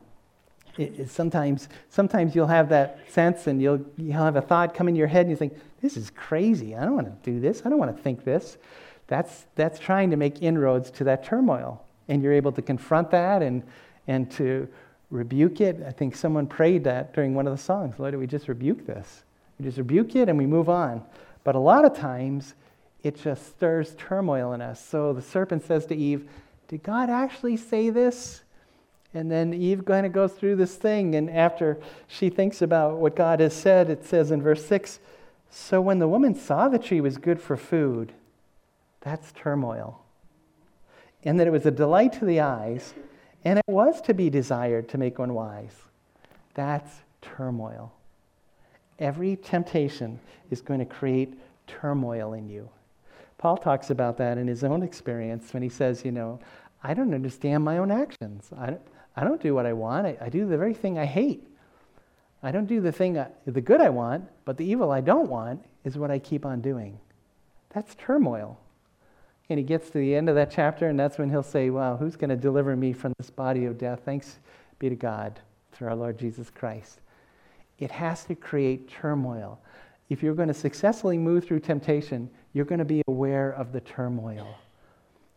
It, 0.77 0.99
it, 0.99 1.09
sometimes, 1.09 1.67
sometimes 1.89 2.35
you'll 2.35 2.47
have 2.47 2.69
that 2.69 2.99
sense 3.09 3.47
and 3.47 3.61
you'll, 3.61 3.85
you'll 3.97 4.23
have 4.23 4.35
a 4.35 4.41
thought 4.41 4.73
come 4.73 4.87
in 4.87 4.95
your 4.95 5.07
head 5.07 5.21
and 5.21 5.29
you 5.29 5.35
think, 5.35 5.53
this 5.81 5.97
is 5.97 6.09
crazy. 6.09 6.75
I 6.75 6.83
don't 6.85 6.95
want 6.95 7.07
to 7.07 7.31
do 7.31 7.39
this. 7.39 7.61
I 7.65 7.69
don't 7.69 7.77
want 7.77 7.95
to 7.95 8.01
think 8.01 8.23
this. 8.23 8.57
That's, 9.09 9.47
that's 9.55 9.79
trying 9.79 10.11
to 10.11 10.17
make 10.17 10.41
inroads 10.41 10.91
to 10.91 11.03
that 11.05 11.25
turmoil. 11.25 11.83
And 12.07 12.21
you're 12.23 12.33
able 12.33 12.51
to 12.53 12.61
confront 12.61 13.11
that 13.11 13.41
and, 13.41 13.63
and 14.07 14.31
to 14.33 14.69
rebuke 15.09 15.61
it. 15.61 15.83
I 15.85 15.91
think 15.91 16.15
someone 16.15 16.45
prayed 16.45 16.83
that 16.83 17.13
during 17.13 17.33
one 17.33 17.47
of 17.47 17.51
the 17.51 17.61
songs. 17.61 17.95
Lord, 17.97 18.15
we 18.15 18.27
just 18.27 18.47
rebuke 18.47 18.85
this. 18.85 19.23
We 19.57 19.65
just 19.65 19.79
rebuke 19.79 20.15
it 20.15 20.29
and 20.29 20.37
we 20.37 20.45
move 20.45 20.69
on. 20.69 21.03
But 21.43 21.55
a 21.55 21.59
lot 21.59 21.85
of 21.85 21.97
times, 21.97 22.53
it 23.01 23.19
just 23.19 23.47
stirs 23.47 23.95
turmoil 23.97 24.53
in 24.53 24.61
us. 24.61 24.83
So 24.83 25.11
the 25.11 25.23
serpent 25.23 25.65
says 25.65 25.87
to 25.87 25.95
Eve, 25.95 26.29
Did 26.67 26.83
God 26.83 27.09
actually 27.09 27.57
say 27.57 27.89
this? 27.89 28.43
And 29.13 29.31
then 29.31 29.55
Eve 29.55 29.85
kind 29.85 30.05
of 30.05 30.13
goes 30.13 30.33
through 30.33 30.57
this 30.57 30.75
thing, 30.75 31.15
and 31.15 31.31
after 31.31 31.79
she 32.07 32.29
thinks 32.29 32.61
about 32.61 32.97
what 32.97 33.15
God 33.15 33.39
has 33.39 33.55
said, 33.55 33.89
it 33.89 34.05
says 34.05 34.29
in 34.29 34.39
verse 34.39 34.63
6 34.67 34.99
So 35.49 35.81
when 35.81 35.97
the 35.97 36.07
woman 36.07 36.35
saw 36.35 36.69
the 36.69 36.77
tree 36.77 37.01
was 37.01 37.17
good 37.17 37.41
for 37.41 37.57
food, 37.57 38.13
that's 39.01 39.31
turmoil. 39.31 40.03
And 41.23 41.39
that 41.39 41.47
it 41.47 41.51
was 41.51 41.65
a 41.65 41.71
delight 41.71 42.13
to 42.13 42.25
the 42.25 42.39
eyes, 42.39 42.93
and 43.43 43.59
it 43.59 43.65
was 43.67 44.01
to 44.01 44.13
be 44.13 44.29
desired 44.29 44.89
to 44.89 44.97
make 44.97 45.19
one 45.19 45.33
wise. 45.33 45.75
That's 46.53 46.91
turmoil. 47.21 47.93
Every 48.99 49.35
temptation 49.37 50.19
is 50.51 50.61
going 50.61 50.79
to 50.79 50.85
create 50.85 51.39
turmoil 51.67 52.33
in 52.33 52.49
you. 52.49 52.69
Paul 53.37 53.57
talks 53.57 53.89
about 53.89 54.17
that 54.17 54.37
in 54.37 54.47
his 54.47 54.63
own 54.63 54.83
experience 54.83 55.53
when 55.53 55.63
he 55.63 55.69
says, 55.69 56.03
you 56.03 56.11
know, 56.11 56.39
I 56.83 56.93
don't 56.93 57.13
understand 57.13 57.63
my 57.63 57.77
own 57.77 57.91
actions. 57.91 58.49
I 58.57 58.67
don't, 58.67 58.81
I 59.15 59.23
don't 59.23 59.41
do 59.41 59.53
what 59.53 59.65
I 59.65 59.73
want. 59.73 60.07
I, 60.07 60.17
I 60.21 60.29
do 60.29 60.45
the 60.45 60.57
very 60.57 60.73
thing 60.73 60.97
I 60.97 61.05
hate. 61.05 61.45
I 62.41 62.51
don't 62.51 62.67
do 62.67 62.81
the 62.81 62.91
thing, 62.91 63.17
I, 63.17 63.27
the 63.45 63.61
good 63.61 63.81
I 63.81 63.89
want, 63.89 64.25
but 64.45 64.57
the 64.57 64.65
evil 64.65 64.91
I 64.91 65.01
don't 65.01 65.29
want 65.29 65.63
is 65.83 65.97
what 65.97 66.11
I 66.11 66.19
keep 66.19 66.45
on 66.45 66.61
doing. 66.61 66.97
That's 67.73 67.95
turmoil. 67.95 68.57
And 69.49 69.57
he 69.57 69.63
gets 69.65 69.89
to 69.89 69.97
the 69.97 70.15
end 70.15 70.29
of 70.29 70.35
that 70.35 70.51
chapter, 70.51 70.87
and 70.87 70.99
that's 70.99 71.17
when 71.17 71.29
he'll 71.29 71.41
say, 71.41 71.69
Wow, 71.69 71.97
who's 71.97 72.15
going 72.15 72.29
to 72.29 72.35
deliver 72.35 72.75
me 72.75 72.93
from 72.93 73.13
this 73.17 73.29
body 73.29 73.65
of 73.65 73.77
death? 73.77 74.01
Thanks 74.05 74.39
be 74.77 74.89
to 74.89 74.95
God 74.95 75.39
through 75.71 75.89
our 75.89 75.95
Lord 75.95 76.17
Jesus 76.17 76.49
Christ. 76.49 76.99
It 77.79 77.91
has 77.91 78.25
to 78.25 78.35
create 78.35 78.89
turmoil. 78.89 79.59
If 80.09 80.23
you're 80.23 80.35
going 80.35 80.47
to 80.47 80.53
successfully 80.53 81.17
move 81.17 81.45
through 81.45 81.61
temptation, 81.61 82.29
you're 82.53 82.65
going 82.65 82.79
to 82.79 82.85
be 82.85 83.01
aware 83.07 83.51
of 83.51 83.71
the 83.71 83.81
turmoil. 83.81 84.55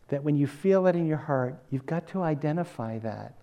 That 0.09 0.23
when 0.23 0.35
you 0.35 0.47
feel 0.47 0.83
that 0.83 0.95
in 0.95 1.07
your 1.07 1.17
heart, 1.17 1.55
you've 1.69 1.85
got 1.85 2.07
to 2.09 2.21
identify 2.21 2.99
that. 2.99 3.35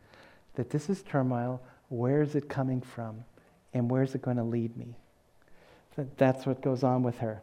That 0.55 0.71
this 0.71 0.91
is 0.91 1.03
turmoil. 1.03 1.61
Where 1.89 2.23
is 2.23 2.35
it 2.35 2.49
coming 2.49 2.81
from? 2.81 3.25
And 3.73 3.91
where's 3.91 4.15
it 4.15 4.23
going 4.23 4.37
to 4.37 4.45
lead 4.45 4.77
me? 4.77 4.97
That 5.97 6.19
that's 6.19 6.47
what 6.47 6.61
goes 6.61 6.83
on 6.83 7.03
with 7.03 7.19
her. 7.19 7.43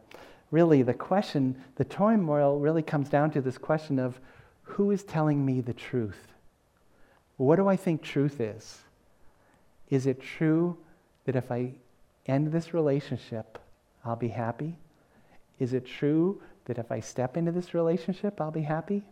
Really, 0.50 0.82
the 0.82 0.94
question, 0.94 1.62
the 1.76 1.84
turmoil 1.84 2.58
really 2.58 2.82
comes 2.82 3.08
down 3.08 3.30
to 3.32 3.40
this 3.40 3.58
question 3.58 3.98
of 3.98 4.18
who 4.62 4.90
is 4.90 5.02
telling 5.02 5.44
me 5.44 5.60
the 5.60 5.74
truth? 5.74 6.32
What 7.36 7.56
do 7.56 7.68
I 7.68 7.76
think 7.76 8.02
truth 8.02 8.40
is? 8.40 8.78
Is 9.90 10.06
it 10.06 10.20
true 10.20 10.76
that 11.24 11.36
if 11.36 11.50
I 11.50 11.74
end 12.26 12.52
this 12.52 12.74
relationship, 12.74 13.58
I'll 14.04 14.16
be 14.16 14.28
happy? 14.28 14.76
Is 15.58 15.72
it 15.72 15.86
true 15.86 16.40
that 16.66 16.78
if 16.78 16.92
I 16.92 17.00
step 17.00 17.36
into 17.36 17.52
this 17.52 17.74
relationship, 17.74 18.40
I'll 18.40 18.50
be 18.50 18.62
happy? 18.62 19.04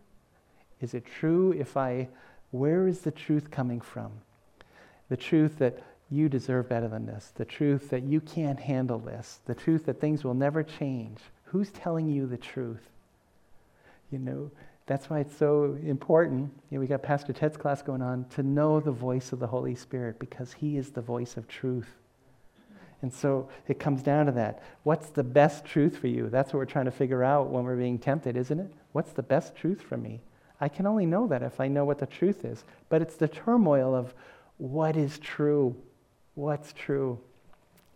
Is 0.81 0.95
it 0.95 1.07
true 1.07 1.53
if 1.53 1.77
I, 1.77 2.09
where 2.51 2.87
is 2.87 3.01
the 3.01 3.11
truth 3.11 3.51
coming 3.51 3.81
from? 3.81 4.13
The 5.09 5.17
truth 5.17 5.59
that 5.59 5.83
you 6.11 6.29
deserve 6.29 6.69
better 6.69 6.89
than 6.89 7.07
this, 7.07 7.33
the 7.35 7.45
truth 7.45 7.91
that 7.91 8.05
you 8.05 8.21
can't 8.21 8.61
handle 8.61 8.99
this, 8.99 9.41
the 9.47 9.55
truth 9.55 9.87
that 9.87 10.01
things 10.01 10.23
will 10.23 10.35
never 10.35 10.63
change. 10.63 11.19
Who's 11.47 11.71
telling 11.71 12.09
you 12.09 12.27
the 12.27 12.37
truth? 12.37 12.89
You 14.11 14.19
know, 14.19 14.51
that's 14.87 15.11
why 15.11 15.19
it's 15.19 15.37
so 15.37 15.77
important. 15.85 16.53
You 16.71 16.77
know, 16.77 16.81
we 16.81 16.87
got 16.87 17.03
Pastor 17.03 17.33
Ted's 17.33 17.57
class 17.57 17.83
going 17.83 18.03
on 18.03 18.25
to 18.31 18.43
know 18.43 18.79
the 18.79 18.93
voice 18.93 19.33
of 19.33 19.41
the 19.41 19.49
Holy 19.49 19.75
Spirit 19.75 20.21
because 20.21 20.53
he 20.53 20.77
is 20.77 20.91
the 20.91 21.01
voice 21.01 21.37
of 21.37 21.49
truth. 21.49 21.89
And 23.03 23.13
so 23.13 23.49
it 23.67 23.81
comes 23.81 24.03
down 24.03 24.27
to 24.27 24.33
that. 24.33 24.63
What's 24.85 25.11
the 25.11 25.25
best 25.25 25.65
truth 25.65 25.99
for 25.99 26.07
you? 26.07 26.31
That's 26.31 26.53
what 26.53 26.59
we're 26.59 26.67
trying 26.67 26.87
to 26.87 26.91
figure 26.93 27.25
out 27.25 27.51
when 27.51 27.65
we're 27.65 27.77
being 27.77 27.99
tempted, 27.99 28.37
isn't 28.37 28.59
it? 28.59 28.73
What's 28.93 29.13
the 29.13 29.23
best 29.23 29.57
truth 29.57 29.83
for 29.83 29.97
me? 29.97 30.21
I 30.61 30.69
can 30.69 30.87
only 30.87 31.05
know 31.05 31.27
that 31.27 31.43
if 31.43 31.61
I 31.61 31.69
know 31.69 31.85
what 31.85 31.99
the 31.99 32.07
truth 32.07 32.45
is. 32.45 32.65
But 32.89 33.03
it's 33.03 33.17
the 33.17 33.29
turmoil 33.29 33.95
of 33.95 34.15
what 34.59 34.97
is 34.97 35.19
true? 35.19 35.77
What's 36.37 36.73
true? 36.75 37.19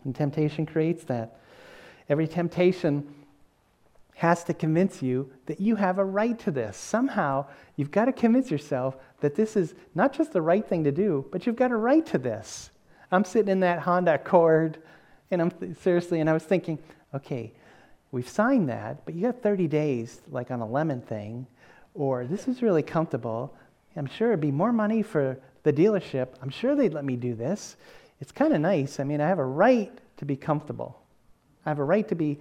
And 0.03 0.15
temptation 0.15 0.67
creates 0.67 1.05
that. 1.05 1.39
Every 2.09 2.27
temptation 2.27 3.15
has 4.15 4.43
to 4.45 4.55
convince 4.55 5.03
you 5.03 5.31
that 5.47 5.61
you 5.61 5.77
have 5.77 5.99
a 5.99 6.05
right 6.05 6.39
to 6.41 6.51
this. 6.51 6.77
Somehow, 6.77 7.47
you've 7.77 7.91
got 7.91 8.07
to 8.07 8.13
convince 8.13 8.51
yourself 8.51 8.97
that 9.21 9.35
this 9.35 9.57
is 9.57 9.75
not 9.95 10.13
just 10.15 10.33
the 10.33 10.43
right 10.43 10.67
thing 10.67 10.85
to 10.85 10.91
do, 10.91 11.27
but 11.31 11.47
you've 11.47 11.57
got 11.57 11.71
a 11.71 11.77
right 11.77 12.05
to 12.07 12.19
this. 12.19 12.71
I'm 13.13 13.25
sitting 13.25 13.51
in 13.51 13.61
that 13.61 13.81
Honda 13.81 14.15
Accord, 14.15 14.79
and 15.31 15.43
I'm 15.43 15.51
th- 15.51 15.77
seriously, 15.77 16.21
and 16.21 16.31
I 16.31 16.33
was 16.33 16.43
thinking, 16.43 16.79
okay, 17.15 17.53
we've 18.11 18.29
signed 18.29 18.71
that, 18.71 19.05
but 19.05 19.15
you 19.15 19.23
got 19.23 19.43
30 19.43 19.69
days, 19.69 20.23
like 20.31 20.51
on 20.51 20.61
a 20.61 20.67
lemon 20.67 21.03
thing, 21.03 21.47
or 21.93 22.27
this 22.27 22.49
is 22.49 22.63
really 22.63 22.83
comfortable. 22.83 23.55
I'm 23.97 24.07
sure 24.07 24.29
it'd 24.29 24.41
be 24.41 24.51
more 24.51 24.73
money 24.73 25.03
for 25.03 25.39
the 25.63 25.73
dealership. 25.73 26.29
I'm 26.41 26.51
sure 26.51 26.75
they'd 26.75 26.95
let 26.95 27.05
me 27.05 27.17
do 27.17 27.35
this. 27.35 27.77
It's 28.21 28.33
kind 28.33 28.53
of 28.53 28.61
nice. 28.61 29.01
I 29.01 29.05
mean, 29.05 29.21
I 29.21 29.29
have 29.29 29.39
a 29.39 29.45
right 29.45 29.93
to 30.19 30.25
be 30.25 30.37
comfortable. 30.37 31.01
I 31.65 31.71
have 31.71 31.79
a 31.79 31.85
right 31.85 32.07
to 32.09 32.15
be, 32.15 32.39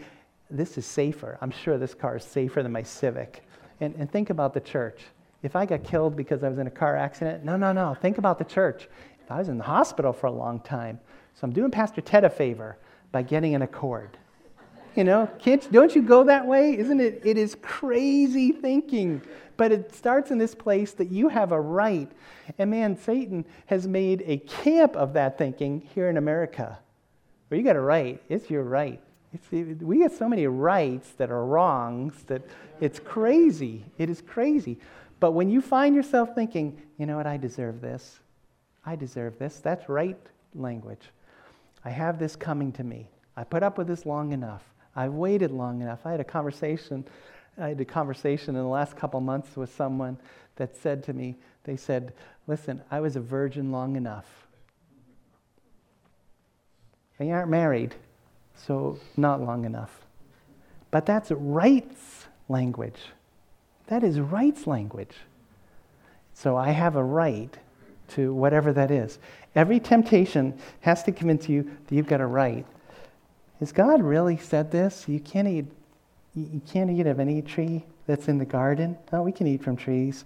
this 0.50 0.78
is 0.78 0.86
safer. 0.86 1.38
I'm 1.42 1.52
sure 1.52 1.78
this 1.78 1.94
car 1.94 2.18
is 2.18 2.24
safer 2.24 2.62
than 2.62 2.72
my 2.72 2.84
Civic. 2.84 3.44
And, 3.80 3.96
and 3.96 4.12
think 4.12 4.30
about 4.30 4.54
the 4.54 4.60
church. 4.60 5.02
If 5.42 5.56
I 5.56 5.66
got 5.66 5.84
killed 5.84 6.16
because 6.18 6.44
I 6.44 6.50
was 6.50 6.58
in 6.58 6.68
a 6.68 6.72
car 6.72 6.98
accident, 6.98 7.46
no, 7.46 7.56
no, 7.56 7.72
no. 7.72 7.96
Think 8.02 8.18
about 8.18 8.38
the 8.38 8.46
church. 8.46 8.90
If 9.24 9.32
I 9.32 9.38
was 9.38 9.48
in 9.48 9.58
the 9.58 9.64
hospital 9.64 10.12
for 10.12 10.28
a 10.28 10.32
long 10.32 10.60
time. 10.60 11.00
So 11.36 11.46
I'm 11.46 11.54
doing 11.54 11.72
Pastor 11.72 12.02
Ted 12.02 12.26
a 12.26 12.30
favor 12.30 12.78
by 13.12 13.22
getting 13.22 13.56
an 13.56 13.62
accord. 13.62 14.18
You 14.96 15.06
know, 15.06 15.30
kids, 15.40 15.68
don't 15.68 15.96
you 15.96 16.02
go 16.02 16.26
that 16.26 16.46
way? 16.46 16.78
Isn't 16.78 17.00
it? 17.00 17.22
It 17.24 17.38
is 17.38 17.56
crazy 17.62 18.52
thinking. 18.52 19.22
But 19.60 19.74
it 19.74 19.94
starts 19.94 20.32
in 20.32 20.38
this 20.38 20.56
place 20.56 20.94
that 20.94 21.12
you 21.12 21.28
have 21.28 21.52
a 21.52 21.60
right. 21.60 22.10
And 22.58 22.72
man, 22.72 22.98
Satan 22.98 23.44
has 23.66 23.86
made 23.86 24.24
a 24.26 24.38
camp 24.38 24.96
of 24.96 25.12
that 25.16 25.38
thinking 25.38 25.82
here 25.94 26.08
in 26.08 26.16
America. 26.16 26.80
Where 27.50 27.58
you 27.58 27.66
got 27.66 27.76
a 27.76 27.82
right. 27.82 28.24
It's 28.30 28.50
your 28.50 28.64
right. 28.64 29.02
It's, 29.34 29.52
we 29.52 29.98
get 29.98 30.14
so 30.14 30.30
many 30.30 30.48
rights 30.48 31.12
that 31.18 31.30
are 31.30 31.46
wrongs 31.46 32.24
that 32.28 32.42
it's 32.80 33.02
crazy. 33.02 33.84
It 33.98 34.10
is 34.10 34.22
crazy. 34.22 34.80
But 35.20 35.32
when 35.32 35.50
you 35.50 35.60
find 35.60 35.94
yourself 35.94 36.34
thinking, 36.34 36.82
you 36.98 37.06
know 37.06 37.18
what, 37.18 37.28
I 37.28 37.36
deserve 37.36 37.82
this, 37.82 38.22
I 38.86 38.96
deserve 38.96 39.38
this, 39.40 39.60
that's 39.60 39.90
right 39.90 40.18
language. 40.56 41.10
I 41.84 41.90
have 41.90 42.18
this 42.18 42.38
coming 42.38 42.72
to 42.72 42.86
me. 42.86 43.10
I 43.36 43.44
put 43.44 43.62
up 43.62 43.78
with 43.78 43.88
this 43.88 44.06
long 44.06 44.32
enough. 44.32 44.64
I've 44.96 45.16
waited 45.16 45.52
long 45.52 45.82
enough. 45.82 46.06
I 46.06 46.12
had 46.12 46.22
a 46.22 46.24
conversation. 46.24 47.04
I 47.60 47.70
had 47.70 47.82
a 47.82 47.86
conversation 47.86 48.56
in 48.56 48.62
the 48.62 48.68
last 48.68 48.96
couple 48.96 49.20
months 49.22 49.56
with 49.56 49.76
someone 49.76 50.18
that 50.56 50.76
said 50.78 51.04
to 51.06 51.14
me, 51.14 51.36
they 51.64 51.76
said, 51.76 52.14
Listen, 52.48 52.82
I 52.90 53.00
was 53.00 53.16
a 53.16 53.20
virgin 53.20 53.72
long 53.72 53.96
enough. 53.96 54.48
They 57.18 57.32
aren't 57.32 57.50
married, 57.50 57.96
so 58.56 58.98
not 59.18 59.42
long 59.42 59.66
enough. 59.66 60.06
But 60.90 61.06
that's 61.06 61.32
rights 61.32 62.26
language. 62.48 63.00
That 63.88 64.04
is 64.04 64.20
rights 64.20 64.66
language. 64.66 65.16
So 66.34 66.56
I 66.56 66.72
have 66.72 66.96
a 66.96 67.04
right 67.04 67.56
to 68.10 68.34
whatever 68.34 68.74
that 68.74 68.90
is. 68.90 69.20
Every 69.56 69.80
temptation 69.80 70.58
has 70.82 71.04
to 71.04 71.12
convince 71.12 71.50
you 71.50 71.64
that 71.64 71.96
you've 71.96 72.08
got 72.08 72.22
a 72.22 72.26
right. 72.26 72.66
Has 73.60 73.72
God 73.72 74.02
really 74.02 74.38
said 74.38 74.72
this? 74.72 75.08
You 75.08 75.20
can't 75.20 75.48
eat, 75.48 75.66
you 76.52 76.62
can't 76.72 76.90
eat 76.90 77.08
of 77.08 77.20
any 77.20 77.42
tree 77.42 77.84
that's 78.08 78.28
in 78.28 78.38
the 78.38 78.46
garden. 78.46 78.98
No, 79.12 79.24
we 79.24 79.32
can 79.32 79.48
eat 79.48 79.64
from 79.64 79.76
trees. 79.76 80.26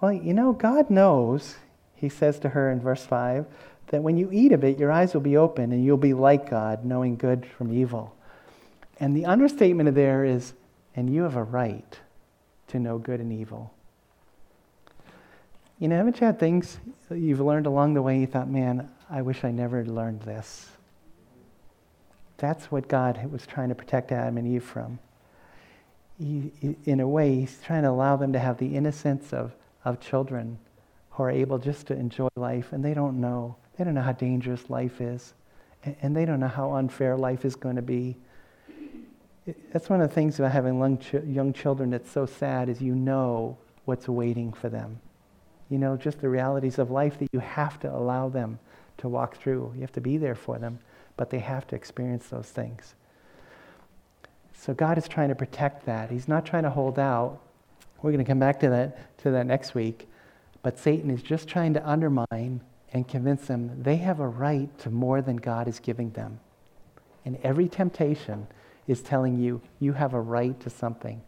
Well, 0.00 0.12
you 0.12 0.32
know, 0.32 0.52
God 0.52 0.90
knows, 0.90 1.56
he 1.94 2.08
says 2.08 2.38
to 2.40 2.48
her 2.48 2.70
in 2.70 2.80
verse 2.80 3.04
5, 3.04 3.46
that 3.88 4.02
when 4.02 4.16
you 4.16 4.30
eat 4.32 4.52
of 4.52 4.64
it, 4.64 4.78
your 4.78 4.90
eyes 4.90 5.14
will 5.14 5.20
be 5.20 5.36
open 5.36 5.72
and 5.72 5.84
you'll 5.84 5.96
be 5.96 6.14
like 6.14 6.48
God, 6.48 6.84
knowing 6.84 7.16
good 7.16 7.44
from 7.44 7.72
evil. 7.72 8.14
And 8.98 9.16
the 9.16 9.26
understatement 9.26 9.88
of 9.88 9.94
there 9.94 10.24
is, 10.24 10.52
and 10.94 11.12
you 11.12 11.22
have 11.22 11.36
a 11.36 11.42
right 11.42 11.98
to 12.68 12.78
know 12.78 12.98
good 12.98 13.20
and 13.20 13.32
evil. 13.32 13.72
You 15.78 15.88
know, 15.88 15.96
haven't 15.96 16.20
you 16.20 16.26
had 16.26 16.38
things 16.38 16.78
you've 17.10 17.40
learned 17.40 17.66
along 17.66 17.94
the 17.94 18.02
way 18.02 18.20
you 18.20 18.26
thought, 18.26 18.48
man, 18.48 18.90
I 19.08 19.22
wish 19.22 19.44
I 19.44 19.50
never 19.50 19.84
learned 19.84 20.22
this? 20.22 20.68
That's 22.36 22.70
what 22.70 22.88
God 22.88 23.30
was 23.30 23.46
trying 23.46 23.70
to 23.70 23.74
protect 23.74 24.12
Adam 24.12 24.38
and 24.38 24.46
Eve 24.46 24.64
from. 24.64 24.98
He, 26.20 26.76
in 26.84 27.00
a 27.00 27.08
way, 27.08 27.40
He's 27.40 27.58
trying 27.64 27.82
to 27.82 27.90
allow 27.90 28.16
them 28.16 28.32
to 28.34 28.38
have 28.38 28.58
the 28.58 28.76
innocence 28.76 29.32
of, 29.32 29.52
of 29.84 30.00
children 30.00 30.58
who 31.10 31.22
are 31.22 31.30
able 31.30 31.58
just 31.58 31.86
to 31.88 31.94
enjoy 31.94 32.28
life, 32.36 32.72
and 32.72 32.84
they 32.84 32.94
don't 32.94 33.20
know. 33.20 33.56
They 33.76 33.84
don't 33.84 33.94
know 33.94 34.02
how 34.02 34.12
dangerous 34.12 34.68
life 34.68 35.00
is, 35.00 35.34
and, 35.84 35.96
and 36.02 36.16
they 36.16 36.24
don't 36.24 36.40
know 36.40 36.48
how 36.48 36.74
unfair 36.74 37.16
life 37.16 37.44
is 37.44 37.56
going 37.56 37.76
to 37.76 37.82
be. 37.82 38.16
That's 39.72 39.88
one 39.88 40.00
of 40.00 40.08
the 40.08 40.14
things 40.14 40.38
about 40.38 40.52
having 40.52 40.78
young, 40.78 41.02
young 41.26 41.52
children 41.52 41.90
that's 41.90 42.10
so 42.10 42.26
sad 42.26 42.68
is 42.68 42.80
you 42.80 42.94
know 42.94 43.56
what's 43.86 44.06
waiting 44.06 44.52
for 44.52 44.68
them 44.68 45.00
you 45.70 45.78
know, 45.78 45.96
just 45.96 46.20
the 46.20 46.28
realities 46.28 46.78
of 46.78 46.90
life 46.90 47.18
that 47.20 47.28
you 47.32 47.38
have 47.38 47.78
to 47.80 47.90
allow 47.90 48.28
them 48.28 48.58
to 48.98 49.08
walk 49.08 49.36
through. 49.36 49.72
You 49.76 49.80
have 49.82 49.92
to 49.92 50.00
be 50.00 50.18
there 50.18 50.34
for 50.34 50.58
them, 50.58 50.80
but 51.16 51.30
they 51.30 51.38
have 51.38 51.66
to 51.68 51.76
experience 51.76 52.26
those 52.28 52.48
things. 52.48 52.94
So 54.60 54.74
God 54.74 54.98
is 54.98 55.08
trying 55.08 55.30
to 55.30 55.34
protect 55.34 55.86
that. 55.86 56.10
He's 56.10 56.28
not 56.28 56.44
trying 56.44 56.64
to 56.64 56.70
hold 56.70 56.98
out. 56.98 57.40
We're 58.02 58.12
going 58.12 58.22
to 58.22 58.30
come 58.30 58.38
back 58.38 58.60
to 58.60 58.68
that 58.68 59.18
to 59.22 59.30
that 59.30 59.46
next 59.46 59.74
week. 59.74 60.06
But 60.62 60.78
Satan 60.78 61.10
is 61.10 61.22
just 61.22 61.48
trying 61.48 61.72
to 61.74 61.88
undermine 61.88 62.60
and 62.92 63.08
convince 63.08 63.46
them 63.46 63.82
they 63.82 63.96
have 63.96 64.20
a 64.20 64.28
right 64.28 64.68
to 64.80 64.90
more 64.90 65.22
than 65.22 65.36
God 65.36 65.66
is 65.66 65.80
giving 65.80 66.10
them. 66.10 66.40
And 67.24 67.38
every 67.42 67.68
temptation 67.68 68.46
is 68.86 69.00
telling 69.00 69.38
you 69.38 69.62
you 69.78 69.94
have 69.94 70.12
a 70.12 70.20
right 70.20 70.60
to 70.60 70.68
something. 70.68 71.22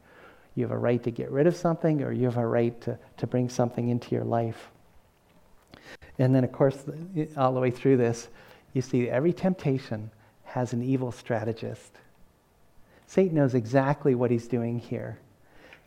You 0.54 0.64
have 0.64 0.72
a 0.72 0.78
right 0.78 1.02
to 1.02 1.10
get 1.10 1.30
rid 1.30 1.46
of 1.46 1.56
something, 1.56 2.02
or 2.02 2.12
you 2.12 2.26
have 2.26 2.36
a 2.36 2.46
right 2.46 2.78
to, 2.82 2.98
to 3.16 3.26
bring 3.26 3.48
something 3.48 3.88
into 3.88 4.14
your 4.14 4.24
life. 4.24 4.68
And 6.18 6.34
then, 6.34 6.44
of 6.44 6.52
course, 6.52 6.84
all 7.38 7.54
the 7.54 7.60
way 7.60 7.70
through 7.70 7.96
this, 7.96 8.28
you 8.74 8.82
see 8.82 9.08
every 9.08 9.32
temptation 9.32 10.10
has 10.44 10.74
an 10.74 10.82
evil 10.82 11.10
strategist. 11.10 11.92
Satan 13.12 13.34
knows 13.34 13.52
exactly 13.52 14.14
what 14.14 14.30
he's 14.30 14.48
doing 14.48 14.78
here. 14.78 15.18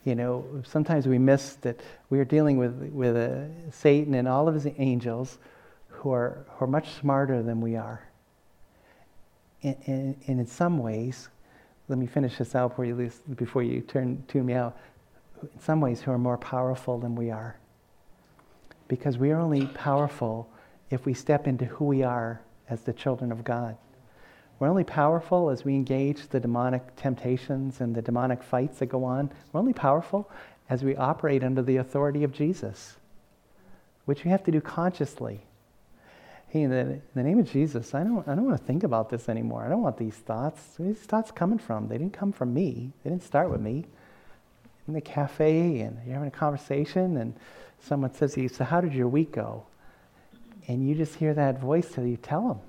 You 0.03 0.13
know, 0.13 0.45
sometimes 0.63 1.07
we 1.07 1.17
miss 1.17 1.55
that 1.61 1.81
we 2.11 2.19
are 2.19 2.23
dealing 2.23 2.59
with, 2.59 2.91
with 2.93 3.17
a, 3.17 3.49
Satan 3.71 4.13
and 4.13 4.27
all 4.27 4.47
of 4.47 4.53
his 4.53 4.67
angels 4.77 5.39
who 5.88 6.11
are, 6.11 6.45
who 6.51 6.65
are 6.65 6.67
much 6.67 6.88
smarter 6.99 7.41
than 7.41 7.61
we 7.61 7.77
are. 7.77 8.07
And, 9.63 9.75
and, 9.88 10.15
and 10.27 10.39
in 10.39 10.45
some 10.45 10.77
ways, 10.77 11.29
let 11.88 11.97
me 11.97 12.05
finish 12.05 12.38
this 12.38 12.53
out 12.53 12.69
before 12.69 12.85
you, 12.85 13.11
before 13.35 13.63
you 13.63 13.81
turn, 13.81 14.23
tune 14.27 14.45
me 14.45 14.53
out. 14.53 14.77
In 15.41 15.59
some 15.59 15.81
ways, 15.81 16.01
who 16.03 16.11
are 16.11 16.19
more 16.19 16.38
powerful 16.38 16.99
than 16.99 17.15
we 17.15 17.31
are. 17.31 17.57
Because 18.88 19.17
we 19.17 19.31
are 19.31 19.39
only 19.39 19.65
powerful 19.65 20.47
if 20.91 21.07
we 21.07 21.15
step 21.15 21.47
into 21.47 21.65
who 21.65 21.85
we 21.85 22.03
are 22.03 22.41
as 22.69 22.81
the 22.81 22.93
children 22.93 23.31
of 23.31 23.43
God. 23.43 23.77
We're 24.59 24.69
only 24.69 24.83
powerful 24.83 25.49
as 25.49 25.65
we 25.65 25.75
engage 25.75 26.27
the 26.27 26.39
demonic 26.39 26.95
temptations 26.95 27.81
and 27.81 27.93
the 27.93 28.01
demonic 28.01 28.41
fights 28.41 28.79
that 28.79 28.87
go 28.87 29.03
on. 29.03 29.31
We're 29.51 29.59
only 29.59 29.73
powerful 29.73 30.29
as 30.69 30.83
we 30.83 30.95
operate 30.95 31.43
under 31.43 31.61
the 31.61 31.77
authority 31.77 32.23
of 32.23 32.31
Jesus, 32.31 32.95
which 34.05 34.23
we 34.23 34.31
have 34.31 34.43
to 34.45 34.51
do 34.51 34.61
consciously 34.61 35.41
hey, 36.55 36.61
in 36.61 36.69
the, 36.69 36.77
in 36.77 37.01
the, 37.15 37.23
name 37.23 37.37
of 37.37 37.51
Jesus, 37.51 37.93
I 37.93 38.01
don't, 38.05 38.25
I 38.25 38.33
don't 38.33 38.45
want 38.45 38.57
to 38.57 38.65
think 38.65 38.83
about 38.83 39.09
this 39.09 39.27
anymore. 39.27 39.65
I 39.65 39.67
don't 39.67 39.81
want 39.81 39.97
these 39.97 40.15
thoughts. 40.15 40.61
Where 40.77 40.87
these 40.87 41.01
thoughts 41.01 41.29
coming 41.29 41.57
from? 41.57 41.89
They 41.89 41.97
didn't 41.97 42.13
come 42.13 42.31
from 42.31 42.53
me. 42.53 42.93
They 43.03 43.09
didn't 43.09 43.23
start 43.23 43.49
with 43.49 43.59
me. 43.59 43.83
In 44.87 44.93
the 44.93 45.01
cafe, 45.01 45.81
and 45.81 45.99
you're 46.05 46.13
having 46.13 46.29
a 46.29 46.31
conversation, 46.31 47.17
and 47.17 47.33
someone 47.81 48.13
says 48.13 48.35
to 48.35 48.41
you, 48.41 48.47
so 48.47 48.63
how 48.63 48.79
did 48.79 48.93
your 48.93 49.09
week 49.09 49.33
go? 49.33 49.65
And 50.67 50.87
you 50.87 50.95
just 50.95 51.15
hear 51.15 51.33
that 51.33 51.59
voice 51.59 51.91
tell 51.91 52.05
you, 52.05 52.15
tell 52.15 52.47
them. 52.47 52.59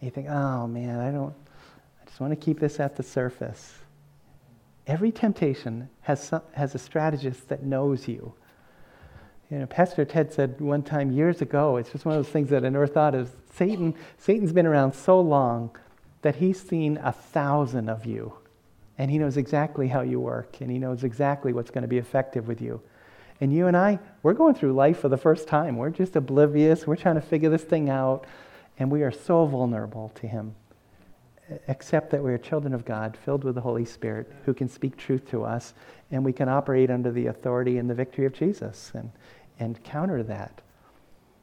You 0.00 0.10
think, 0.10 0.28
oh 0.28 0.66
man, 0.66 1.00
I 1.00 1.10
don't, 1.10 1.34
I 2.02 2.04
just 2.06 2.20
want 2.20 2.32
to 2.32 2.36
keep 2.36 2.60
this 2.60 2.78
at 2.80 2.96
the 2.96 3.02
surface. 3.02 3.74
Every 4.86 5.10
temptation 5.10 5.88
has, 6.02 6.22
some, 6.22 6.42
has 6.52 6.74
a 6.74 6.78
strategist 6.78 7.48
that 7.48 7.62
knows 7.62 8.06
you 8.06 8.34
you 9.50 9.58
know, 9.58 9.66
Pastor 9.66 10.04
Ted 10.04 10.32
said 10.32 10.60
one 10.60 10.82
time 10.82 11.12
years 11.12 11.42
ago, 11.42 11.76
it's 11.76 11.92
just 11.92 12.04
one 12.04 12.16
of 12.16 12.24
those 12.24 12.32
things 12.32 12.50
that 12.50 12.64
I 12.64 12.68
never 12.68 12.86
thought 12.86 13.14
of. 13.14 13.30
Satan, 13.54 13.94
Satan's 14.18 14.52
been 14.52 14.66
around 14.66 14.94
so 14.94 15.20
long 15.20 15.70
that 16.22 16.36
he's 16.36 16.60
seen 16.60 16.98
a 17.02 17.12
thousand 17.12 17.88
of 17.88 18.06
you. 18.06 18.32
And 18.96 19.10
he 19.10 19.18
knows 19.18 19.36
exactly 19.36 19.88
how 19.88 20.00
you 20.00 20.20
work, 20.20 20.60
and 20.60 20.70
he 20.70 20.78
knows 20.78 21.04
exactly 21.04 21.52
what's 21.52 21.70
going 21.70 21.82
to 21.82 21.88
be 21.88 21.98
effective 21.98 22.48
with 22.48 22.60
you. 22.60 22.80
And 23.40 23.52
you 23.52 23.66
and 23.66 23.76
I, 23.76 23.98
we're 24.22 24.32
going 24.32 24.54
through 24.54 24.72
life 24.72 24.98
for 25.00 25.08
the 25.08 25.16
first 25.16 25.48
time. 25.48 25.76
We're 25.76 25.90
just 25.90 26.16
oblivious. 26.16 26.86
We're 26.86 26.96
trying 26.96 27.16
to 27.16 27.20
figure 27.20 27.50
this 27.50 27.64
thing 27.64 27.90
out, 27.90 28.26
and 28.78 28.90
we 28.90 29.02
are 29.02 29.12
so 29.12 29.46
vulnerable 29.46 30.10
to 30.16 30.26
him. 30.26 30.54
Except 31.68 32.10
that 32.10 32.24
we 32.24 32.32
are 32.32 32.38
children 32.38 32.72
of 32.72 32.86
God, 32.86 33.18
filled 33.22 33.44
with 33.44 33.54
the 33.54 33.60
Holy 33.60 33.84
Spirit, 33.84 34.32
who 34.46 34.54
can 34.54 34.68
speak 34.68 34.96
truth 34.96 35.28
to 35.30 35.44
us, 35.44 35.74
and 36.10 36.24
we 36.24 36.32
can 36.32 36.48
operate 36.48 36.90
under 36.90 37.12
the 37.12 37.26
authority 37.26 37.76
and 37.76 37.88
the 37.88 37.94
victory 37.94 38.24
of 38.24 38.32
Jesus. 38.32 38.92
And 38.94 39.10
and 39.58 39.82
counter 39.84 40.22
that. 40.24 40.60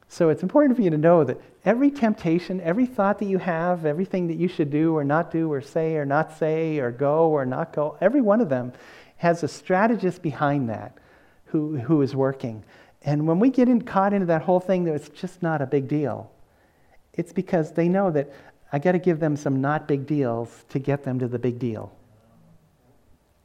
So 0.07 0.29
it's 0.29 0.43
important 0.43 0.75
for 0.75 0.83
you 0.83 0.89
to 0.89 0.97
know 0.97 1.23
that 1.23 1.39
every 1.63 1.89
temptation, 1.89 2.59
every 2.61 2.85
thought 2.85 3.19
that 3.19 3.27
you 3.27 3.37
have, 3.37 3.85
everything 3.85 4.27
that 4.27 4.37
you 4.37 4.49
should 4.49 4.69
do 4.69 4.95
or 4.95 5.05
not 5.05 5.31
do 5.31 5.51
or 5.51 5.61
say 5.61 5.95
or 5.95 6.05
not 6.05 6.37
say 6.37 6.79
or 6.79 6.91
go 6.91 7.29
or 7.29 7.45
not 7.45 7.71
go, 7.71 7.97
every 8.01 8.21
one 8.21 8.41
of 8.41 8.49
them 8.49 8.73
has 9.17 9.43
a 9.43 9.47
strategist 9.47 10.21
behind 10.21 10.69
that 10.69 10.97
who, 11.45 11.77
who 11.77 12.01
is 12.01 12.13
working. 12.13 12.63
And 13.03 13.25
when 13.25 13.39
we 13.39 13.49
get 13.49 13.69
in, 13.69 13.81
caught 13.81 14.13
into 14.13 14.25
that 14.27 14.41
whole 14.41 14.59
thing 14.59 14.83
that 14.83 14.95
it's 14.95 15.09
just 15.09 15.41
not 15.41 15.61
a 15.61 15.65
big 15.65 15.87
deal, 15.87 16.29
it's 17.13 17.33
because 17.33 17.71
they 17.71 17.87
know 17.87 18.11
that 18.11 18.31
I 18.71 18.79
got 18.79 18.93
to 18.93 18.99
give 18.99 19.19
them 19.19 19.35
some 19.35 19.61
not 19.61 19.87
big 19.87 20.07
deals 20.07 20.65
to 20.69 20.79
get 20.79 21.03
them 21.03 21.19
to 21.19 21.27
the 21.27 21.39
big 21.39 21.59
deal. 21.59 21.91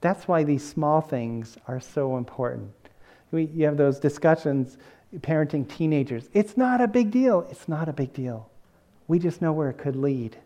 That's 0.01 0.29
why 0.29 0.45
these 0.45 0.67
small 0.67 1.01
things 1.01 1.57
are 1.67 1.81
so 1.81 2.17
important. 2.17 2.71
We, 3.33 3.45
you 3.47 3.65
have 3.67 3.77
those 3.77 3.99
discussions 3.99 4.79
parenting 5.19 5.69
teenagers. 5.69 6.29
It's 6.33 6.57
not 6.57 6.81
a 6.81 6.87
big 6.89 7.11
deal. 7.11 7.47
It's 7.51 7.69
not 7.69 7.89
a 7.89 7.93
big 7.93 8.13
deal. 8.13 8.49
We 9.09 9.19
just 9.19 9.41
know 9.41 9.53
where 9.53 9.71
it 9.71 9.79
could 9.79 9.97
lead, 9.97 10.37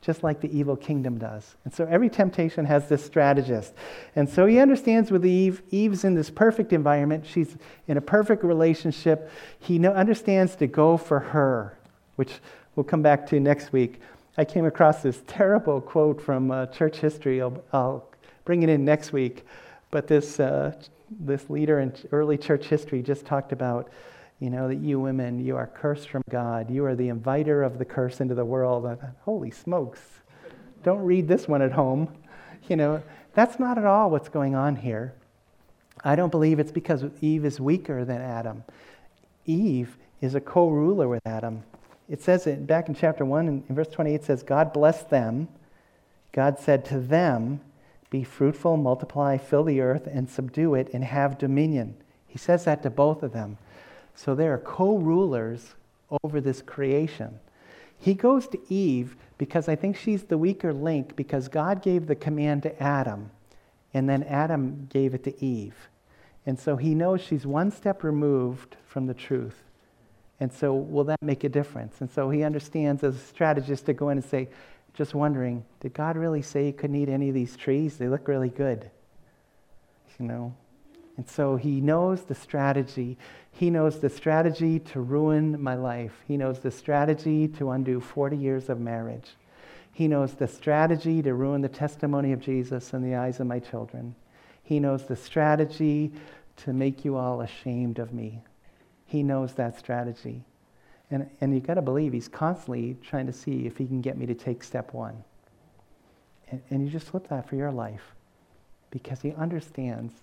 just 0.00 0.22
like 0.22 0.40
the 0.40 0.56
evil 0.56 0.76
kingdom 0.76 1.18
does. 1.18 1.54
And 1.64 1.74
so 1.74 1.86
every 1.86 2.08
temptation 2.08 2.64
has 2.64 2.88
this 2.88 3.04
strategist. 3.04 3.74
And 4.16 4.28
so 4.28 4.46
he 4.46 4.58
understands 4.58 5.10
with 5.10 5.26
Eve, 5.26 5.62
Eve's 5.70 6.04
in 6.04 6.14
this 6.14 6.30
perfect 6.30 6.72
environment. 6.72 7.26
She's 7.26 7.56
in 7.86 7.96
a 7.96 8.00
perfect 8.00 8.44
relationship. 8.44 9.30
He 9.58 9.86
understands 9.86 10.56
to 10.56 10.66
go 10.66 10.96
for 10.96 11.20
her, 11.20 11.78
which 12.16 12.40
we'll 12.76 12.84
come 12.84 13.02
back 13.02 13.26
to 13.28 13.40
next 13.40 13.72
week. 13.72 14.00
I 14.36 14.44
came 14.44 14.64
across 14.64 15.02
this 15.02 15.22
terrible 15.26 15.80
quote 15.80 16.20
from 16.20 16.50
uh, 16.50 16.66
church 16.66 16.98
history. 16.98 17.40
I'll, 17.40 17.62
I'll, 17.72 18.08
bring 18.44 18.62
it 18.62 18.68
in 18.68 18.84
next 18.84 19.12
week. 19.12 19.46
But 19.90 20.06
this 20.06 20.38
uh, 20.38 20.74
this 21.20 21.48
leader 21.48 21.80
in 21.80 21.94
early 22.12 22.36
church 22.36 22.66
history 22.66 23.02
just 23.02 23.24
talked 23.24 23.52
about, 23.52 23.90
you 24.40 24.50
know, 24.50 24.68
that 24.68 24.76
you 24.76 25.00
women, 25.00 25.38
you 25.44 25.56
are 25.56 25.66
cursed 25.66 26.08
from 26.08 26.22
God. 26.28 26.70
You 26.70 26.84
are 26.84 26.94
the 26.94 27.08
inviter 27.08 27.62
of 27.62 27.78
the 27.78 27.84
curse 27.84 28.20
into 28.20 28.34
the 28.34 28.44
world. 28.44 28.86
I 28.86 28.96
thought, 28.96 29.14
Holy 29.22 29.50
smokes. 29.50 30.00
don't 30.82 31.00
read 31.00 31.28
this 31.28 31.48
one 31.48 31.62
at 31.62 31.72
home. 31.72 32.08
You 32.68 32.76
know, 32.76 33.02
that's 33.34 33.58
not 33.58 33.78
at 33.78 33.84
all 33.84 34.10
what's 34.10 34.28
going 34.28 34.54
on 34.54 34.76
here. 34.76 35.14
I 36.02 36.16
don't 36.16 36.30
believe 36.30 36.58
it's 36.58 36.72
because 36.72 37.04
Eve 37.20 37.44
is 37.44 37.60
weaker 37.60 38.04
than 38.04 38.20
Adam. 38.20 38.64
Eve 39.46 39.96
is 40.20 40.34
a 40.34 40.40
co 40.40 40.68
ruler 40.68 41.08
with 41.08 41.26
Adam. 41.26 41.62
It 42.08 42.20
says 42.20 42.46
it 42.46 42.66
back 42.66 42.88
in 42.88 42.94
chapter 42.94 43.24
1, 43.24 43.48
in, 43.48 43.64
in 43.68 43.74
verse 43.74 43.88
28, 43.88 44.14
it 44.14 44.24
says, 44.24 44.42
God 44.42 44.72
blessed 44.72 45.10
them. 45.10 45.48
God 46.32 46.58
said 46.58 46.84
to 46.86 46.98
them, 46.98 47.60
Be 48.10 48.24
fruitful, 48.24 48.76
multiply, 48.76 49.38
fill 49.38 49.64
the 49.64 49.80
earth, 49.80 50.06
and 50.06 50.28
subdue 50.28 50.74
it, 50.74 50.90
and 50.92 51.04
have 51.04 51.38
dominion. 51.38 51.96
He 52.26 52.38
says 52.38 52.64
that 52.64 52.82
to 52.82 52.90
both 52.90 53.22
of 53.22 53.32
them. 53.32 53.58
So 54.14 54.34
they 54.34 54.48
are 54.48 54.58
co 54.58 54.96
rulers 54.96 55.74
over 56.22 56.40
this 56.40 56.62
creation. 56.62 57.38
He 57.98 58.14
goes 58.14 58.48
to 58.48 58.60
Eve 58.68 59.16
because 59.38 59.68
I 59.68 59.76
think 59.76 59.96
she's 59.96 60.24
the 60.24 60.38
weaker 60.38 60.72
link 60.72 61.16
because 61.16 61.48
God 61.48 61.82
gave 61.82 62.06
the 62.06 62.14
command 62.14 62.64
to 62.64 62.82
Adam, 62.82 63.30
and 63.94 64.08
then 64.08 64.22
Adam 64.24 64.88
gave 64.90 65.14
it 65.14 65.24
to 65.24 65.44
Eve. 65.44 65.88
And 66.44 66.58
so 66.58 66.76
he 66.76 66.94
knows 66.94 67.22
she's 67.22 67.46
one 67.46 67.70
step 67.70 68.04
removed 68.04 68.76
from 68.86 69.06
the 69.06 69.14
truth. 69.14 69.62
And 70.40 70.52
so, 70.52 70.74
will 70.74 71.04
that 71.04 71.22
make 71.22 71.44
a 71.44 71.48
difference? 71.48 72.00
And 72.00 72.10
so 72.10 72.28
he 72.28 72.42
understands 72.42 73.04
as 73.04 73.14
a 73.14 73.18
strategist 73.18 73.86
to 73.86 73.92
go 73.92 74.08
in 74.08 74.18
and 74.18 74.24
say, 74.24 74.48
just 74.94 75.14
wondering, 75.14 75.64
did 75.80 75.92
God 75.92 76.16
really 76.16 76.42
say 76.42 76.66
you 76.66 76.72
couldn't 76.72 76.96
eat 76.96 77.08
any 77.08 77.28
of 77.28 77.34
these 77.34 77.56
trees? 77.56 77.96
They 77.96 78.08
look 78.08 78.28
really 78.28 78.48
good. 78.48 78.90
You 80.18 80.26
know? 80.26 80.54
And 81.16 81.28
so 81.28 81.56
he 81.56 81.80
knows 81.80 82.22
the 82.22 82.34
strategy. 82.34 83.16
He 83.52 83.70
knows 83.70 84.00
the 84.00 84.10
strategy 84.10 84.78
to 84.80 85.00
ruin 85.00 85.60
my 85.60 85.74
life. 85.74 86.22
He 86.26 86.36
knows 86.36 86.60
the 86.60 86.70
strategy 86.70 87.48
to 87.48 87.70
undo 87.70 88.00
40 88.00 88.36
years 88.36 88.68
of 88.68 88.80
marriage. 88.80 89.30
He 89.92 90.08
knows 90.08 90.34
the 90.34 90.48
strategy 90.48 91.22
to 91.22 91.34
ruin 91.34 91.60
the 91.60 91.68
testimony 91.68 92.32
of 92.32 92.40
Jesus 92.40 92.92
in 92.92 93.02
the 93.02 93.14
eyes 93.14 93.38
of 93.38 93.46
my 93.46 93.60
children. 93.60 94.16
He 94.64 94.80
knows 94.80 95.04
the 95.04 95.16
strategy 95.16 96.12
to 96.56 96.72
make 96.72 97.04
you 97.04 97.16
all 97.16 97.40
ashamed 97.40 97.98
of 97.98 98.12
me. 98.12 98.42
He 99.06 99.22
knows 99.22 99.54
that 99.54 99.78
strategy. 99.78 100.42
And, 101.10 101.28
and 101.40 101.54
you've 101.54 101.66
got 101.66 101.74
to 101.74 101.82
believe 101.82 102.12
he's 102.12 102.28
constantly 102.28 102.96
trying 103.02 103.26
to 103.26 103.32
see 103.32 103.66
if 103.66 103.76
he 103.76 103.86
can 103.86 104.00
get 104.00 104.16
me 104.16 104.26
to 104.26 104.34
take 104.34 104.64
step 104.64 104.92
one. 104.92 105.22
And, 106.50 106.62
and 106.70 106.84
you 106.84 106.90
just 106.90 107.06
flip 107.06 107.28
that 107.28 107.48
for 107.48 107.56
your 107.56 107.70
life 107.70 108.14
because 108.90 109.20
he 109.20 109.32
understands. 109.34 110.14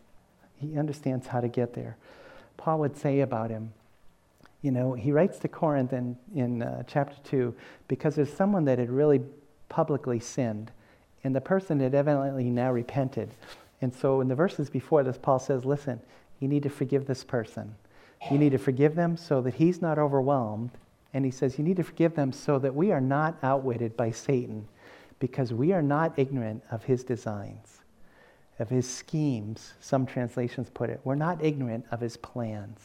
He 0.57 0.77
understands 0.77 1.27
how 1.27 1.41
to 1.41 1.47
get 1.47 1.73
there. 1.73 1.97
Paul 2.57 2.79
would 2.79 2.97
say 2.97 3.21
about 3.21 3.49
him, 3.49 3.73
you 4.61 4.71
know, 4.71 4.93
he 4.93 5.11
writes 5.11 5.39
to 5.39 5.47
Corinth 5.47 5.91
in, 5.91 6.15
in 6.35 6.61
uh, 6.61 6.83
chapter 6.85 7.15
2 7.23 7.53
because 7.87 8.15
there's 8.15 8.31
someone 8.31 8.65
that 8.65 8.77
had 8.77 8.91
really 8.91 9.21
publicly 9.69 10.19
sinned, 10.19 10.71
and 11.23 11.35
the 11.35 11.41
person 11.41 11.79
had 11.79 11.95
evidently 11.95 12.49
now 12.49 12.71
repented. 12.71 13.31
And 13.81 13.93
so 13.93 14.21
in 14.21 14.27
the 14.27 14.35
verses 14.35 14.69
before 14.69 15.03
this, 15.03 15.17
Paul 15.17 15.39
says, 15.39 15.65
listen, 15.65 15.99
you 16.39 16.47
need 16.47 16.63
to 16.63 16.69
forgive 16.69 17.07
this 17.07 17.23
person. 17.23 17.75
You 18.29 18.37
need 18.37 18.51
to 18.51 18.57
forgive 18.57 18.95
them 18.95 19.17
so 19.17 19.41
that 19.41 19.55
he's 19.55 19.81
not 19.81 19.97
overwhelmed. 19.97 20.71
And 21.13 21.25
he 21.25 21.31
says, 21.31 21.57
You 21.57 21.63
need 21.63 21.77
to 21.77 21.83
forgive 21.83 22.15
them 22.15 22.31
so 22.31 22.59
that 22.59 22.75
we 22.75 22.91
are 22.91 23.01
not 23.01 23.37
outwitted 23.41 23.97
by 23.97 24.11
Satan 24.11 24.67
because 25.19 25.53
we 25.53 25.71
are 25.71 25.81
not 25.81 26.17
ignorant 26.17 26.63
of 26.71 26.83
his 26.83 27.03
designs, 27.03 27.81
of 28.59 28.69
his 28.69 28.89
schemes, 28.89 29.73
some 29.79 30.05
translations 30.05 30.69
put 30.69 30.89
it. 30.89 30.99
We're 31.03 31.15
not 31.15 31.43
ignorant 31.43 31.85
of 31.91 32.01
his 32.01 32.17
plans. 32.17 32.79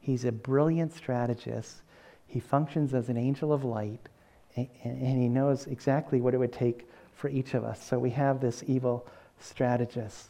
He's 0.00 0.24
a 0.24 0.32
brilliant 0.32 0.94
strategist. 0.94 1.82
He 2.26 2.38
functions 2.40 2.94
as 2.94 3.08
an 3.08 3.16
angel 3.16 3.52
of 3.52 3.64
light, 3.64 4.08
and, 4.56 4.68
and 4.84 5.20
he 5.20 5.28
knows 5.28 5.66
exactly 5.66 6.20
what 6.20 6.34
it 6.34 6.38
would 6.38 6.52
take 6.52 6.88
for 7.14 7.28
each 7.28 7.54
of 7.54 7.64
us. 7.64 7.82
So 7.82 7.98
we 7.98 8.10
have 8.10 8.40
this 8.40 8.62
evil 8.66 9.06
strategist. 9.40 10.28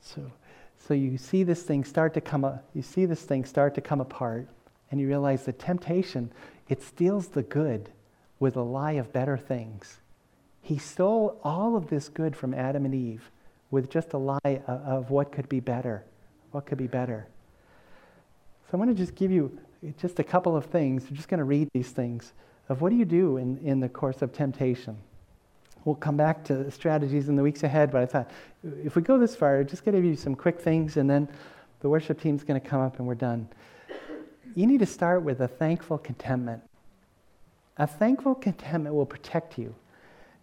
So 0.00 0.22
so 0.86 0.94
you 0.94 1.18
see 1.18 1.42
this 1.42 1.62
thing 1.62 1.84
start 1.84 2.14
to 2.14 2.20
come 2.20 2.60
you 2.74 2.82
see 2.82 3.06
this 3.06 3.22
thing 3.22 3.44
start 3.44 3.74
to 3.74 3.80
come 3.80 4.00
apart 4.00 4.48
and 4.90 5.00
you 5.00 5.08
realize 5.08 5.44
the 5.44 5.52
temptation 5.52 6.30
it 6.68 6.82
steals 6.82 7.28
the 7.28 7.42
good 7.42 7.90
with 8.38 8.56
a 8.56 8.62
lie 8.62 8.92
of 8.92 9.12
better 9.12 9.36
things. 9.36 10.00
He 10.60 10.78
stole 10.78 11.40
all 11.44 11.76
of 11.76 11.88
this 11.88 12.08
good 12.08 12.36
from 12.36 12.52
Adam 12.52 12.84
and 12.84 12.94
Eve 12.94 13.30
with 13.70 13.90
just 13.90 14.12
a 14.12 14.18
lie 14.18 14.38
of, 14.44 14.80
of 14.80 15.10
what 15.10 15.32
could 15.32 15.48
be 15.48 15.60
better. 15.60 16.04
What 16.50 16.66
could 16.66 16.78
be 16.78 16.86
better? 16.86 17.26
So 18.64 18.70
I 18.74 18.76
want 18.78 18.90
to 18.90 18.96
just 18.96 19.14
give 19.14 19.30
you 19.30 19.56
just 19.98 20.18
a 20.18 20.24
couple 20.24 20.56
of 20.56 20.66
things. 20.66 21.04
I'm 21.08 21.16
just 21.16 21.28
going 21.28 21.38
to 21.38 21.44
read 21.44 21.68
these 21.72 21.90
things 21.90 22.32
of 22.68 22.80
what 22.80 22.90
do 22.90 22.96
you 22.96 23.04
do 23.04 23.36
in, 23.36 23.58
in 23.58 23.78
the 23.78 23.88
course 23.88 24.22
of 24.22 24.32
temptation. 24.32 24.96
We'll 25.86 25.94
come 25.94 26.16
back 26.16 26.42
to 26.46 26.68
strategies 26.72 27.28
in 27.28 27.36
the 27.36 27.44
weeks 27.44 27.62
ahead, 27.62 27.92
but 27.92 28.02
I 28.02 28.06
thought 28.06 28.30
if 28.84 28.96
we 28.96 29.02
go 29.02 29.18
this 29.18 29.36
far, 29.36 29.62
just 29.62 29.84
going 29.84 29.94
to 29.94 30.02
give 30.02 30.10
you 30.10 30.16
some 30.16 30.34
quick 30.34 30.60
things, 30.60 30.96
and 30.96 31.08
then 31.08 31.28
the 31.78 31.88
worship 31.88 32.20
team's 32.20 32.42
going 32.42 32.60
to 32.60 32.68
come 32.68 32.80
up 32.80 32.98
and 32.98 33.06
we're 33.06 33.14
done. 33.14 33.48
You 34.56 34.66
need 34.66 34.80
to 34.80 34.86
start 34.86 35.22
with 35.22 35.40
a 35.40 35.46
thankful 35.46 35.98
contentment. 35.98 36.64
A 37.76 37.86
thankful 37.86 38.34
contentment 38.34 38.96
will 38.96 39.06
protect 39.06 39.58
you. 39.58 39.76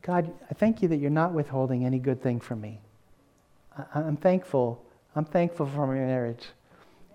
God, 0.02 0.32
I 0.50 0.54
thank 0.54 0.82
you 0.82 0.88
that 0.88 0.98
you're 0.98 1.10
not 1.10 1.34
withholding 1.34 1.86
any 1.86 2.00
good 2.00 2.24
thing 2.24 2.40
from 2.40 2.62
me. 2.62 2.80
I, 3.78 4.00
am 4.00 4.16
thankful. 4.16 4.82
I'm 5.14 5.26
thankful 5.26 5.66
for 5.66 5.88
my 5.88 5.96
marriage. 5.96 6.46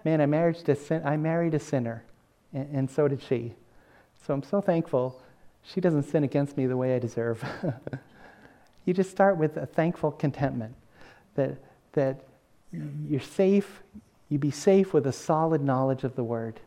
Man, 0.05 0.21
I 0.21 0.27
married 0.27 0.69
a, 0.69 0.77
sin- 0.77 1.03
I 1.03 1.17
married 1.17 1.55
a 1.55 1.59
sinner, 1.59 2.05
and, 2.53 2.77
and 2.77 2.91
so 2.91 3.09
did 3.09 3.23
she. 3.23 3.55
So 4.27 4.35
I'm 4.35 4.43
so 4.43 4.61
thankful 4.61 5.19
she 5.63 5.81
doesn't 5.81 6.03
sin 6.03 6.25
against 6.25 6.59
me 6.59 6.67
the 6.67 6.77
way 6.77 6.95
I 6.95 6.99
deserve. 6.99 7.43
You 8.89 8.95
just 8.95 9.11
start 9.11 9.37
with 9.37 9.59
a 9.59 9.67
thankful 9.67 10.11
contentment 10.13 10.75
that, 11.35 11.59
that 11.93 12.23
you're 12.73 13.21
safe, 13.21 13.83
you 14.31 14.39
be 14.39 14.51
safe 14.51 14.95
with 14.95 15.07
a 15.07 15.13
solid 15.13 15.61
knowledge 15.61 16.05
of 16.05 16.17
the 16.17 16.25
Word. 16.25 16.59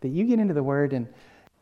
That 0.00 0.08
you 0.08 0.24
get 0.24 0.40
into 0.40 0.54
the 0.54 0.64
Word, 0.64 0.92
and, 0.92 1.06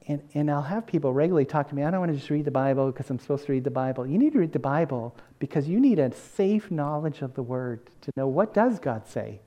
and, 0.07 0.27
and 0.33 0.51
I'll 0.51 0.63
have 0.63 0.87
people 0.87 1.13
regularly 1.13 1.45
talk 1.45 1.69
to 1.69 1.75
me. 1.75 1.85
I 1.85 1.91
don't 1.91 2.01
want 2.01 2.13
to 2.13 2.17
just 2.17 2.31
read 2.31 2.47
the 2.47 2.51
Bible 2.51 2.91
because 2.91 3.11
I'm 3.11 3.19
supposed 3.19 3.45
to 3.45 3.53
read 3.53 3.65
the 3.65 3.71
Bible. 3.71 4.07
You 4.07 4.17
need 4.17 4.33
to 4.33 4.39
read 4.39 4.55
the 4.55 4.59
Bible 4.59 5.15
because 5.39 5.69
you 5.69 5.81
need 5.81 5.99
a 5.99 6.15
safe 6.15 6.71
knowledge 6.71 7.21
of 7.21 7.35
the 7.35 7.43
Word 7.43 7.91
to 8.01 8.13
know 8.17 8.27
what 8.27 8.55
does 8.55 8.79
God 8.79 9.07
say? 9.07 9.39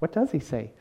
What 0.00 0.10
does 0.10 0.32
He 0.32 0.40
say? 0.40 0.72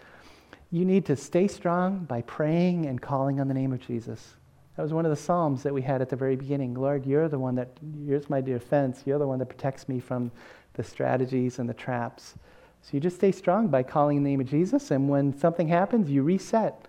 You 0.71 0.85
need 0.85 1.05
to 1.05 1.15
stay 1.15 1.47
strong 1.47 1.99
by 2.05 2.23
praying 2.23 2.87
and 2.87 2.99
calling 2.99 3.39
on 3.39 3.47
the 3.47 3.53
name 3.53 3.73
of 3.73 3.85
Jesus. 3.85 4.37
That 4.75 4.83
was 4.83 4.93
one 4.93 5.05
of 5.05 5.11
the 5.11 5.15
Psalms 5.15 5.63
that 5.63 5.73
we 5.73 5.81
had 5.81 6.01
at 6.01 6.09
the 6.09 6.15
very 6.15 6.35
beginning. 6.35 6.73
Lord, 6.73 7.05
you're 7.05 7.29
the 7.29 7.39
one 7.39 7.55
that, 7.55 7.69
you're 8.03 8.21
my 8.27 8.41
defense. 8.41 9.03
You're 9.05 9.19
the 9.19 9.27
one 9.27 9.39
that 9.39 9.45
protects 9.45 9.87
me 9.87 9.99
from 9.99 10.31
the 10.73 10.83
strategies 10.83 11.59
and 11.59 11.69
the 11.69 11.73
traps. 11.73 12.35
So 12.81 12.89
you 12.91 12.99
just 12.99 13.15
stay 13.15 13.31
strong 13.31 13.69
by 13.69 13.83
calling 13.83 14.21
the 14.21 14.29
name 14.29 14.41
of 14.41 14.47
Jesus, 14.47 14.91
and 14.91 15.09
when 15.09 15.35
something 15.37 15.67
happens, 15.67 16.11
you 16.11 16.21
reset 16.21 16.87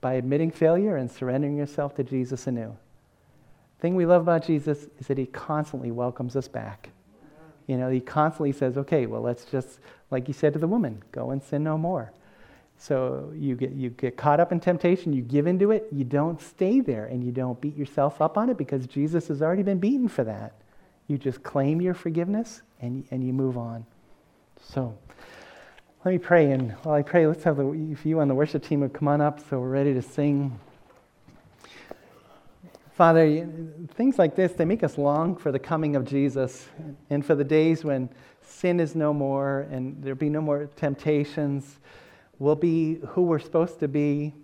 by 0.00 0.14
admitting 0.14 0.50
failure 0.50 0.96
and 0.96 1.10
surrendering 1.10 1.56
yourself 1.56 1.94
to 1.96 2.04
Jesus 2.04 2.46
anew. 2.46 2.76
The 3.76 3.82
thing 3.82 3.94
we 3.94 4.06
love 4.06 4.22
about 4.22 4.46
Jesus 4.46 4.86
is 4.98 5.08
that 5.08 5.18
he 5.18 5.26
constantly 5.26 5.90
welcomes 5.90 6.36
us 6.36 6.48
back. 6.48 6.90
You 7.66 7.76
know, 7.76 7.90
he 7.90 8.00
constantly 8.00 8.52
says, 8.52 8.78
okay, 8.78 9.06
well, 9.06 9.22
let's 9.22 9.44
just, 9.44 9.80
like 10.10 10.26
he 10.26 10.32
said 10.32 10.52
to 10.52 10.58
the 10.58 10.66
woman, 10.66 11.02
go 11.12 11.30
and 11.30 11.42
sin 11.42 11.64
no 11.64 11.76
more. 11.76 12.12
So 12.86 13.32
you 13.34 13.56
get, 13.56 13.72
you 13.72 13.88
get 13.88 14.18
caught 14.18 14.40
up 14.40 14.52
in 14.52 14.60
temptation, 14.60 15.14
you 15.14 15.22
give 15.22 15.46
into 15.46 15.70
it, 15.70 15.88
you 15.90 16.04
don't 16.04 16.38
stay 16.38 16.80
there, 16.80 17.06
and 17.06 17.24
you 17.24 17.32
don't 17.32 17.58
beat 17.58 17.74
yourself 17.78 18.20
up 18.20 18.36
on 18.36 18.50
it 18.50 18.58
because 18.58 18.86
Jesus 18.86 19.28
has 19.28 19.40
already 19.40 19.62
been 19.62 19.78
beaten 19.78 20.06
for 20.06 20.22
that. 20.24 20.52
You 21.06 21.16
just 21.16 21.42
claim 21.42 21.80
your 21.80 21.94
forgiveness 21.94 22.60
and, 22.82 23.06
and 23.10 23.26
you 23.26 23.32
move 23.32 23.56
on. 23.56 23.86
So 24.60 24.94
let 26.04 26.12
me 26.12 26.18
pray. 26.18 26.52
And 26.52 26.72
while 26.82 26.94
I 26.94 27.00
pray, 27.00 27.26
let's 27.26 27.42
have 27.44 27.56
the, 27.56 27.70
if 27.90 28.04
you 28.04 28.20
on 28.20 28.28
the 28.28 28.34
worship 28.34 28.62
team 28.62 28.80
would 28.80 28.92
come 28.92 29.08
on 29.08 29.22
up 29.22 29.40
so 29.48 29.60
we're 29.60 29.70
ready 29.70 29.94
to 29.94 30.02
sing. 30.02 30.60
Father, 32.92 33.48
things 33.94 34.18
like 34.18 34.36
this, 34.36 34.52
they 34.52 34.66
make 34.66 34.82
us 34.82 34.98
long 34.98 35.36
for 35.36 35.50
the 35.50 35.58
coming 35.58 35.96
of 35.96 36.04
Jesus 36.04 36.68
and 37.08 37.24
for 37.24 37.34
the 37.34 37.44
days 37.44 37.82
when 37.82 38.10
sin 38.42 38.78
is 38.78 38.94
no 38.94 39.14
more 39.14 39.60
and 39.70 40.02
there'll 40.02 40.18
be 40.18 40.28
no 40.28 40.42
more 40.42 40.68
temptations 40.76 41.78
we'll 42.44 42.54
be 42.54 43.00
who 43.08 43.22
we're 43.22 43.38
supposed 43.38 43.80
to 43.80 43.88
be, 43.88 44.34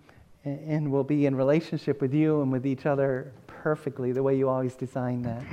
and 0.43 0.91
we'll 0.91 1.03
be 1.03 1.27
in 1.27 1.35
relationship 1.35 2.01
with 2.01 2.13
you 2.13 2.41
and 2.41 2.51
with 2.51 2.65
each 2.65 2.87
other 2.87 3.31
perfectly, 3.45 4.11
the 4.11 4.23
way 4.23 4.35
you 4.35 4.49
always 4.49 4.73
designed 4.73 5.23
that. 5.23 5.43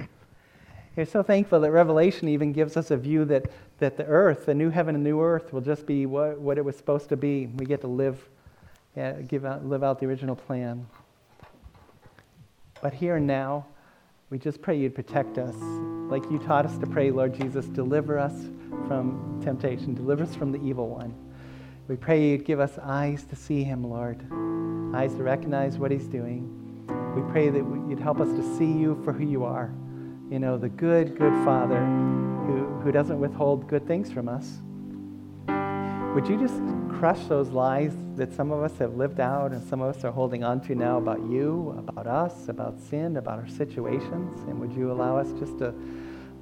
We're 0.96 1.04
so 1.04 1.22
thankful 1.22 1.60
that 1.60 1.70
Revelation 1.70 2.26
even 2.26 2.52
gives 2.52 2.78
us 2.78 2.90
a 2.90 2.96
view 2.96 3.26
that, 3.26 3.52
that 3.80 3.98
the 3.98 4.06
earth, 4.06 4.46
the 4.46 4.54
new 4.54 4.70
heaven 4.70 4.94
and 4.94 5.04
new 5.04 5.20
earth, 5.20 5.52
will 5.52 5.60
just 5.60 5.84
be 5.84 6.06
what, 6.06 6.40
what 6.40 6.56
it 6.56 6.64
was 6.64 6.74
supposed 6.74 7.10
to 7.10 7.18
be. 7.18 7.46
We 7.46 7.66
get 7.66 7.82
to 7.82 7.86
live, 7.86 8.26
give 9.28 9.44
out, 9.44 9.66
live 9.66 9.84
out 9.84 10.00
the 10.00 10.06
original 10.06 10.34
plan. 10.34 10.86
But 12.80 12.94
here 12.94 13.16
and 13.16 13.26
now, 13.26 13.66
we 14.30 14.38
just 14.38 14.62
pray 14.62 14.78
you'd 14.78 14.94
protect 14.94 15.36
us. 15.36 15.54
Like 15.54 16.24
you 16.30 16.38
taught 16.38 16.64
us 16.64 16.78
to 16.78 16.86
pray, 16.86 17.10
Lord 17.10 17.38
Jesus, 17.38 17.66
deliver 17.66 18.18
us 18.18 18.32
from 18.86 19.38
temptation, 19.44 19.94
deliver 19.94 20.22
us 20.24 20.34
from 20.34 20.50
the 20.50 20.62
evil 20.62 20.88
one. 20.88 21.14
We 21.88 21.96
pray 21.96 22.22
you'd 22.22 22.44
give 22.44 22.60
us 22.60 22.78
eyes 22.82 23.24
to 23.30 23.34
see 23.34 23.64
him, 23.64 23.82
Lord, 23.82 24.20
eyes 24.94 25.14
to 25.14 25.22
recognize 25.22 25.78
what 25.78 25.90
he's 25.90 26.06
doing. 26.06 26.54
We 27.16 27.22
pray 27.32 27.48
that 27.48 27.64
you'd 27.88 27.98
help 27.98 28.20
us 28.20 28.28
to 28.28 28.58
see 28.58 28.70
you 28.70 29.00
for 29.04 29.12
who 29.14 29.24
you 29.24 29.44
are, 29.44 29.72
you 30.30 30.38
know, 30.38 30.58
the 30.58 30.68
good, 30.68 31.16
good 31.16 31.32
Father 31.46 31.80
who, 31.80 32.66
who 32.82 32.92
doesn't 32.92 33.18
withhold 33.18 33.68
good 33.68 33.86
things 33.86 34.12
from 34.12 34.28
us. 34.28 34.58
Would 36.14 36.28
you 36.28 36.38
just 36.38 36.60
crush 36.98 37.24
those 37.24 37.48
lies 37.48 37.94
that 38.16 38.34
some 38.34 38.50
of 38.52 38.62
us 38.62 38.76
have 38.78 38.96
lived 38.96 39.18
out 39.18 39.52
and 39.52 39.66
some 39.66 39.80
of 39.80 39.96
us 39.96 40.04
are 40.04 40.12
holding 40.12 40.44
on 40.44 40.60
to 40.66 40.74
now 40.74 40.98
about 40.98 41.20
you, 41.20 41.74
about 41.78 42.06
us, 42.06 42.48
about 42.48 42.78
sin, 42.78 43.16
about 43.16 43.38
our 43.38 43.48
situations? 43.48 44.40
And 44.42 44.60
would 44.60 44.74
you 44.74 44.92
allow 44.92 45.16
us 45.16 45.32
just 45.38 45.56
to 45.60 45.72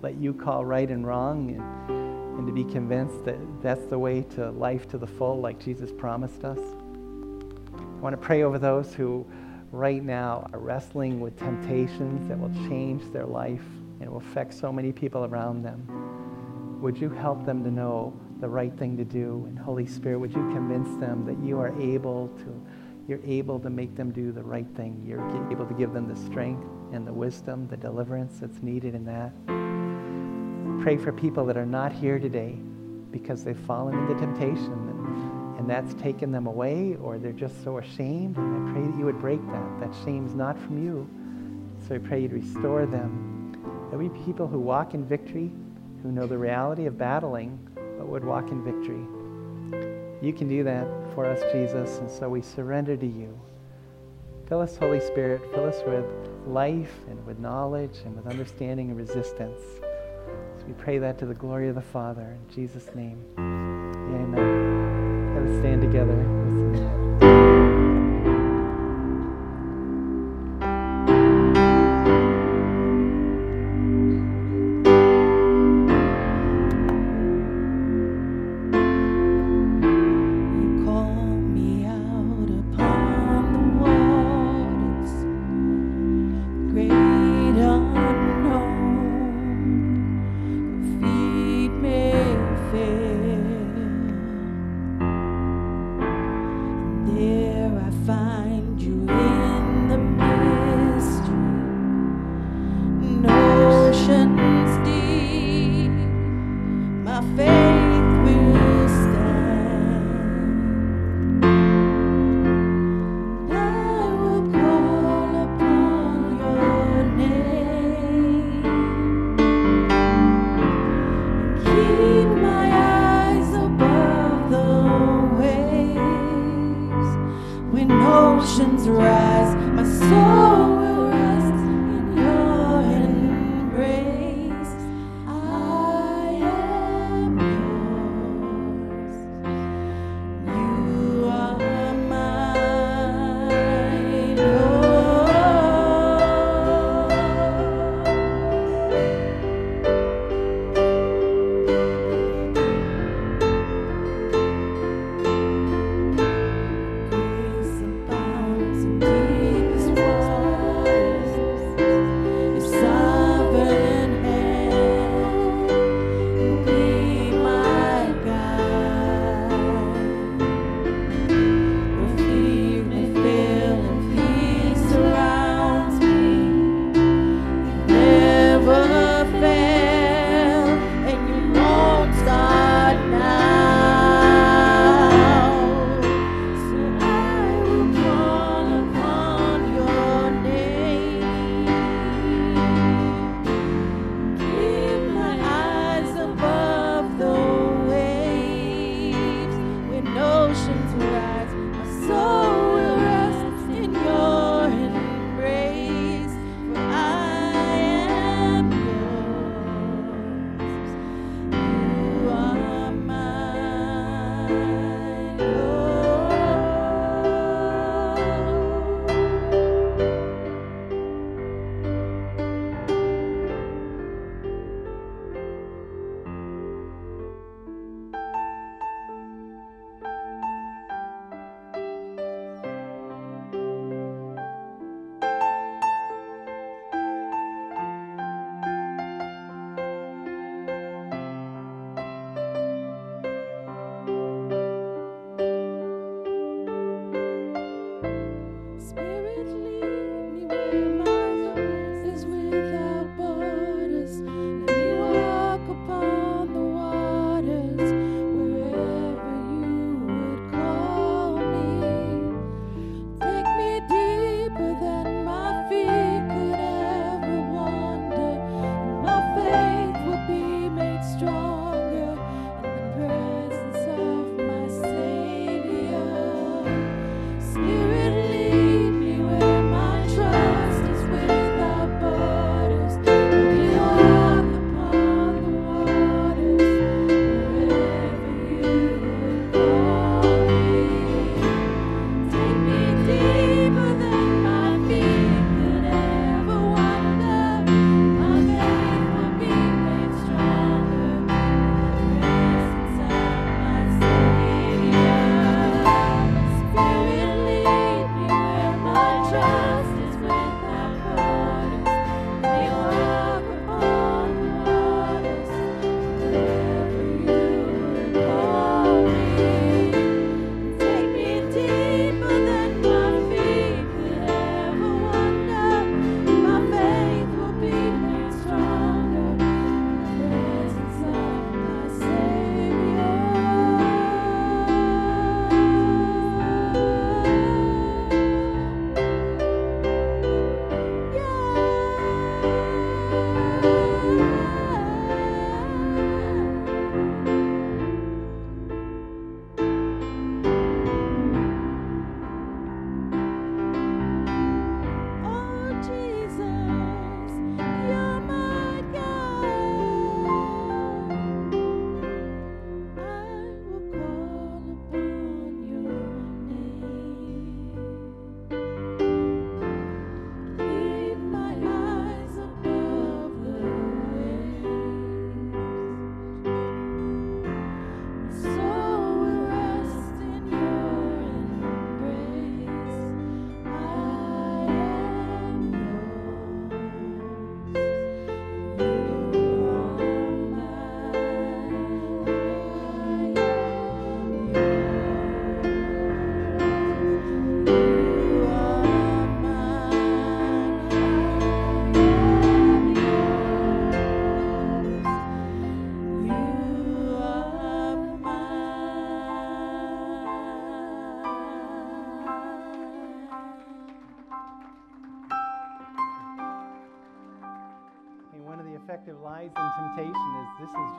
let 0.03 0.17
you 0.17 0.35
call 0.35 0.65
right 0.65 0.91
and 0.91 1.07
wrong 1.07 1.55
and, 1.55 2.06
and 2.39 2.47
to 2.47 2.53
be 2.53 2.65
convinced 2.65 3.25
that 3.25 3.39
that's 3.63 3.85
the 3.87 3.99
way 3.99 4.23
to 4.23 4.51
life 4.51 4.89
to 4.89 4.99
the 4.99 5.07
full, 5.07 5.41
like 5.41 5.59
Jesus 5.59 5.91
promised 5.93 6.45
us? 6.45 6.59
I 6.59 8.01
want 8.01 8.13
to 8.13 8.21
pray 8.21 8.43
over 8.43 8.59
those 8.59 8.95
who 8.95 9.27
right 9.73 10.03
now 10.03 10.49
are 10.53 10.59
wrestling 10.59 11.21
with 11.21 11.39
temptations 11.39 12.29
that 12.29 12.39
will 12.39 12.53
change 12.69 13.03
their 13.13 13.27
life 13.27 13.65
and 14.01 14.11
will 14.11 14.19
affect 14.19 14.55
so 14.55 14.73
many 14.73 14.93
people 14.93 15.25
around 15.25 15.63
them. 15.63 16.81
Would 16.83 16.99
you 16.99 17.09
help 17.09 17.45
them 17.47 17.65
to 17.65 17.71
know 17.71 18.19
the 18.41 18.49
right 18.49 18.77
thing 18.79 18.97
to 18.99 19.05
do? 19.05 19.45
And 19.49 19.59
Holy 19.59 19.87
Spirit, 19.87 20.19
would 20.19 20.35
you 20.35 20.53
convince 20.53 20.89
them 21.01 21.25
that 21.25 21.39
you 21.47 21.59
are 21.59 21.79
able 21.81 22.29
to 22.39 22.67
you're 23.09 23.25
able 23.25 23.61
to 23.61 23.71
make 23.71 23.95
them 23.95 24.11
do 24.11 24.33
the 24.33 24.43
right 24.43 24.67
thing. 24.75 25.01
You're 25.07 25.25
able 25.51 25.67
to 25.67 25.75
give 25.75 25.93
them 25.93 26.09
the 26.09 26.17
strength 26.17 26.67
and 26.93 27.07
the 27.07 27.13
wisdom, 27.13 27.69
the 27.69 27.77
deliverance 27.77 28.39
that's 28.41 28.63
needed 28.63 28.95
in 28.95 29.05
that. 29.05 29.96
Pray 30.83 30.97
for 30.97 31.13
people 31.13 31.45
that 31.47 31.57
are 31.57 31.67
not 31.67 31.93
here 31.93 32.19
today 32.19 32.59
because 33.11 33.45
they've 33.45 33.59
fallen 33.61 33.99
into 33.99 34.15
temptation 34.21 34.73
and, 34.73 35.59
and 35.59 35.71
that's 35.71 35.95
taken 35.95 36.31
them 36.31 36.47
away 36.47 36.97
or 37.01 37.19
they're 37.19 37.33
just 37.33 37.63
so 37.65 37.79
ashamed. 37.79 38.37
And 38.37 38.69
I 38.69 38.73
pray 38.73 38.83
that 38.83 38.99
you 38.99 39.05
would 39.05 39.21
break 39.21 39.41
that. 39.51 39.81
That 39.81 39.95
shame's 40.05 40.35
not 40.35 40.59
from 40.59 40.85
you. 40.85 41.09
So 41.87 41.95
I 41.95 41.99
pray 41.99 42.23
you'd 42.23 42.33
restore 42.33 42.87
them. 42.87 43.57
That 43.91 43.99
we 43.99 44.09
people 44.25 44.47
who 44.47 44.59
walk 44.59 44.95
in 44.95 45.05
victory, 45.05 45.51
who 46.03 46.13
know 46.13 46.27
the 46.27 46.39
reality 46.39 46.87
of 46.87 46.99
battling, 46.99 47.59
but 47.75 48.07
would 48.07 48.25
walk 48.25 48.51
in 48.51 48.63
victory. 48.63 49.07
You 50.23 50.33
can 50.33 50.49
do 50.49 50.65
that 50.65 50.87
for 51.15 51.27
us, 51.27 51.41
Jesus, 51.53 51.99
and 51.99 52.11
so 52.11 52.29
we 52.29 52.43
surrender 52.43 52.97
to 52.97 53.07
you. 53.07 53.39
Fill 54.49 54.61
us, 54.61 54.77
Holy 54.77 55.01
Spirit, 55.01 55.43
fill 55.53 55.65
us 55.65 55.83
with 55.87 56.05
life 56.47 56.95
and 57.09 57.25
with 57.27 57.39
knowledge 57.39 57.99
and 58.05 58.15
with 58.17 58.27
understanding 58.27 58.91
and 58.91 58.97
resistance. 58.97 59.61
We 60.67 60.73
pray 60.75 60.99
that 60.99 61.19
to 61.19 61.27
the 61.27 61.35
glory 61.35 61.69
of 61.69 61.77
the 61.77 61.81
Father. 61.81 62.23
In 62.23 62.55
Jesus' 62.55 62.93
name, 62.95 63.25
amen. 63.39 65.35
Let 65.35 65.45
us 65.45 65.61
stand 65.61 65.83
together. 65.83 66.66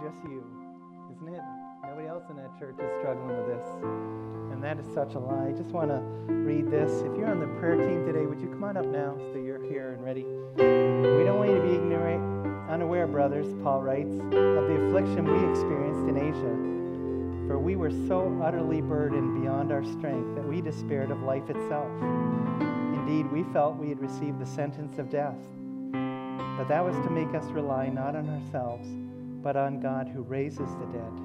Just 0.04 0.18
you, 0.26 0.44
isn't 1.12 1.34
it? 1.34 1.42
Nobody 1.84 2.08
else 2.08 2.24
in 2.30 2.38
that 2.38 2.58
church 2.60 2.76
is 2.78 2.92
struggling 3.00 3.36
with 3.36 3.48
this. 3.48 3.68
And 4.52 4.64
that 4.64 4.80
is 4.80 4.86
such 4.94 5.16
a 5.16 5.20
lie. 5.20 5.48
I 5.50 5.52
just 5.52 5.70
want 5.70 5.90
to 5.90 6.00
read 6.34 6.70
this. 6.70 6.92
If 7.02 7.18
you're 7.18 7.30
on 7.30 7.40
the 7.40 7.48
prayer 7.60 7.76
team 7.76 8.06
today, 8.06 8.26
would 8.26 8.40
you 8.40 8.48
come 8.48 8.64
on 8.64 8.78
up 8.78 8.86
now 8.86 9.18
so 9.32 9.40
you're 9.40 9.64
here 9.64 9.94
and 9.94 10.04
ready? 10.04 10.24
We 10.24 11.24
don't 11.26 11.38
want 11.38 11.50
you 11.50 11.58
to 11.58 11.62
be 11.62 11.76
ignorant, 11.76 12.70
unaware, 12.70 13.08
brothers, 13.08 13.48
Paul 13.64 13.82
writes, 13.82 14.14
of 14.14 14.32
the 14.32 14.86
affliction 14.86 15.26
we 15.26 15.50
experienced 15.50 16.08
in 16.10 16.18
Asia. 16.18 17.48
For 17.48 17.58
we 17.58 17.76
were 17.76 17.92
so 18.08 18.40
utterly 18.44 18.82
burdened 18.82 19.42
beyond 19.42 19.72
our 19.72 19.84
strength 19.84 20.36
that 20.36 20.46
we 20.46 20.62
despaired 20.62 21.12
of 21.12 21.22
life 21.24 21.50
itself. 21.50 21.90
Indeed, 22.94 23.32
we 23.32 23.44
felt 23.54 23.78
we 23.78 23.90
had 23.90 24.00
received 24.00 24.40
the 24.40 24.46
sentence 24.46 25.00
of 25.00 25.10
death. 25.10 25.38
But 25.92 26.68
that 26.68 26.84
was 26.84 26.96
to 27.06 27.10
make 27.10 27.34
us 27.34 27.46
rely 27.52 27.88
not 27.90 28.16
on 28.16 28.30
ourselves, 28.30 28.88
but 29.42 29.56
on 29.56 29.80
God 29.80 30.08
who 30.08 30.22
raises 30.22 30.70
the 30.76 30.86
dead. 30.92 31.22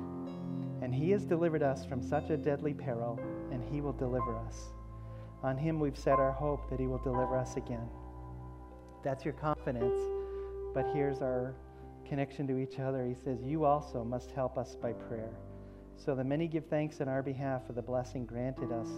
And 0.82 0.94
he 0.94 1.10
has 1.10 1.24
delivered 1.24 1.62
us 1.62 1.86
from 1.86 2.02
such 2.02 2.30
a 2.30 2.36
deadly 2.36 2.74
peril, 2.74 3.20
and 3.50 3.62
he 3.62 3.80
will 3.80 3.92
deliver 3.92 4.36
us. 4.36 4.72
On 5.42 5.56
him 5.56 5.80
we've 5.80 5.98
set 5.98 6.18
our 6.18 6.32
hope 6.32 6.68
that 6.70 6.80
he 6.80 6.86
will 6.86 7.02
deliver 7.02 7.36
us 7.36 7.56
again. 7.56 7.88
That's 9.04 9.24
your 9.24 9.34
confidence. 9.34 9.98
But 10.74 10.86
here's 10.94 11.20
our 11.20 11.54
connection 12.08 12.46
to 12.48 12.58
each 12.58 12.78
other. 12.78 13.04
He 13.06 13.14
says, 13.14 13.42
You 13.42 13.64
also 13.64 14.04
must 14.04 14.30
help 14.30 14.56
us 14.58 14.76
by 14.76 14.92
prayer, 14.92 15.30
so 15.96 16.14
the 16.14 16.24
many 16.24 16.46
give 16.46 16.66
thanks 16.66 17.00
in 17.00 17.08
our 17.08 17.22
behalf 17.22 17.66
for 17.66 17.72
the 17.72 17.82
blessing 17.82 18.24
granted 18.26 18.72
us 18.72 18.88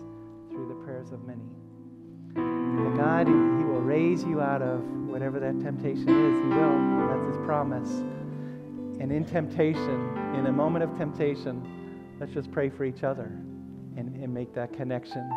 through 0.50 0.68
the 0.68 0.84
prayers 0.84 1.12
of 1.12 1.24
many. 1.24 1.42
But 2.34 2.96
God, 2.96 3.26
He 3.26 3.32
will 3.32 3.80
raise 3.80 4.24
you 4.24 4.40
out 4.40 4.62
of 4.62 4.80
whatever 5.06 5.38
that 5.40 5.60
temptation 5.60 6.08
is. 6.08 6.42
He 6.42 6.48
will. 6.48 7.08
That's 7.08 7.36
His 7.36 7.46
promise. 7.46 8.02
And 9.00 9.10
in 9.12 9.24
temptation, 9.24 10.34
in 10.36 10.46
a 10.46 10.52
moment 10.52 10.84
of 10.84 10.96
temptation, 10.96 12.16
let's 12.20 12.32
just 12.32 12.50
pray 12.50 12.70
for 12.70 12.84
each 12.84 13.02
other 13.02 13.32
and, 13.96 14.14
and 14.16 14.32
make 14.32 14.54
that 14.54 14.72
connection. 14.72 15.28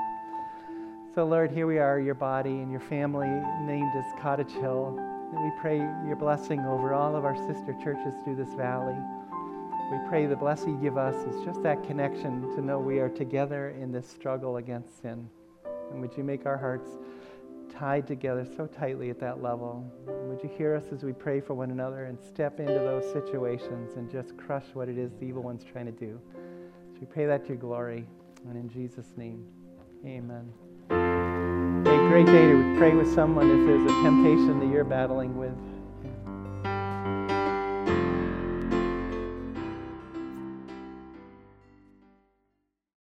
So, 1.14 1.26
Lord, 1.26 1.51
here 1.51 1.66
we 1.66 1.80
are, 1.80 1.99
your 1.99 2.16
body 2.16 2.51
and 2.51 2.72
your 2.72 2.80
family 2.82 3.28
named 3.66 3.91
as 3.95 4.05
Cottage 4.22 4.51
Hill. 4.51 4.95
And 4.97 5.43
we 5.43 5.51
pray 5.60 5.78
your 5.78 6.16
blessing 6.16 6.60
over 6.62 6.93
all 6.93 7.16
of 7.16 7.26
our 7.26 7.36
sister 7.36 7.76
churches 7.84 8.14
through 8.24 8.36
this 8.36 8.53
valley. 8.53 8.95
We 9.91 9.97
pray 10.08 10.26
the 10.26 10.36
blessing 10.36 10.76
you 10.76 10.82
give 10.82 10.97
us 10.97 11.16
is 11.16 11.43
just 11.45 11.64
that 11.64 11.84
connection 11.84 12.55
to 12.55 12.62
know 12.62 12.78
we 12.78 12.99
are 12.99 13.10
together 13.10 13.70
in 13.70 13.91
this 13.91 14.08
struggle 14.08 14.58
against 14.58 15.01
sin. 15.01 15.28
And 15.91 16.01
would 16.01 16.16
you 16.16 16.24
make 16.24 16.45
our 16.45 16.58
hearts 16.58 16.89
tied 17.78 18.07
together 18.07 18.45
so 18.55 18.65
tightly 18.65 19.09
at 19.09 19.19
that 19.19 19.41
level? 19.41 19.86
Would 20.07 20.41
you 20.41 20.49
hear 20.57 20.75
us 20.75 20.86
as 20.91 21.03
we 21.03 21.13
pray 21.13 21.39
for 21.39 21.53
one 21.53 21.71
another 21.71 22.05
and 22.05 22.17
step 22.19 22.59
into 22.59 22.73
those 22.73 23.11
situations 23.11 23.93
and 23.95 24.09
just 24.09 24.36
crush 24.38 24.65
what 24.73 24.89
it 24.89 24.97
is 24.97 25.11
the 25.19 25.25
evil 25.25 25.43
one's 25.43 25.63
trying 25.63 25.86
to 25.86 25.91
do? 25.91 26.19
So 26.93 26.99
we 27.01 27.07
pray 27.07 27.25
that 27.25 27.43
to 27.43 27.49
your 27.49 27.57
glory. 27.57 28.07
And 28.47 28.57
in 28.57 28.69
Jesus' 28.69 29.13
name, 29.15 29.45
amen. 30.05 30.51
A 30.89 32.09
great 32.09 32.25
day 32.25 32.47
to 32.47 32.75
pray 32.78 32.93
with 32.95 33.13
someone 33.13 33.49
if 33.49 33.67
there's 33.67 33.84
a 33.84 34.03
temptation 34.03 34.59
that 34.59 34.73
you're 34.73 34.84
battling 34.84 35.38
with. 35.38 35.76